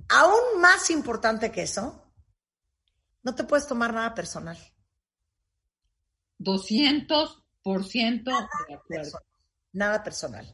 [0.09, 2.13] aún más importante que eso,
[3.23, 4.57] no te puedes tomar nada personal.
[6.39, 9.19] 200% de acuerdo.
[9.73, 10.53] Nada personal.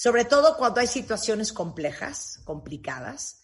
[0.00, 3.42] Sobre todo cuando hay situaciones complejas, complicadas.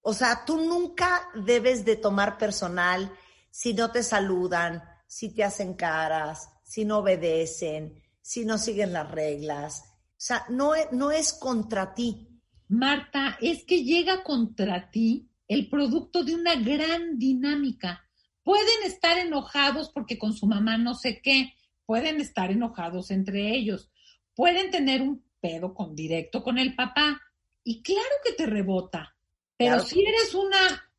[0.00, 3.12] O sea, tú nunca debes de tomar personal
[3.50, 9.10] si no te saludan, si te hacen caras, si no obedecen, si no siguen las
[9.10, 9.82] reglas.
[10.10, 12.28] O sea, no, es- no es contra ti.
[12.68, 18.04] Marta, es que llega contra ti el producto de una gran dinámica.
[18.44, 21.52] Pueden estar enojados porque con su mamá no sé qué,
[21.84, 23.90] pueden estar enojados entre ellos,
[24.36, 27.20] pueden tener un pedo con directo con el papá
[27.64, 29.14] y claro que te rebota,
[29.58, 29.84] pero Claro.
[29.88, 30.90] si eres una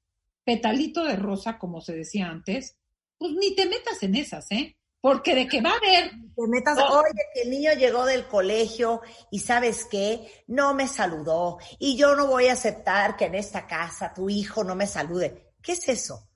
[0.44, 2.78] petalito de rosa, como se decía antes,
[3.18, 4.78] pues ni te metas en esas, ¿eh?
[5.02, 6.12] porque de que va a haber...
[6.12, 7.00] Te metas, Oh.
[7.02, 9.02] oye, que el niño llegó del colegio
[9.32, 13.68] y sabes qué, no me saludó y yo no voy a aceptar que en esta
[13.68, 15.52] casa tu hijo no me salude.
[15.62, 16.30] ¿Qué es eso?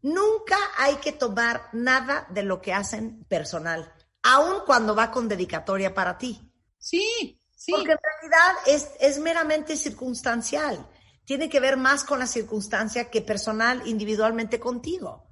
[0.00, 3.92] Nunca hay que tomar nada de lo que hacen personal,
[4.22, 6.40] aun cuando va con dedicatoria para ti.
[6.82, 7.70] Sí, sí.
[7.70, 10.84] Porque en realidad es, es meramente circunstancial.
[11.24, 15.28] Tiene que ver más con la circunstancia que personal individualmente contigo.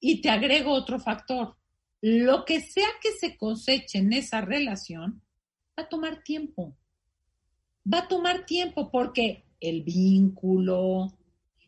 [0.00, 1.56] Y te agrego otro factor.
[2.00, 5.22] Lo que sea que se coseche en esa relación,
[5.78, 6.76] va a tomar tiempo.
[7.90, 11.16] Va a tomar tiempo porque el vínculo,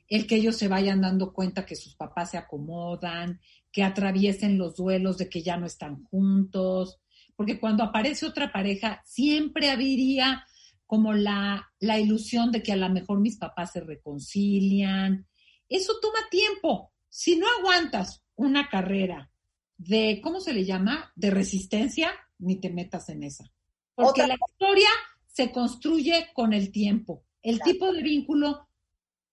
[0.09, 4.75] el que ellos se vayan dando cuenta que sus papás se acomodan, que atraviesen los
[4.75, 6.99] duelos de que ya no están juntos,
[7.39, 10.45] porque cuando aparece otra pareja, siempre habría
[10.87, 15.25] como la, la ilusión de que a lo mejor mis papás se reconcilian.
[15.69, 16.93] Eso toma tiempo.
[17.09, 19.31] Si no aguantas una carrera
[19.77, 21.13] de, ¿cómo se le llama?
[21.15, 22.11] De resistencia,
[22.41, 23.45] ni te metas en esa.
[23.95, 24.89] Porque Otra- la historia
[25.29, 27.23] se construye con el tiempo.
[27.41, 28.69] El tipo de vínculo,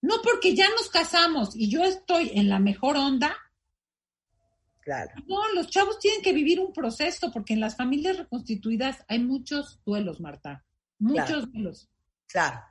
[0.03, 3.35] no porque ya nos casamos y yo estoy en la mejor onda,
[4.85, 5.09] Claro.
[5.27, 9.81] no, los chavos tienen que vivir un proceso, porque en las familias reconstituidas hay muchos
[9.83, 10.63] duelos, Marta.
[10.99, 11.45] Muchos Claro.
[11.47, 11.89] duelos.
[12.27, 12.61] Claro.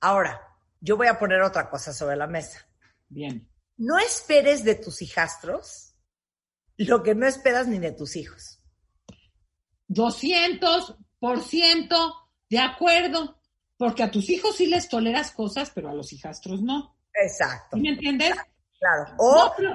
[0.00, 0.40] Ahora,
[0.80, 2.66] yo voy a poner otra cosa sobre la mesa.
[3.08, 3.46] Bien.
[3.76, 5.94] No esperes de tus hijastros
[6.78, 8.62] lo que no esperas ni de tus hijos.
[9.88, 12.14] 200%
[12.48, 13.40] de acuerdo,
[13.76, 16.96] porque a tus hijos sí les toleras cosas, pero a los hijastros no.
[17.12, 17.76] Exacto.
[17.76, 18.32] ¿Sí ¿Me entiendes?
[18.78, 19.14] Claro.
[19.18, 19.74] O No,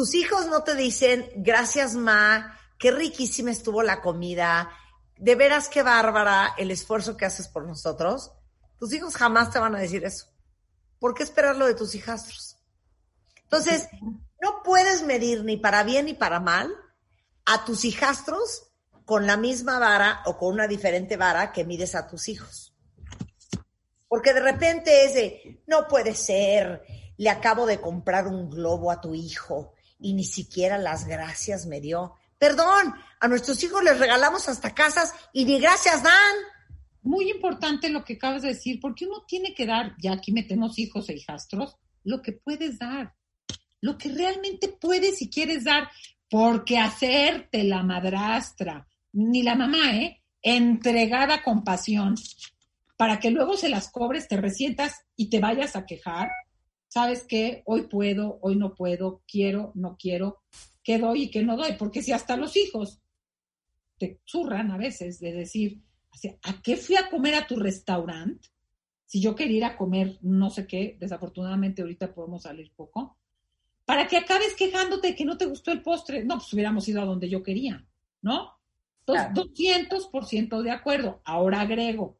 [0.00, 4.70] tus hijos no te dicen, gracias, ma, qué riquísima estuvo la comida,
[5.18, 8.32] de veras qué bárbara el esfuerzo que haces por nosotros.
[8.78, 10.28] Tus hijos jamás te van a decir eso.
[10.98, 12.56] ¿Por qué esperarlo de tus hijastros?
[13.42, 13.88] Entonces,
[14.40, 16.74] no puedes medir ni para bien ni para mal
[17.44, 18.72] a tus hijastros
[19.04, 22.74] con la misma vara o con una diferente vara que mides a tus hijos.
[24.08, 26.86] Porque de repente es de, no puede ser,
[27.18, 31.80] le acabo de comprar un globo a tu hijo y ni siquiera las gracias me
[31.80, 32.14] dio.
[32.38, 36.34] Perdón, a nuestros hijos les regalamos hasta casas y ni gracias dan.
[37.02, 40.78] muy importante lo que acabas de decir, porque uno tiene que dar, ya aquí metemos
[40.78, 43.14] hijos e hijastros, lo que puedes dar,
[43.80, 45.88] lo que realmente puedes y quieres dar,
[46.28, 50.22] porque hacerte la madrastra, ni la mamá, ¿eh?
[50.42, 52.14] Entregada con pasión,
[52.96, 56.30] para que luego se las cobres, te resientas y te vayas a quejar.
[56.90, 57.62] ¿Sabes qué?
[57.66, 60.42] Hoy puedo, hoy no puedo, quiero, no quiero,
[60.82, 63.00] qué doy y qué no doy, porque si hasta los hijos
[63.96, 65.80] te zurran a veces de decir,
[66.42, 68.48] ¿a qué fui a comer a tu restaurante?
[69.06, 73.16] Si yo quería ir a comer no sé qué, desafortunadamente ahorita podemos salir poco,
[73.84, 76.24] para que acabes quejándote de que no te gustó el postre.
[76.24, 77.86] No, pues hubiéramos ido a donde yo quería,
[78.20, 78.58] ¿no?
[79.06, 81.22] Entonces, 200% de acuerdo.
[81.24, 82.19] Ahora agrego.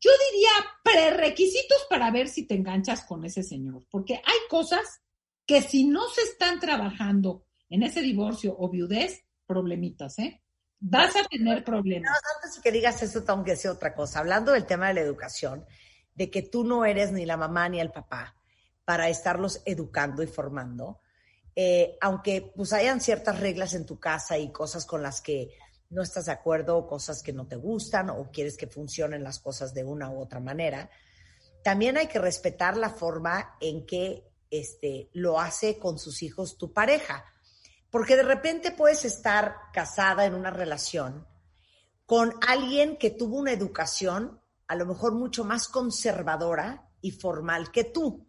[0.00, 0.50] Yo diría
[0.84, 5.00] prerequisitos para ver si te enganchas con ese señor, porque hay cosas
[5.46, 10.42] que si no se están trabajando en ese divorcio o viudez, problemitas, ¿eh?
[10.80, 12.12] Vas a tener problemas.
[12.36, 14.20] Antes que digas eso, tengo que decir otra cosa.
[14.20, 15.66] Hablando del tema de la educación,
[16.14, 18.36] de que tú no eres ni la mamá ni el papá
[18.84, 21.00] para estarlos educando y formando,
[21.56, 25.50] eh, aunque pues hayan ciertas reglas en tu casa y cosas con las que
[25.90, 29.38] no estás de acuerdo, o cosas que no te gustan o quieres que funcionen las
[29.38, 30.90] cosas de una u otra manera,
[31.62, 36.72] también hay que respetar la forma en que este, lo hace con sus hijos tu
[36.72, 37.24] pareja.
[37.90, 41.26] Porque de repente puedes estar casada en una relación
[42.04, 47.84] con alguien que tuvo una educación a lo mejor mucho más conservadora y formal que
[47.84, 48.26] tú.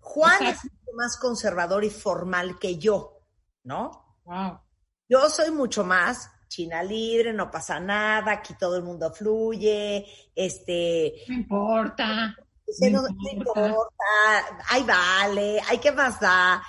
[0.00, 0.66] Juan Exacto.
[0.66, 3.20] es mucho más conservador y formal que yo,
[3.62, 4.18] ¿no?
[4.24, 4.60] Wow.
[5.08, 10.04] Yo soy mucho más China libre, no pasa nada, aquí todo el mundo fluye,
[10.34, 12.34] este, No importa.
[12.66, 13.66] Dice, No no, no importa.
[13.68, 16.60] importa, ahí vale, hay que más da.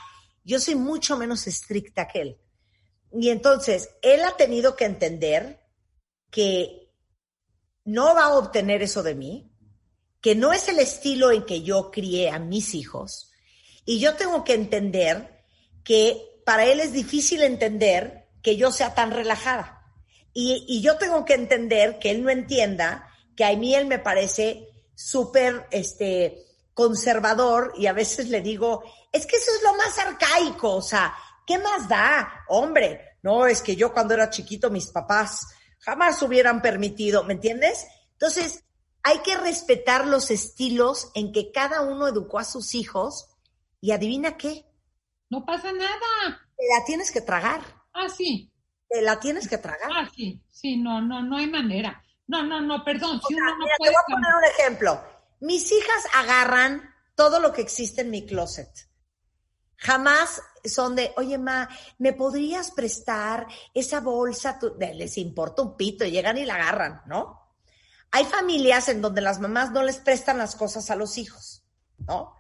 [0.43, 2.37] Yo soy mucho menos estricta que él.
[3.11, 5.59] Y entonces, él ha tenido que entender
[6.29, 6.93] que
[7.83, 9.51] no va a obtener eso de mí,
[10.21, 13.31] que no es el estilo en que yo crié a mis hijos.
[13.83, 15.43] Y yo tengo que entender
[15.83, 19.83] que para él es difícil entender que yo sea tan relajada.
[20.33, 23.99] Y, y yo tengo que entender que él no entienda que a mí él me
[23.99, 29.97] parece súper este, conservador y a veces le digo, es que eso es lo más
[29.99, 31.13] arcaico, o sea,
[31.45, 32.45] ¿qué más da?
[32.47, 35.47] Hombre, no, es que yo cuando era chiquito mis papás
[35.79, 37.87] jamás hubieran permitido, ¿me entiendes?
[38.13, 38.63] Entonces,
[39.03, 43.27] hay que respetar los estilos en que cada uno educó a sus hijos
[43.79, 44.65] y adivina qué,
[45.29, 46.47] No pasa nada.
[46.55, 47.80] Te la tienes que tragar.
[47.93, 48.51] Ah, sí.
[48.89, 49.89] Te la tienes que tragar.
[49.93, 50.41] Ah, sí.
[50.49, 52.03] Sí, no, no, no hay manera.
[52.27, 53.21] No, no, no, perdón.
[53.27, 55.03] Si uno no Mira, te voy a poner un ejemplo.
[55.41, 58.69] Mis hijas agarran todo lo que existe en mi closet.
[59.77, 64.59] Jamás son de, oye, ma, ¿me podrías prestar esa bolsa?
[64.59, 67.39] Tu-?" De- Les importa un pito, llegan y la agarran, ¿no?
[68.11, 71.63] Hay familias en donde las mamás no les prestan las cosas a los hijos,
[71.99, 72.35] ¿no?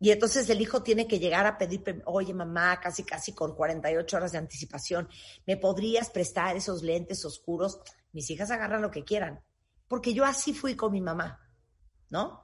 [0.00, 4.16] Y entonces el hijo tiene que llegar a pedir, oye, mamá, casi, casi con 48
[4.16, 5.08] horas de anticipación,
[5.46, 7.80] ¿me podrías prestar esos lentes oscuros?
[8.12, 9.42] Mis hijas agarran lo que quieran,
[9.88, 11.40] porque yo así fui con mi mamá,
[12.10, 12.42] ¿no?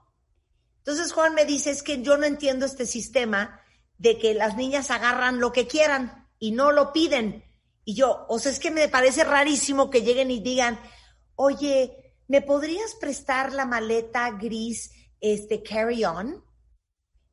[0.79, 3.61] Entonces Juan me dice, es que yo no entiendo este sistema
[3.99, 7.45] de que las niñas agarran lo que quieran y no lo piden.
[7.85, 10.81] Y yo, o sea, es que me parece rarísimo que lleguen y digan,
[11.35, 16.43] oye, ¿me podrías prestar la maleta gris, este, carry on?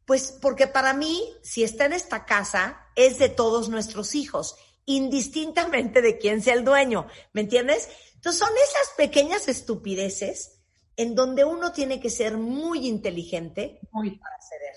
[0.07, 4.55] Pues porque para mí, si está en esta casa, es de todos nuestros hijos,
[4.85, 7.89] indistintamente de quién sea el dueño, ¿me entiendes?
[8.15, 10.61] Entonces son esas pequeñas estupideces
[10.95, 14.75] en donde uno tiene que ser muy inteligente Muy- para ceder.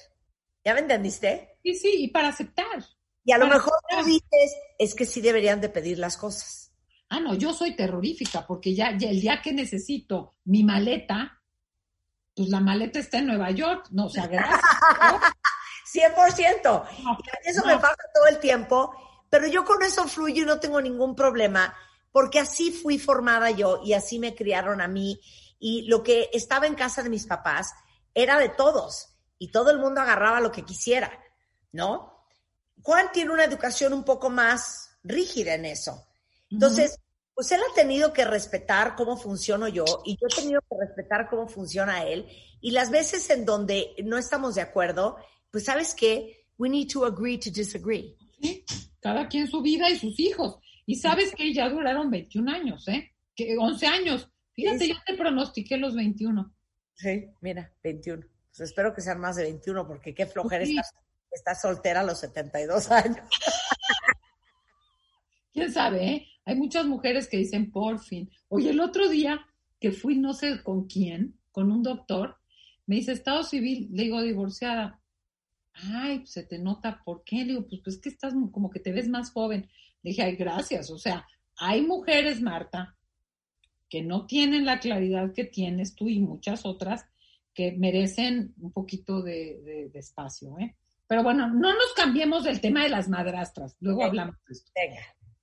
[0.64, 1.58] ¿Ya me entendiste?
[1.62, 2.84] Sí, sí, y para aceptar.
[3.24, 6.72] Y a lo mejor tú dices, es que sí deberían de pedir las cosas.
[7.08, 11.39] Ah, no, yo soy terrorífica porque ya, ya el día que necesito mi maleta,
[12.40, 13.88] pues la maleta está en Nueva York.
[13.90, 14.62] No, o sea, gracias.
[15.92, 16.62] 100%.
[16.64, 17.66] No, Y a mí eso no.
[17.66, 18.94] me pasa todo el tiempo,
[19.28, 21.76] pero yo con eso fluyo y no tengo ningún problema,
[22.10, 25.20] porque así fui formada yo y así me criaron a mí.
[25.58, 27.74] Y lo que estaba en casa de mis papás
[28.14, 31.12] era de todos y todo el mundo agarraba lo que quisiera,
[31.72, 32.24] ¿no?
[32.82, 36.06] Juan tiene una educación un poco más rígida en eso.
[36.48, 36.98] Entonces,
[37.40, 41.26] pues él ha tenido que respetar cómo funciono yo y yo he tenido que respetar
[41.30, 42.26] cómo funciona él.
[42.60, 45.16] Y las veces en donde no estamos de acuerdo,
[45.50, 48.14] pues sabes qué, we need to agree to disagree.
[48.42, 48.62] Sí,
[49.00, 50.58] Cada quien su vida y sus hijos.
[50.84, 53.10] Y sabes que ya duraron 21 años, ¿eh?
[53.34, 54.28] Que 11 años.
[54.52, 56.54] Fíjate, Sí, yo te pronostiqué los 21.
[56.92, 58.22] Sí, mira, 21.
[58.54, 60.76] Pues espero que sean más de 21 porque qué flojera Sí.
[60.76, 61.00] estar,
[61.30, 63.26] estar soltera a los 72 años.
[65.54, 66.26] ¿Quién sabe, eh?
[66.44, 68.30] Hay muchas mujeres que dicen, por fin.
[68.48, 69.40] Oye, el otro día
[69.78, 72.36] que fui no sé con quién, con un doctor,
[72.86, 75.00] me dice, estado civil, le digo, divorciada.
[75.72, 77.36] Ay, pues se te nota, ¿por qué?
[77.38, 79.68] Le digo, pues, pues que estás como que te ves más joven.
[80.02, 80.90] Le dije, ay, gracias.
[80.90, 81.26] O sea,
[81.56, 82.96] hay mujeres, Marta,
[83.88, 87.06] que no tienen la claridad que tienes tú y muchas otras
[87.54, 90.76] que merecen un poquito de, de- de espacio, ¿eh?
[91.06, 93.76] Pero bueno, no nos cambiemos del tema de las madrastras.
[93.80, 94.70] Luego hablamos de esto.
[94.74, 95.00] Venga.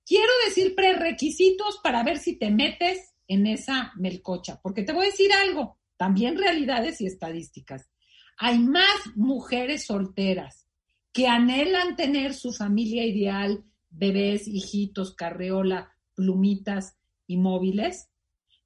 [0.07, 5.09] Quiero decir prerequisitos para ver si te metes en esa melcocha, porque te voy a
[5.09, 7.89] decir algo, también realidades y estadísticas.
[8.38, 10.65] Hay más mujeres solteras
[11.11, 18.07] que anhelan tener su familia ideal, bebés, hijitos, carreola, plumitas y móviles,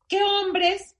[0.07, 0.95] que hombres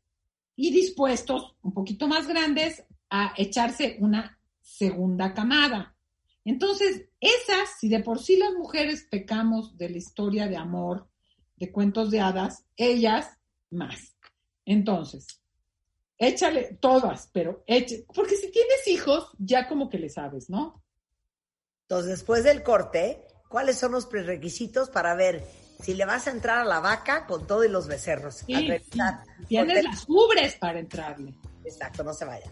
[0.56, 5.96] y dispuestos, un poquito más grandes, a echarse una segunda camada.
[6.44, 11.08] Entonces, esas, si de por sí las mujeres pecamos de la historia de amor,
[11.56, 13.38] de cuentos de hadas, ellas
[13.70, 14.16] más.
[14.66, 15.28] Entonces,
[16.18, 20.84] échale todas, pero eche, porque si tienes hijos, ya como que le sabes, ¿no?
[21.84, 25.44] Entonces, después del corte, ¿cuáles son los prerequisitos para ver
[25.84, 28.36] si le vas a entrar a la vaca con todo y los becerros?
[28.36, 29.84] Sí, tienes Corte.
[29.84, 31.36] las ubres para entrarle.
[31.66, 32.52] Exacto, no se vayan.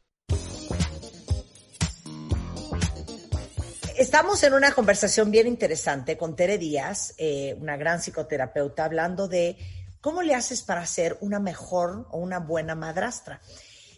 [4.01, 9.55] Estamos en una conversación bien interesante con Tere Díaz, eh, una gran psicoterapeuta, hablando de
[10.01, 13.41] cómo le haces para ser una mejor o una buena madrastra.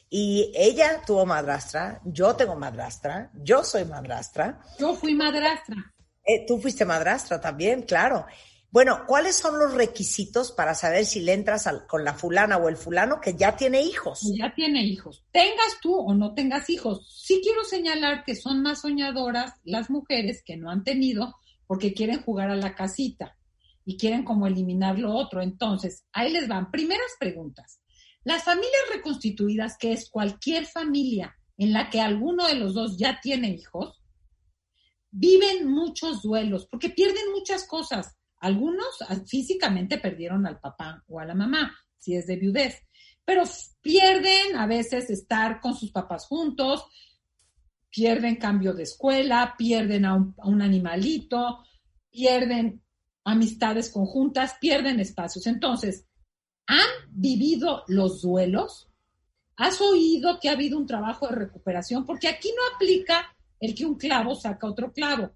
[0.10, 4.60] Y ella tuvo madrastra, yo tengo madrastra, yo soy madrastra.
[4.78, 5.78] Yo fui madrastra.
[6.26, 8.26] Eh, tú fuiste madrastra también, claro.
[8.74, 12.70] Bueno, ¿cuáles son los requisitos para saber si le entras al- con la fulana o
[12.70, 14.22] el fulano que ya tiene hijos?
[14.36, 15.24] ya tiene hijos.
[15.32, 17.08] Tengas tú o no tengas hijos.
[17.24, 21.36] Sí quiero señalar que son más soñadoras las mujeres que no han tenido
[21.68, 23.38] porque quieren jugar a la casita
[23.86, 25.44] y quieren como eliminar lo otro.
[25.44, 26.72] Entonces, ahí les van.
[26.72, 27.80] Primeras preguntas.
[28.24, 33.20] Las familias reconstituidas, que es cualquier familia en la que alguno de los dos ya
[33.22, 34.02] tiene hijos,
[35.12, 38.16] viven muchos duelos porque pierden muchas cosas.
[38.44, 42.84] Algunos ah, físicamente perdieron al papá o a la mamá, si es de viudez,
[43.24, 43.44] pero
[43.80, 46.84] pierden a veces estar con sus papás juntos,
[47.90, 51.64] pierden cambio de escuela, pierden a un, a un animalito,
[52.10, 52.84] pierden
[53.24, 55.48] amistades conjuntas, pierden espacios.
[55.48, 56.06] Entonces,
[56.68, 58.90] ¿han vivido los duelos?
[59.56, 62.06] ¿Has oído que ha habido un trabajo de recuperación?
[62.06, 65.32] Porque aquí no aplica el que un clavo saca otro clavo.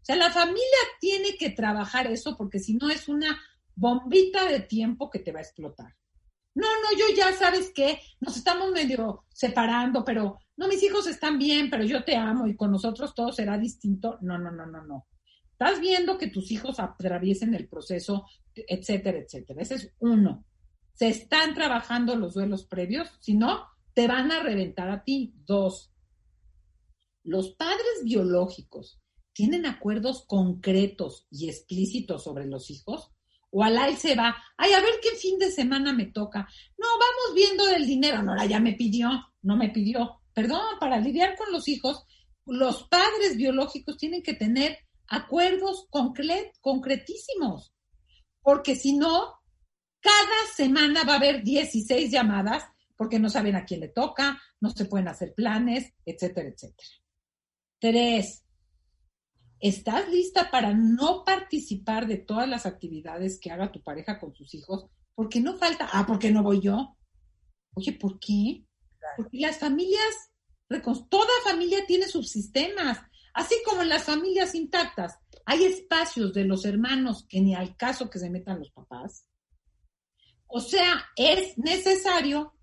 [0.00, 3.38] O sea, la familia tiene que trabajar eso porque si no es una
[3.74, 5.94] bombita de tiempo que te va a explotar.
[6.54, 11.38] No, no, yo ya sabes que nos estamos medio separando, pero no, mis hijos están
[11.38, 14.18] bien, pero yo te amo y con nosotros todo será distinto.
[14.22, 15.06] No, no, no, no, no.
[15.52, 19.62] Estás viendo que tus hijos atraviesen el proceso, etcétera, etcétera.
[19.62, 20.44] Ese es uno.
[20.94, 25.34] Se están trabajando los duelos previos, si no, te van a reventar a ti.
[25.46, 25.92] Dos,
[27.22, 29.00] los padres biológicos
[29.38, 33.12] tienen acuerdos concretos y explícitos sobre los hijos,
[33.52, 36.40] o al se va, ay, a ver qué fin de semana me toca.
[36.76, 38.20] No, vamos viendo del dinero.
[38.20, 39.08] No, ya me pidió,
[39.42, 40.22] no me pidió.
[40.34, 42.04] Perdón, para lidiar con los hijos,
[42.46, 47.72] los padres biológicos tienen que tener acuerdos concre- concretísimos,
[48.42, 49.34] porque si no,
[50.00, 52.64] cada semana va a haber 16 llamadas
[52.96, 56.88] porque no saben a quién le toca, no se pueden hacer planes, etcétera, etcétera.
[57.78, 58.44] Tres,
[59.60, 64.54] ¿estás lista para no participar de todas las actividades que haga tu pareja con sus
[64.54, 64.86] hijos?
[65.14, 66.96] Porque no falta, ah, porque no voy yo.
[67.74, 68.64] Oye, ¿por qué?
[69.16, 70.30] Porque las familias,
[71.08, 72.98] toda familia tiene sus sistemas,
[73.34, 75.18] así como en las familias intactas.
[75.44, 79.26] Hay espacios de los hermanos que ni al caso que se metan los papás.
[80.46, 82.54] O sea, es necesario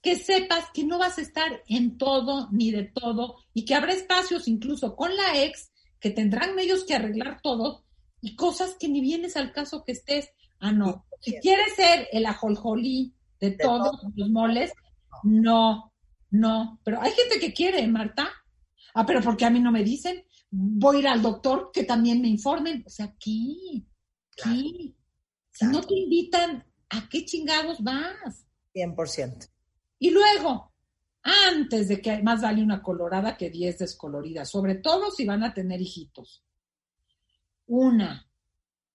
[0.00, 3.92] que sepas que no vas a estar en todo ni de todo y que habrá
[3.92, 5.72] espacios incluso con la ex
[6.04, 7.86] que tendrán ellos que arreglar todo
[8.20, 10.28] y cosas que ni vienes al caso que estés.
[10.60, 11.06] Ah, no.
[11.22, 14.12] Si quieres ser el ajoljolí de, De todos todo.
[14.14, 14.70] los moles,
[15.22, 15.94] no,
[16.28, 16.78] no.
[16.84, 18.28] Pero hay gente que quiere, Marta.
[18.92, 20.26] Ah, pero porque a mí no me dicen.
[20.50, 22.84] Voy a ir al doctor que también me informen.
[22.86, 23.88] O sea, aquí,
[24.38, 24.94] aquí.
[25.52, 28.44] Si no te invitan, ¿a qué chingados vas?
[28.74, 29.48] 100%.
[30.00, 30.70] Y luego,
[31.24, 35.54] antes de que más vale una colorada que 10 descoloridas, sobre todo si van a
[35.54, 36.44] tener hijitos.
[37.66, 38.28] Una,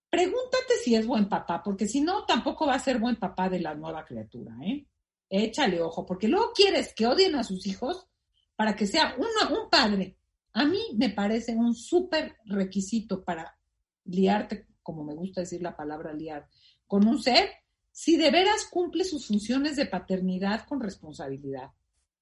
[0.10, 3.60] pregúntate si es buen papá, porque si no, tampoco va a ser buen papá de
[3.60, 4.86] la nueva criatura, ¿eh?
[5.28, 8.08] Échale ojo, porque luego quieres que odien a sus hijos
[8.56, 10.18] para que sea un padre.
[10.54, 13.58] A mí me parece un súper requisito para
[14.06, 16.48] liarte, como me gusta decir la palabra liar,
[16.88, 17.50] con un ser,
[17.92, 21.72] si de veras cumple sus funciones de paternidad con responsabilidad.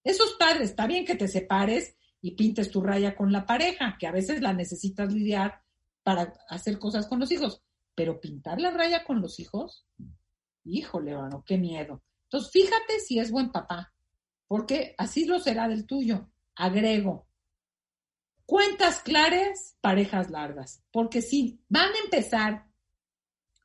[0.07, 4.07] Esos padres, está bien que te separes y pintes tu raya con la pareja, que
[4.07, 5.61] a veces la necesitas lidiar
[6.01, 7.61] para hacer cosas con los hijos,
[7.93, 9.85] pero pintar la raya con los hijos,
[10.63, 12.01] híjole, mano, qué miedo.
[12.23, 13.93] Entonces, fíjate si es buen papá,
[14.47, 16.29] porque así lo será del tuyo.
[16.55, 17.27] Agrego,
[18.45, 22.65] cuentas claras, parejas largas, porque si van a empezar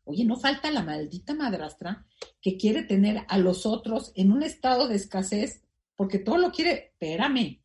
[0.05, 2.05] Oye, no falta la maldita madrastra
[2.41, 5.62] que quiere tener a los otros en un estado de escasez
[6.03, 6.73] porque todo lo quiere.
[6.73, 7.63] Espérame,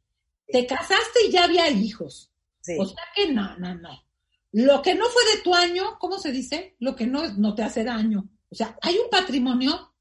[0.47, 2.31] te casaste y ya había hijos.
[2.61, 2.75] Sí.
[2.79, 4.03] O sea que no, no, no.
[4.51, 6.75] Lo que no fue de tu año, ¿cómo se dice?
[6.77, 8.29] Lo que no, no te hace daño.
[8.47, 9.91] O sea, hay un patrimonio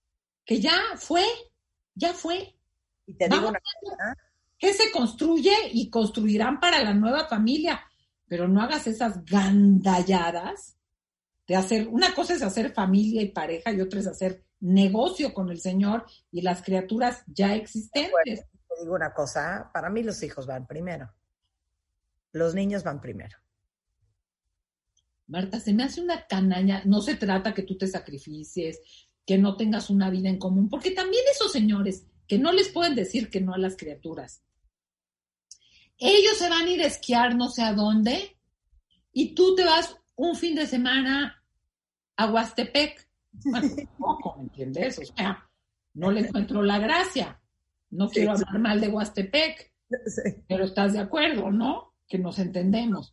[0.44, 1.24] que ya fue,
[1.94, 2.54] ya fue.
[3.06, 4.16] Y te digo Vamos una a ver
[4.58, 7.86] que se construye y construirán para la nueva familia.
[8.28, 10.76] Pero no hagas esas gandalladas
[11.46, 15.50] de hacer, una cosa es hacer familia y pareja y otra es hacer negocio con
[15.50, 18.44] el Señor y las criaturas ya existentes.
[18.68, 21.12] Te digo una cosa, para mí los hijos van primero.
[22.32, 23.36] Los niños van primero.
[25.28, 26.82] Marta, se me hace una canaña.
[26.84, 28.80] No se trata que tú te sacrificies,
[29.24, 32.94] que no tengas una vida en común, porque también esos señores que no les pueden
[32.94, 34.42] decir que no a las criaturas.
[35.98, 38.36] Ellos se van a ir a esquiar no sé a dónde
[39.12, 41.42] y tú te vas un fin de semana
[42.16, 43.05] a Huastepec.
[43.44, 43.68] Bueno,
[44.36, 44.98] ¿me entiendes?
[44.98, 45.48] O sea,
[45.94, 47.40] no le encuentro la gracia.
[47.90, 49.72] No quiero hablar mal de Huastepec,
[50.48, 51.94] pero estás de acuerdo, ¿no?
[52.08, 53.10] Que nos entendemos.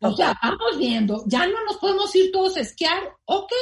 [0.00, 3.52] O sea, vamos viendo, ya no nos podemos ir todos a esquiar, ok,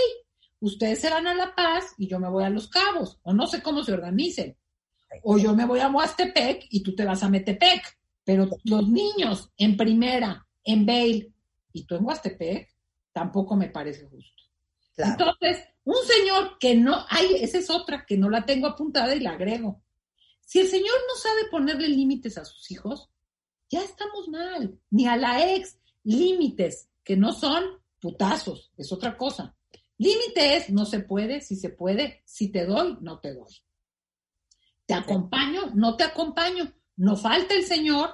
[0.60, 3.46] ustedes se van a La Paz y yo me voy a Los Cabos, o no
[3.46, 4.56] sé cómo se organicen.
[5.22, 7.82] O yo me voy a Huastepec y tú te vas a Metepec.
[8.24, 11.32] Pero los niños en primera, en Bale,
[11.72, 12.68] y tú en Huastepec,
[13.12, 14.42] tampoco me parece justo.
[14.94, 15.12] Claro.
[15.12, 19.20] Entonces, un señor que no, hay, esa es otra, que no la tengo apuntada y
[19.20, 19.82] la agrego.
[20.44, 23.08] Si el señor no sabe ponerle límites a sus hijos,
[23.70, 24.78] ya estamos mal.
[24.90, 27.64] Ni a la ex, límites, que no son
[28.00, 29.54] putazos, es otra cosa.
[29.96, 33.52] Límite es, no se puede, si se puede, si te doy, no te doy.
[34.86, 36.72] Te acompaño, no te acompaño.
[36.96, 38.10] No falta el señor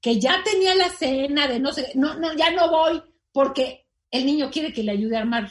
[0.00, 3.02] que ya tenía la cena de no sé, no, no, ya no voy
[3.32, 5.50] porque el niño quiere que le ayude a armar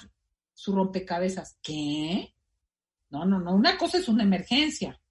[0.60, 1.58] su rompecabezas.
[1.62, 2.36] ¿Qué?
[3.10, 3.56] No, no, no.
[3.56, 5.02] Una cosa es una emergencia.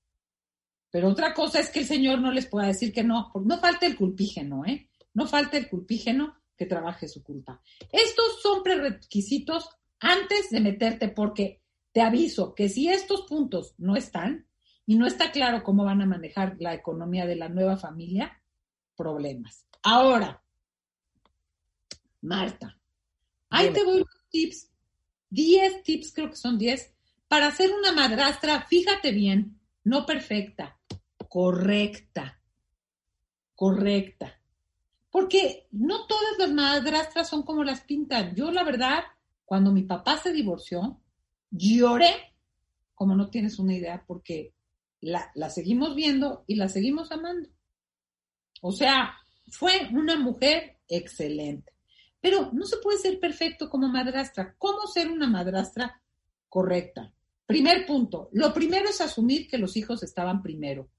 [0.91, 3.33] Pero otra cosa es que el señor no les pueda decir que no.
[3.43, 4.91] No falta el culpígeno, ¿eh?
[5.15, 7.63] No falta el culpígeno que trabaje su culpa.
[7.91, 9.71] Estos son prerequisitos
[10.01, 11.63] antes de meterte porque
[11.93, 14.47] te aviso que si estos puntos no están
[14.85, 18.43] y no está claro cómo van a manejar la economía de la nueva familia,
[18.97, 19.67] problemas.
[19.83, 20.43] Ahora,
[22.21, 22.79] Marta,
[23.49, 24.71] ahí te doy los tips,
[25.31, 26.95] 10 tips, creo que son 10,
[27.29, 30.79] para hacer una madrastra, fíjate bien, no perfecta,
[31.29, 32.41] correcta,
[33.55, 34.41] correcta.
[35.11, 38.35] Porque no todas las madrastras son como las pintan.
[38.35, 39.05] Yo, la verdad,
[39.45, 41.01] cuando mi papá se divorció,
[41.51, 42.35] lloré,
[42.95, 44.55] como no tienes una idea, porque
[45.01, 47.49] la seguimos viendo y la seguimos amando.
[48.61, 49.15] O sea,
[49.51, 51.73] fue una mujer excelente.
[52.21, 54.55] Pero no se puede ser perfecto como madrastra.
[54.59, 56.01] ¿Cómo ser una madrastra
[56.49, 57.13] correcta?
[57.47, 58.29] Primer punto.
[58.33, 60.91] Lo primero es asumir que los hijos estaban primero.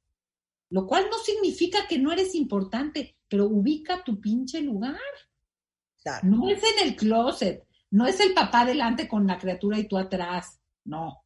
[0.70, 4.98] Lo cual no significa que no eres importante, pero ubica tu pinche lugar.
[6.02, 6.28] Claro.
[6.28, 9.98] No es en el closet, no es el papá delante con la criatura y tú
[9.98, 10.60] atrás.
[10.86, 11.24] No.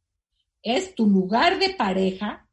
[0.62, 2.48] Es tu lugar de pareja.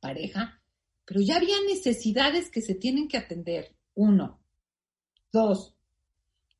[0.00, 0.62] Pareja.
[1.04, 3.74] Pero ya había necesidades que se tienen que atender.
[3.94, 4.39] Uno.
[5.32, 5.74] Dos.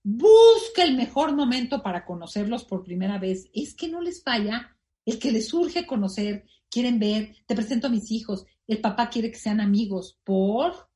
[0.02, 3.48] Busca el mejor momento para conocerlos por primera vez.
[3.52, 7.90] Es que no les falla el que les surge conocer, quieren ver, te presento a
[7.90, 10.18] mis hijos, el papá quiere que sean amigos.
[10.24, 10.88] ¿Por?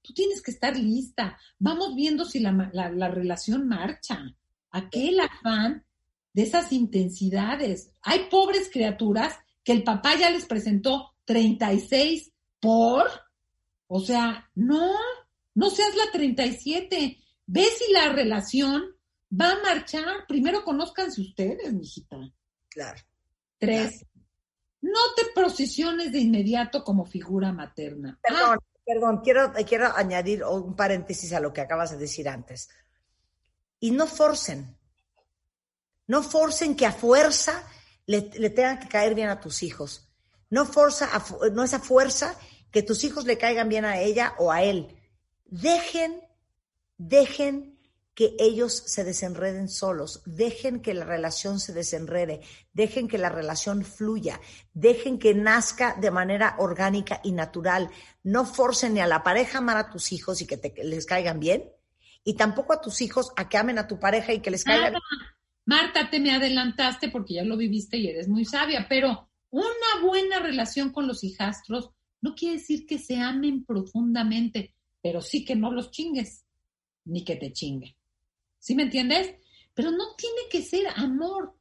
[0.00, 1.38] Tú tienes que estar lista.
[1.58, 4.34] Vamos viendo si la, la, la relación marcha.
[4.70, 5.84] Aquel afán
[6.32, 7.90] de esas intensidades.
[8.00, 13.06] Hay pobres criaturas que el papá ya les presentó 36 por.
[13.86, 14.94] O sea, no,
[15.54, 17.18] no seas la 37.
[17.46, 18.96] Ve si la relación
[19.32, 20.26] va a marchar.
[20.26, 22.18] Primero conózcanse ustedes, mijita.
[22.68, 23.00] Claro.
[23.58, 24.04] Tres.
[24.80, 28.18] No te posiciones de inmediato como figura materna.
[28.22, 32.68] Perdón, perdón, quiero, quiero añadir un paréntesis a lo que acabas de decir antes.
[33.78, 34.76] Y no forcen.
[36.08, 37.62] No forcen que a fuerza
[38.06, 40.08] le, le tengan que caer bien a tus hijos.
[40.50, 42.36] No, forza a, no es a fuerza
[42.70, 44.96] que tus hijos le caigan bien a ella o a él.
[45.52, 46.18] Dejen,
[46.96, 47.78] dejen
[48.14, 52.40] que ellos se desenreden solos, dejen que la relación se desenrede,
[52.72, 54.40] dejen que la relación fluya,
[54.72, 57.90] dejen que nazca de manera orgánica y natural.
[58.22, 61.04] No forcen ni a la pareja a amar a tus hijos y que, te, les
[61.04, 61.64] caigan bien,
[62.24, 64.92] y tampoco a tus hijos a que amen a tu pareja y que les caigan
[64.92, 65.02] bien.
[65.66, 70.38] Marta, te me adelantaste porque ya lo viviste y eres muy sabia, pero una buena
[70.38, 71.90] relación con los hijastros
[72.22, 76.44] no quiere decir que se amen profundamente, pero sí que no los chingues,
[77.04, 77.94] ni que te chinguen.
[78.58, 79.34] ¿Sí me entiendes?
[79.74, 81.54] Pero no tiene que ser amor.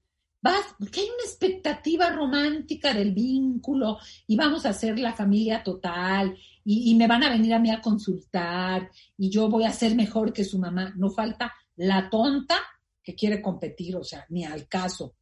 [0.44, 6.36] Vas, porque hay una expectativa romántica del vínculo y vamos a hacer la familia total
[6.64, 9.96] y, y, me van a venir a mí a consultar y yo voy a ser
[9.96, 10.94] mejor que su mamá.
[10.96, 12.58] No falta la tonta
[13.04, 15.16] que quiere competir, o sea, ni al caso.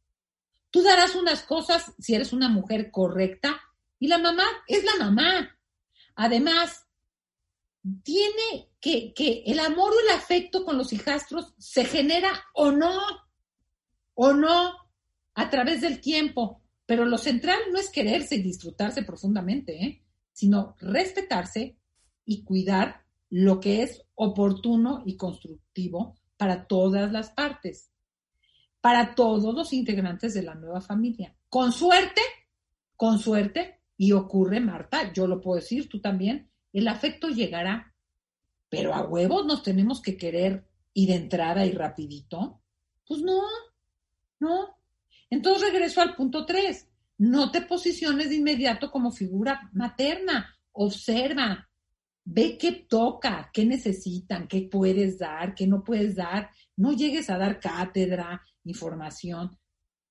[0.70, 3.60] Tú darás unas cosas si eres una mujer correcta
[3.98, 5.58] y la mamá es la mamá.
[6.14, 6.86] Además,
[8.02, 13.00] tiene que, que el amor o el afecto con los hijastros se genera o no,
[14.14, 14.74] o no,
[15.34, 16.62] a través del tiempo.
[16.86, 20.02] Pero lo central no es quererse y disfrutarse profundamente, ¿eh?
[20.32, 21.76] sino respetarse
[22.24, 27.90] y cuidar lo que es oportuno y constructivo para todas las partes,
[28.80, 31.34] para todos los integrantes de la nueva familia.
[31.48, 32.20] Con suerte,
[32.96, 37.94] con suerte, y ocurre, Marta, yo lo puedo decir, tú también, el afecto llegará,
[38.68, 40.64] pero a huevos nos tenemos que querer
[40.94, 42.62] y de entrada y rapidito.
[43.06, 43.42] Pues no,
[44.38, 44.76] no.
[45.28, 46.88] Entonces regreso al punto tres.
[47.18, 50.56] No te posiciones de inmediato como figura materna.
[50.72, 51.68] Observa.
[52.24, 56.50] Ve qué toca, qué necesitan, qué puedes dar, qué no puedes dar.
[56.76, 59.58] No llegues a dar cátedra, información.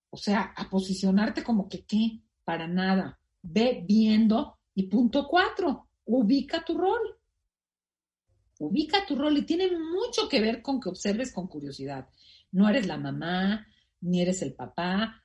[0.10, 3.20] O sea, a posicionarte como que qué, para nada.
[3.42, 4.58] Ve viendo.
[4.76, 7.18] Y punto cuatro, ubica tu rol.
[8.60, 12.10] Ubica tu rol y tiene mucho que ver con que observes con curiosidad.
[12.52, 13.66] No eres la mamá,
[14.02, 15.24] ni eres el papá,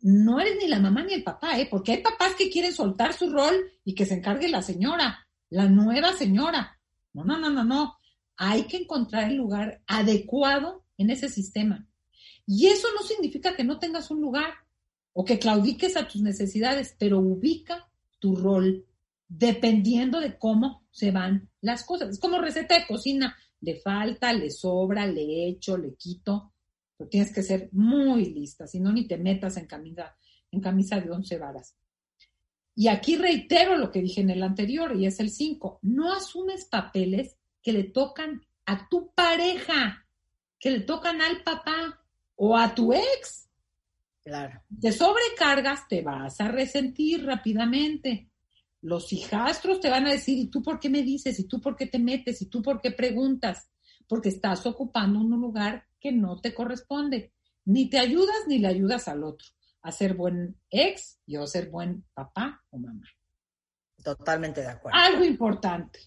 [0.00, 1.68] no eres ni la mamá ni el papá, ¿eh?
[1.70, 3.54] porque hay papás que quieren soltar su rol
[3.84, 6.78] y que se encargue la señora, la nueva señora.
[7.12, 7.96] No, no, no, no, no.
[8.36, 11.86] Hay que encontrar el lugar adecuado en ese sistema.
[12.44, 14.52] Y eso no significa que no tengas un lugar
[15.12, 17.88] o que claudiques a tus necesidades, pero ubica
[18.18, 18.84] tu rol
[19.28, 22.10] dependiendo de cómo se van las cosas.
[22.10, 26.52] Es como receta de cocina, le falta, le sobra, le echo, le quito.
[26.96, 30.16] Pero tienes que ser muy lista, si no, ni te metas en camisa,
[30.50, 31.76] en camisa de once varas.
[32.76, 35.80] Y aquí reitero lo que dije en el anterior, y es el 5.
[35.82, 40.06] No asumes papeles que le tocan a tu pareja,
[40.58, 42.00] que le tocan al papá
[42.36, 43.48] o a tu ex.
[44.24, 44.62] Claro.
[44.80, 48.30] Te sobrecargas, te vas a resentir rápidamente.
[48.84, 51.40] Los hijastros te van a decir, ¿y tú por qué me dices?
[51.40, 52.42] ¿Y tú por qué te metes?
[52.42, 53.70] ¿Y tú por qué preguntas?
[54.06, 57.32] Porque estás ocupando un lugar que no te corresponde.
[57.64, 59.46] Ni te ayudas ni le ayudas al otro
[59.80, 63.08] a ser buen ex y a ser buen papá o mamá.
[64.02, 64.98] Totalmente de acuerdo.
[64.98, 66.00] Algo importante,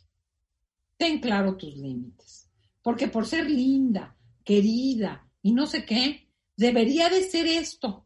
[0.97, 2.47] ten claro tus límites,
[2.83, 8.05] porque por ser linda, querida y no sé qué, debería de ser esto.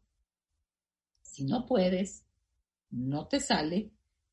[1.21, 2.25] Si no puedes,
[2.89, 3.91] no te sale,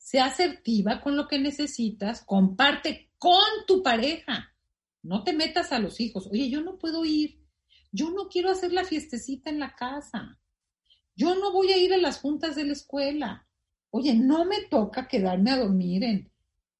[0.09, 4.55] sea asertiva con lo que necesitas, comparte con tu pareja.
[5.03, 6.27] No te metas a los hijos.
[6.33, 7.45] Oye, yo no puedo ir.
[7.93, 10.41] Yo no quiero hacer la fiestecita en la casa.
[11.15, 13.47] Yo no voy a ir a las juntas de la escuela.
[13.91, 16.33] Oye, no me toca quedarme a dormir en,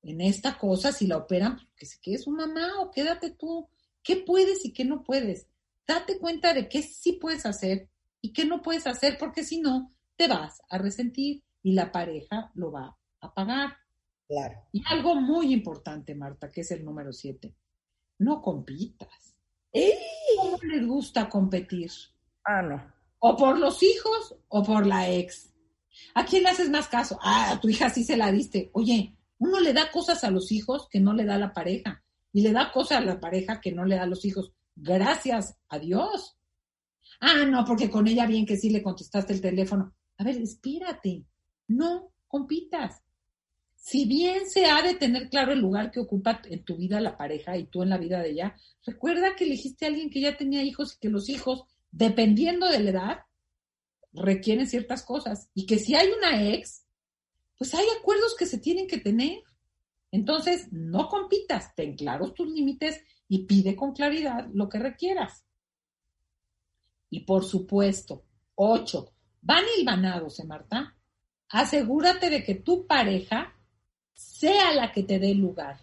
[0.05, 3.69] en esta cosa si la operan, que se quede su mamá o quédate tú.
[4.03, 5.47] ¿Qué puedes y qué no puedes?
[5.87, 7.91] Date cuenta de qué sí puedes hacer
[8.23, 12.51] y qué no puedes hacer, porque si no, te vas a resentir y la pareja
[12.55, 13.77] lo va a pagar.
[14.27, 14.67] Claro.
[14.73, 17.55] Y algo muy importante, Marta, que es el número siete.
[18.19, 19.37] No compitas.
[19.73, 19.95] ¡Ey!
[20.37, 21.91] ¿Cómo les gusta competir?
[22.45, 22.93] Ah, no.
[23.21, 25.53] O por los hijos o por la ex.
[26.15, 27.19] ¿A quién le haces más caso?
[27.23, 28.71] Ah, a tu hija sí se la diste.
[28.75, 32.03] Oye, uno le da cosas a los hijos que no le da a la pareja.
[32.33, 34.53] Y le da cosas a la pareja que no le da a los hijos.
[34.77, 36.39] Gracias a Dios.
[37.21, 39.95] Ah, no, porque con ella bien que sí le contestaste el teléfono.
[40.19, 41.25] A ver, espírate.
[41.69, 43.03] No compitas.
[43.91, 47.17] Si bien se ha de tener claro el lugar que ocupa en tu vida la
[47.17, 48.55] pareja y tú en la vida de ella,
[48.85, 52.81] recuerda que elegiste a alguien que ya tenía hijos y que los hijos, dependiendo de
[52.81, 53.19] la edad,
[54.13, 55.49] requieren ciertas cosas.
[55.55, 56.85] Y que si hay una ex,
[57.57, 59.43] pues hay acuerdos que se tienen que tener.
[60.11, 65.47] Entonces, no compitas, ten claros tus límites y pide con claridad lo que requieras.
[67.09, 70.95] Y por supuesto, ocho, van hilvanados, ¿eh, Marta?
[71.49, 73.55] Asegúrate de que tu pareja
[74.19, 75.79] sea la que te dé lugar.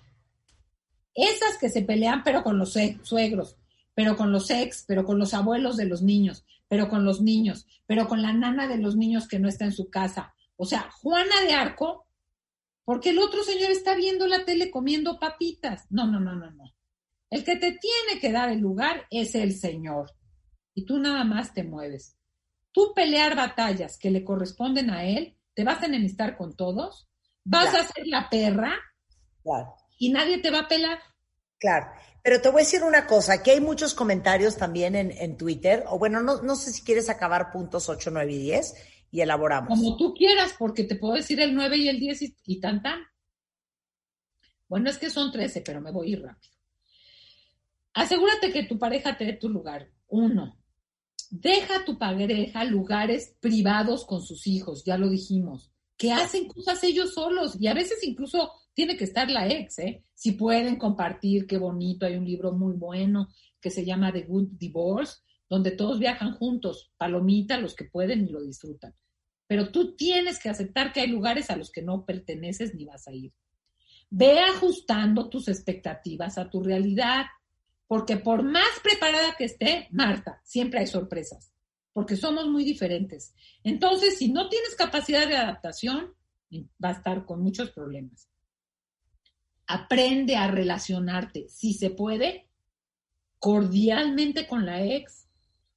[1.13, 3.55] Esas que se pelean, pero con los suegros,
[3.93, 7.65] pero con los ex, pero con los abuelos de los niños, pero con los niños,
[7.85, 10.35] pero con la nana de los niños que no está en su casa.
[10.57, 12.07] O sea, Juana de Arco,
[12.83, 15.85] porque el otro señor está viendo la tele comiendo papitas.
[15.89, 16.75] No, no, no, no, no.
[17.29, 20.11] El que te tiene que dar el lugar es el Señor.
[20.73, 22.17] Y tú nada más te mueves.
[22.71, 27.07] Tú pelear batallas que le corresponden a Él, te vas a enemistar con todos,
[27.45, 27.85] vas Claro.
[27.85, 28.73] a ser la perra
[29.43, 29.75] Claro.
[29.97, 30.99] y nadie te va a pelar.
[31.57, 31.87] Claro,
[32.21, 35.85] pero te voy a decir una cosa, que hay muchos comentarios también en, en Twitter,
[35.87, 38.73] o bueno, no, no sé si quieres acabar puntos 8, 9 y 10
[39.11, 39.69] y elaboramos.
[39.69, 42.81] Como tú quieras, porque te puedo decir el 9 y el 10 y, y tan
[42.81, 42.99] tan.
[44.67, 46.53] Bueno, es que son 13, pero me voy a ir rápido.
[47.93, 49.89] Asegúrate que tu pareja te dé tu lugar.
[50.07, 50.57] Uno,
[51.29, 56.83] deja a tu pareja lugares privados con sus hijos, ya lo dijimos, que hacen cosas
[56.83, 60.03] ellos solos y a veces incluso tiene que estar la ex, ¿eh?
[60.13, 63.29] Si pueden compartir, qué bonito, hay un libro muy bueno
[63.61, 65.17] que se llama The Good Divorce,
[65.49, 68.93] donde todos viajan juntos, palomita, los que pueden y lo disfrutan.
[69.47, 73.07] Pero tú tienes que aceptar que hay lugares a los que no perteneces ni vas
[73.07, 73.33] a ir.
[74.09, 77.25] Ve ajustando tus expectativas a tu realidad,
[77.87, 81.53] porque por más preparada que esté, Marta, siempre hay sorpresas,
[81.95, 83.33] porque somos muy diferentes.
[83.63, 86.13] Entonces, si no tienes capacidad de adaptación,
[86.83, 88.27] va a estar con muchos problemas.
[89.65, 92.49] Aprende a relacionarte, si se puede,
[93.39, 95.29] cordialmente con la ex.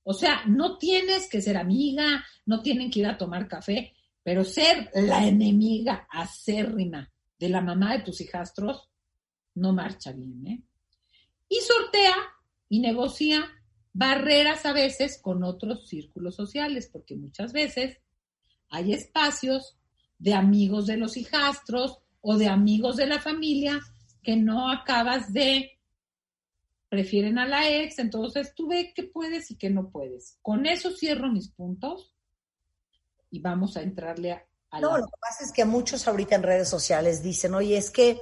[0.02, 4.42] O sea, no tienes que ser amiga, no tienen que ir a tomar café, pero
[4.42, 7.08] ser la enemiga acérrima
[7.38, 8.90] de la mamá de tus hijastros,
[9.54, 10.44] no marcha bien.
[10.48, 10.62] ¿eh?
[11.48, 12.16] Y sortea
[12.68, 13.48] y negocia
[13.92, 17.98] barreras a veces con otros círculos sociales, porque muchas veces
[18.70, 19.78] hay espacios
[20.18, 23.80] de amigos de los hijastros o de amigos de la familia
[24.22, 25.78] que no acabas de
[26.88, 30.38] prefieren a la ex, entonces tú ve que puedes y que no puedes.
[30.42, 32.14] Con eso cierro mis puntos
[33.30, 36.68] y vamos a entrarle a, No, lo que pasa es que muchos ahorita en redes
[36.68, 38.18] sociales dicen, oye, es que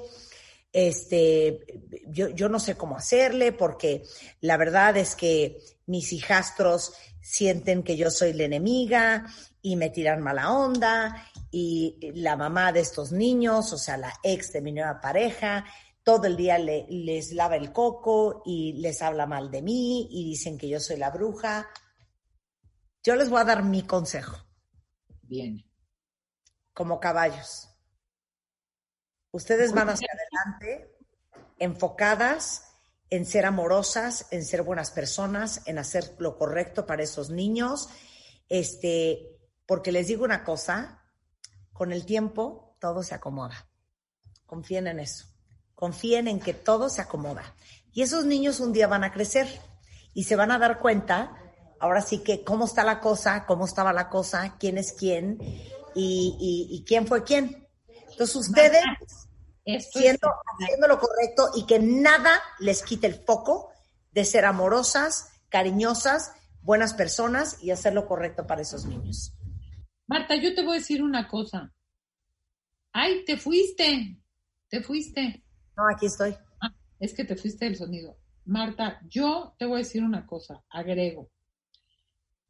[0.73, 1.65] este,
[2.09, 4.03] yo, yo no sé cómo hacerle porque
[4.41, 9.27] la verdad es que mis hijastros sienten que yo soy la enemiga
[9.63, 14.53] y me tiran mala onda y la mamá de estos niños, o sea, la ex
[14.53, 15.65] de mi nueva pareja,
[16.03, 20.57] todo el día les lava el coco y les habla mal de mí y dicen
[20.57, 21.69] que yo soy la bruja.
[23.03, 24.37] Yo les voy a dar mi consejo.
[25.23, 25.65] Bien.
[26.73, 27.76] Como caballos.
[29.33, 30.97] Ustedes van hacia adelante
[31.59, 32.63] enfocadas
[33.11, 37.89] en ser amorosas, en ser buenas personas, en hacer lo correcto para esos niños.
[38.49, 41.03] Este, porque les digo una cosa,
[41.73, 43.69] con el tiempo todo se acomoda.
[44.47, 45.37] Confíen en eso
[45.77, 47.55] confíen en que todo se acomoda.
[47.93, 49.47] Y esos niños un día van a crecer
[50.13, 51.37] y se van a dar cuenta,
[51.79, 55.39] ahora sí que cómo está la cosa, cómo estaba la cosa, quién es quién
[55.95, 57.66] y, quién fue quién.
[58.17, 58.83] Entonces ustedes,
[59.93, 60.29] siendo,
[60.59, 63.71] haciendo lo correcto y que nada les quite el foco
[64.11, 66.33] de ser amorosas, cariñosas,
[66.63, 69.35] buenas personas y hacer lo correcto para esos niños.
[70.07, 71.75] Marta, yo te voy a decir una cosa.
[72.95, 74.17] Ay, te fuiste,
[74.71, 75.45] te fuiste.
[75.77, 76.35] No, aquí estoy.
[76.63, 78.17] Ah, es que te fuiste del sonido.
[78.47, 81.31] Marta, yo te voy a decir una cosa, agrego.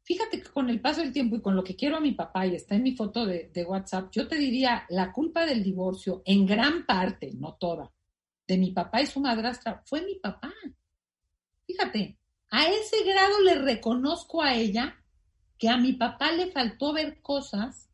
[0.07, 2.47] Fíjate que con el paso del tiempo y con lo que quiero a mi papá,
[2.47, 6.45] y está en mi foto de, WhatsApp, yo te diría, la culpa del divorcio, en
[6.45, 7.91] gran parte, no toda,
[8.47, 10.53] de mi papá y su madrastra, fue mi papá.
[11.65, 12.17] Fíjate,
[12.49, 14.95] a ese grado le reconozco a ella
[15.57, 17.89] que a mi papá le faltó ver cosas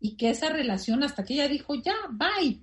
[0.00, 2.62] y que esa relación hasta que ella dijo, ya, bye.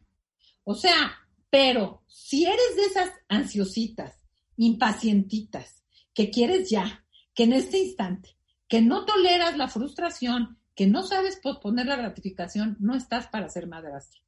[0.66, 1.18] O sea,
[1.50, 4.20] pero si eres de esas ansiositas,
[4.56, 7.04] impacientitas, que quieres ya,
[7.34, 8.35] que en este instante,
[8.68, 13.68] que no toleras la frustración, que no sabes posponer la gratificación, no estás para ser
[13.68, 14.22] madrastra.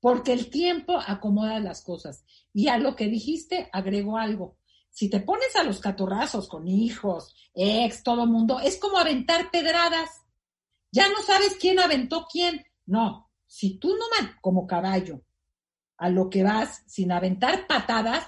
[0.00, 2.24] Porque el tiempo acomoda las cosas.
[2.52, 4.58] Y a lo que dijiste, agrego algo.
[4.90, 10.22] Si te pones a los catorrazos con hijos, ex, todo mundo, es como aventar pedradas.
[10.90, 12.64] Ya no sabes quién aventó quién.
[12.84, 14.04] No, si tú no,
[14.40, 15.22] como caballo,
[15.96, 18.26] a lo que vas sin aventar patadas,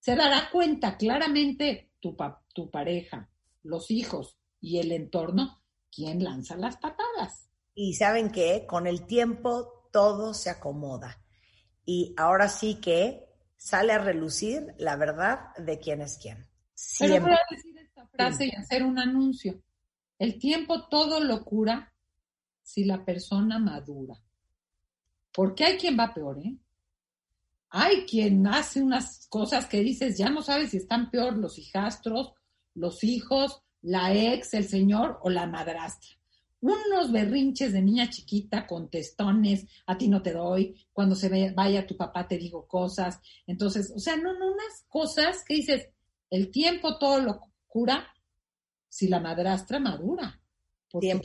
[0.00, 2.16] se dará cuenta claramente tu,
[2.54, 3.28] tu pareja,
[3.62, 7.48] los hijos y el entorno quién lanza las patadas.
[7.74, 11.22] Y saben que con el tiempo todo se acomoda.
[11.84, 13.26] Y ahora sí que
[13.56, 16.48] sale a relucir la verdad de quién es quién.
[16.98, 19.62] Pero voy a decir esta frase y hacer un anuncio.
[20.18, 21.92] El tiempo todo lo cura
[22.62, 24.14] si la persona madura.
[25.32, 26.56] Porque hay quien va peor, ¿eh?
[27.70, 32.32] Hay quien hace unas cosas que dices, ya no sabes si están peor los hijastros,
[32.74, 36.10] los hijos, la ex, el señor o la madrastra.
[36.60, 41.86] Unos berrinches de niña chiquita con testones, a ti no te doy, cuando se vaya
[41.86, 43.20] tu papá te digo cosas.
[43.46, 45.88] Entonces, o sea, no, no, unas cosas que dices,
[46.28, 48.06] el tiempo todo lo cura
[48.88, 50.38] si la madrastra madura.
[50.90, 51.20] Porque,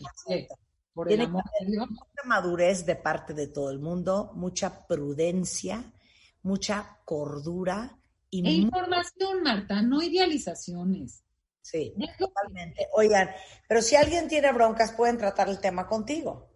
[0.93, 1.89] Por el amor de Dios.
[1.89, 5.91] Mucha madurez de parte de todo el mundo, mucha prudencia
[6.45, 7.97] mucha cordura
[8.29, 11.23] y e información, Marta, no idealizaciones.
[11.65, 12.87] Sí, totalmente.
[12.93, 13.27] Oigan,
[13.67, 16.47] pero si alguien tiene broncas, pueden tratar el tema contigo.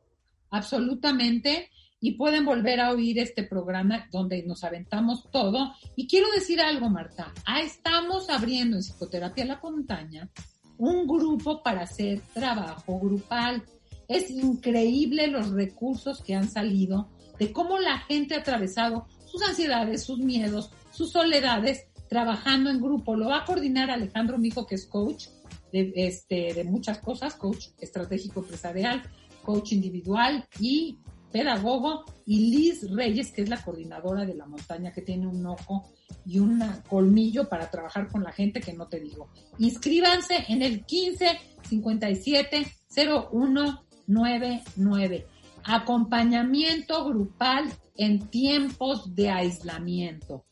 [0.51, 1.71] Absolutamente.
[1.99, 5.73] Y pueden volver a oír este programa donde nos aventamos todo.
[5.95, 7.33] Y quiero decir algo, Marta.
[7.43, 10.29] Ah, estamos abriendo en Psicoterapia La Montaña
[10.77, 13.63] un grupo para hacer trabajo grupal.
[14.07, 17.09] Es increíble los recursos que han salido
[17.39, 23.15] de cómo la gente ha atravesado sus ansiedades, sus miedos, sus soledades, trabajando en grupo.
[23.15, 25.27] Lo va a coordinar Alejandro Mijo, que es coach
[25.71, 29.01] de, este, de muchas cosas, coach estratégico empresarial,
[29.43, 30.99] coach individual y
[31.31, 35.91] pedagogo, y Liz Reyes, que es la coordinadora de la montaña, que tiene un ojo
[36.25, 36.59] y un
[36.89, 39.29] colmillo para trabajar con la gente que no te digo.
[39.59, 45.27] Inscríbanse en el 15 57 0199.
[45.63, 50.48] Acompañamiento grupal en tiempos de aislamiento.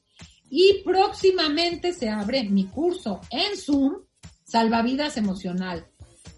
[0.49, 4.03] Y próximamente se abre mi curso en Zoom,
[4.44, 5.88] Salvavidas Emocional.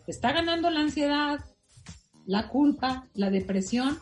[0.08, 1.40] está ganando la ansiedad,
[2.26, 4.00] la culpa, la depresión?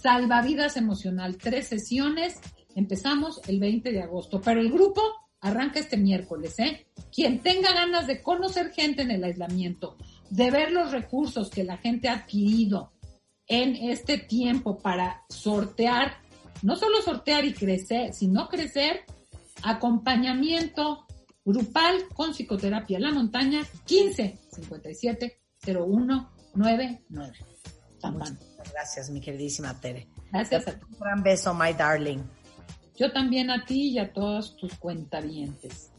[0.00, 1.36] Salvavidas Emocional.
[1.36, 2.40] Tres sesiones
[2.74, 5.02] empezamos el 20 de agosto, pero el grupo
[5.40, 6.86] arranca este miércoles, ¿eh?
[7.12, 9.96] Quien tenga ganas de conocer gente en el aislamiento,
[10.30, 12.92] de ver los recursos que la gente ha adquirido
[13.46, 16.18] en este tiempo para sortear,
[16.62, 19.04] no solo sortear y crecer, sino crecer,
[19.62, 21.06] acompañamiento
[21.44, 27.44] grupal con psicoterapia La Montaña, 15 57 01 99.
[28.72, 30.08] Gracias, mi queridísima Tere.
[30.32, 30.84] Gracias a ti.
[30.90, 32.22] Un gran beso, my darling.
[32.96, 35.89] Yo también a ti y a todos tus cuentavientes.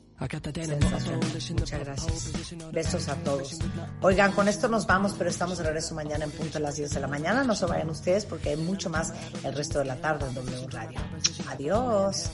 [1.59, 2.31] Muchas gracias.
[2.71, 3.59] Besos a todos.
[4.01, 6.91] Oigan, con esto nos vamos, pero estamos de regreso mañana en punto a las 10
[6.91, 7.43] de la mañana.
[7.43, 10.67] No se vayan ustedes porque hay mucho más el resto de la tarde en W
[10.69, 10.99] Radio.
[11.49, 12.31] Adiós.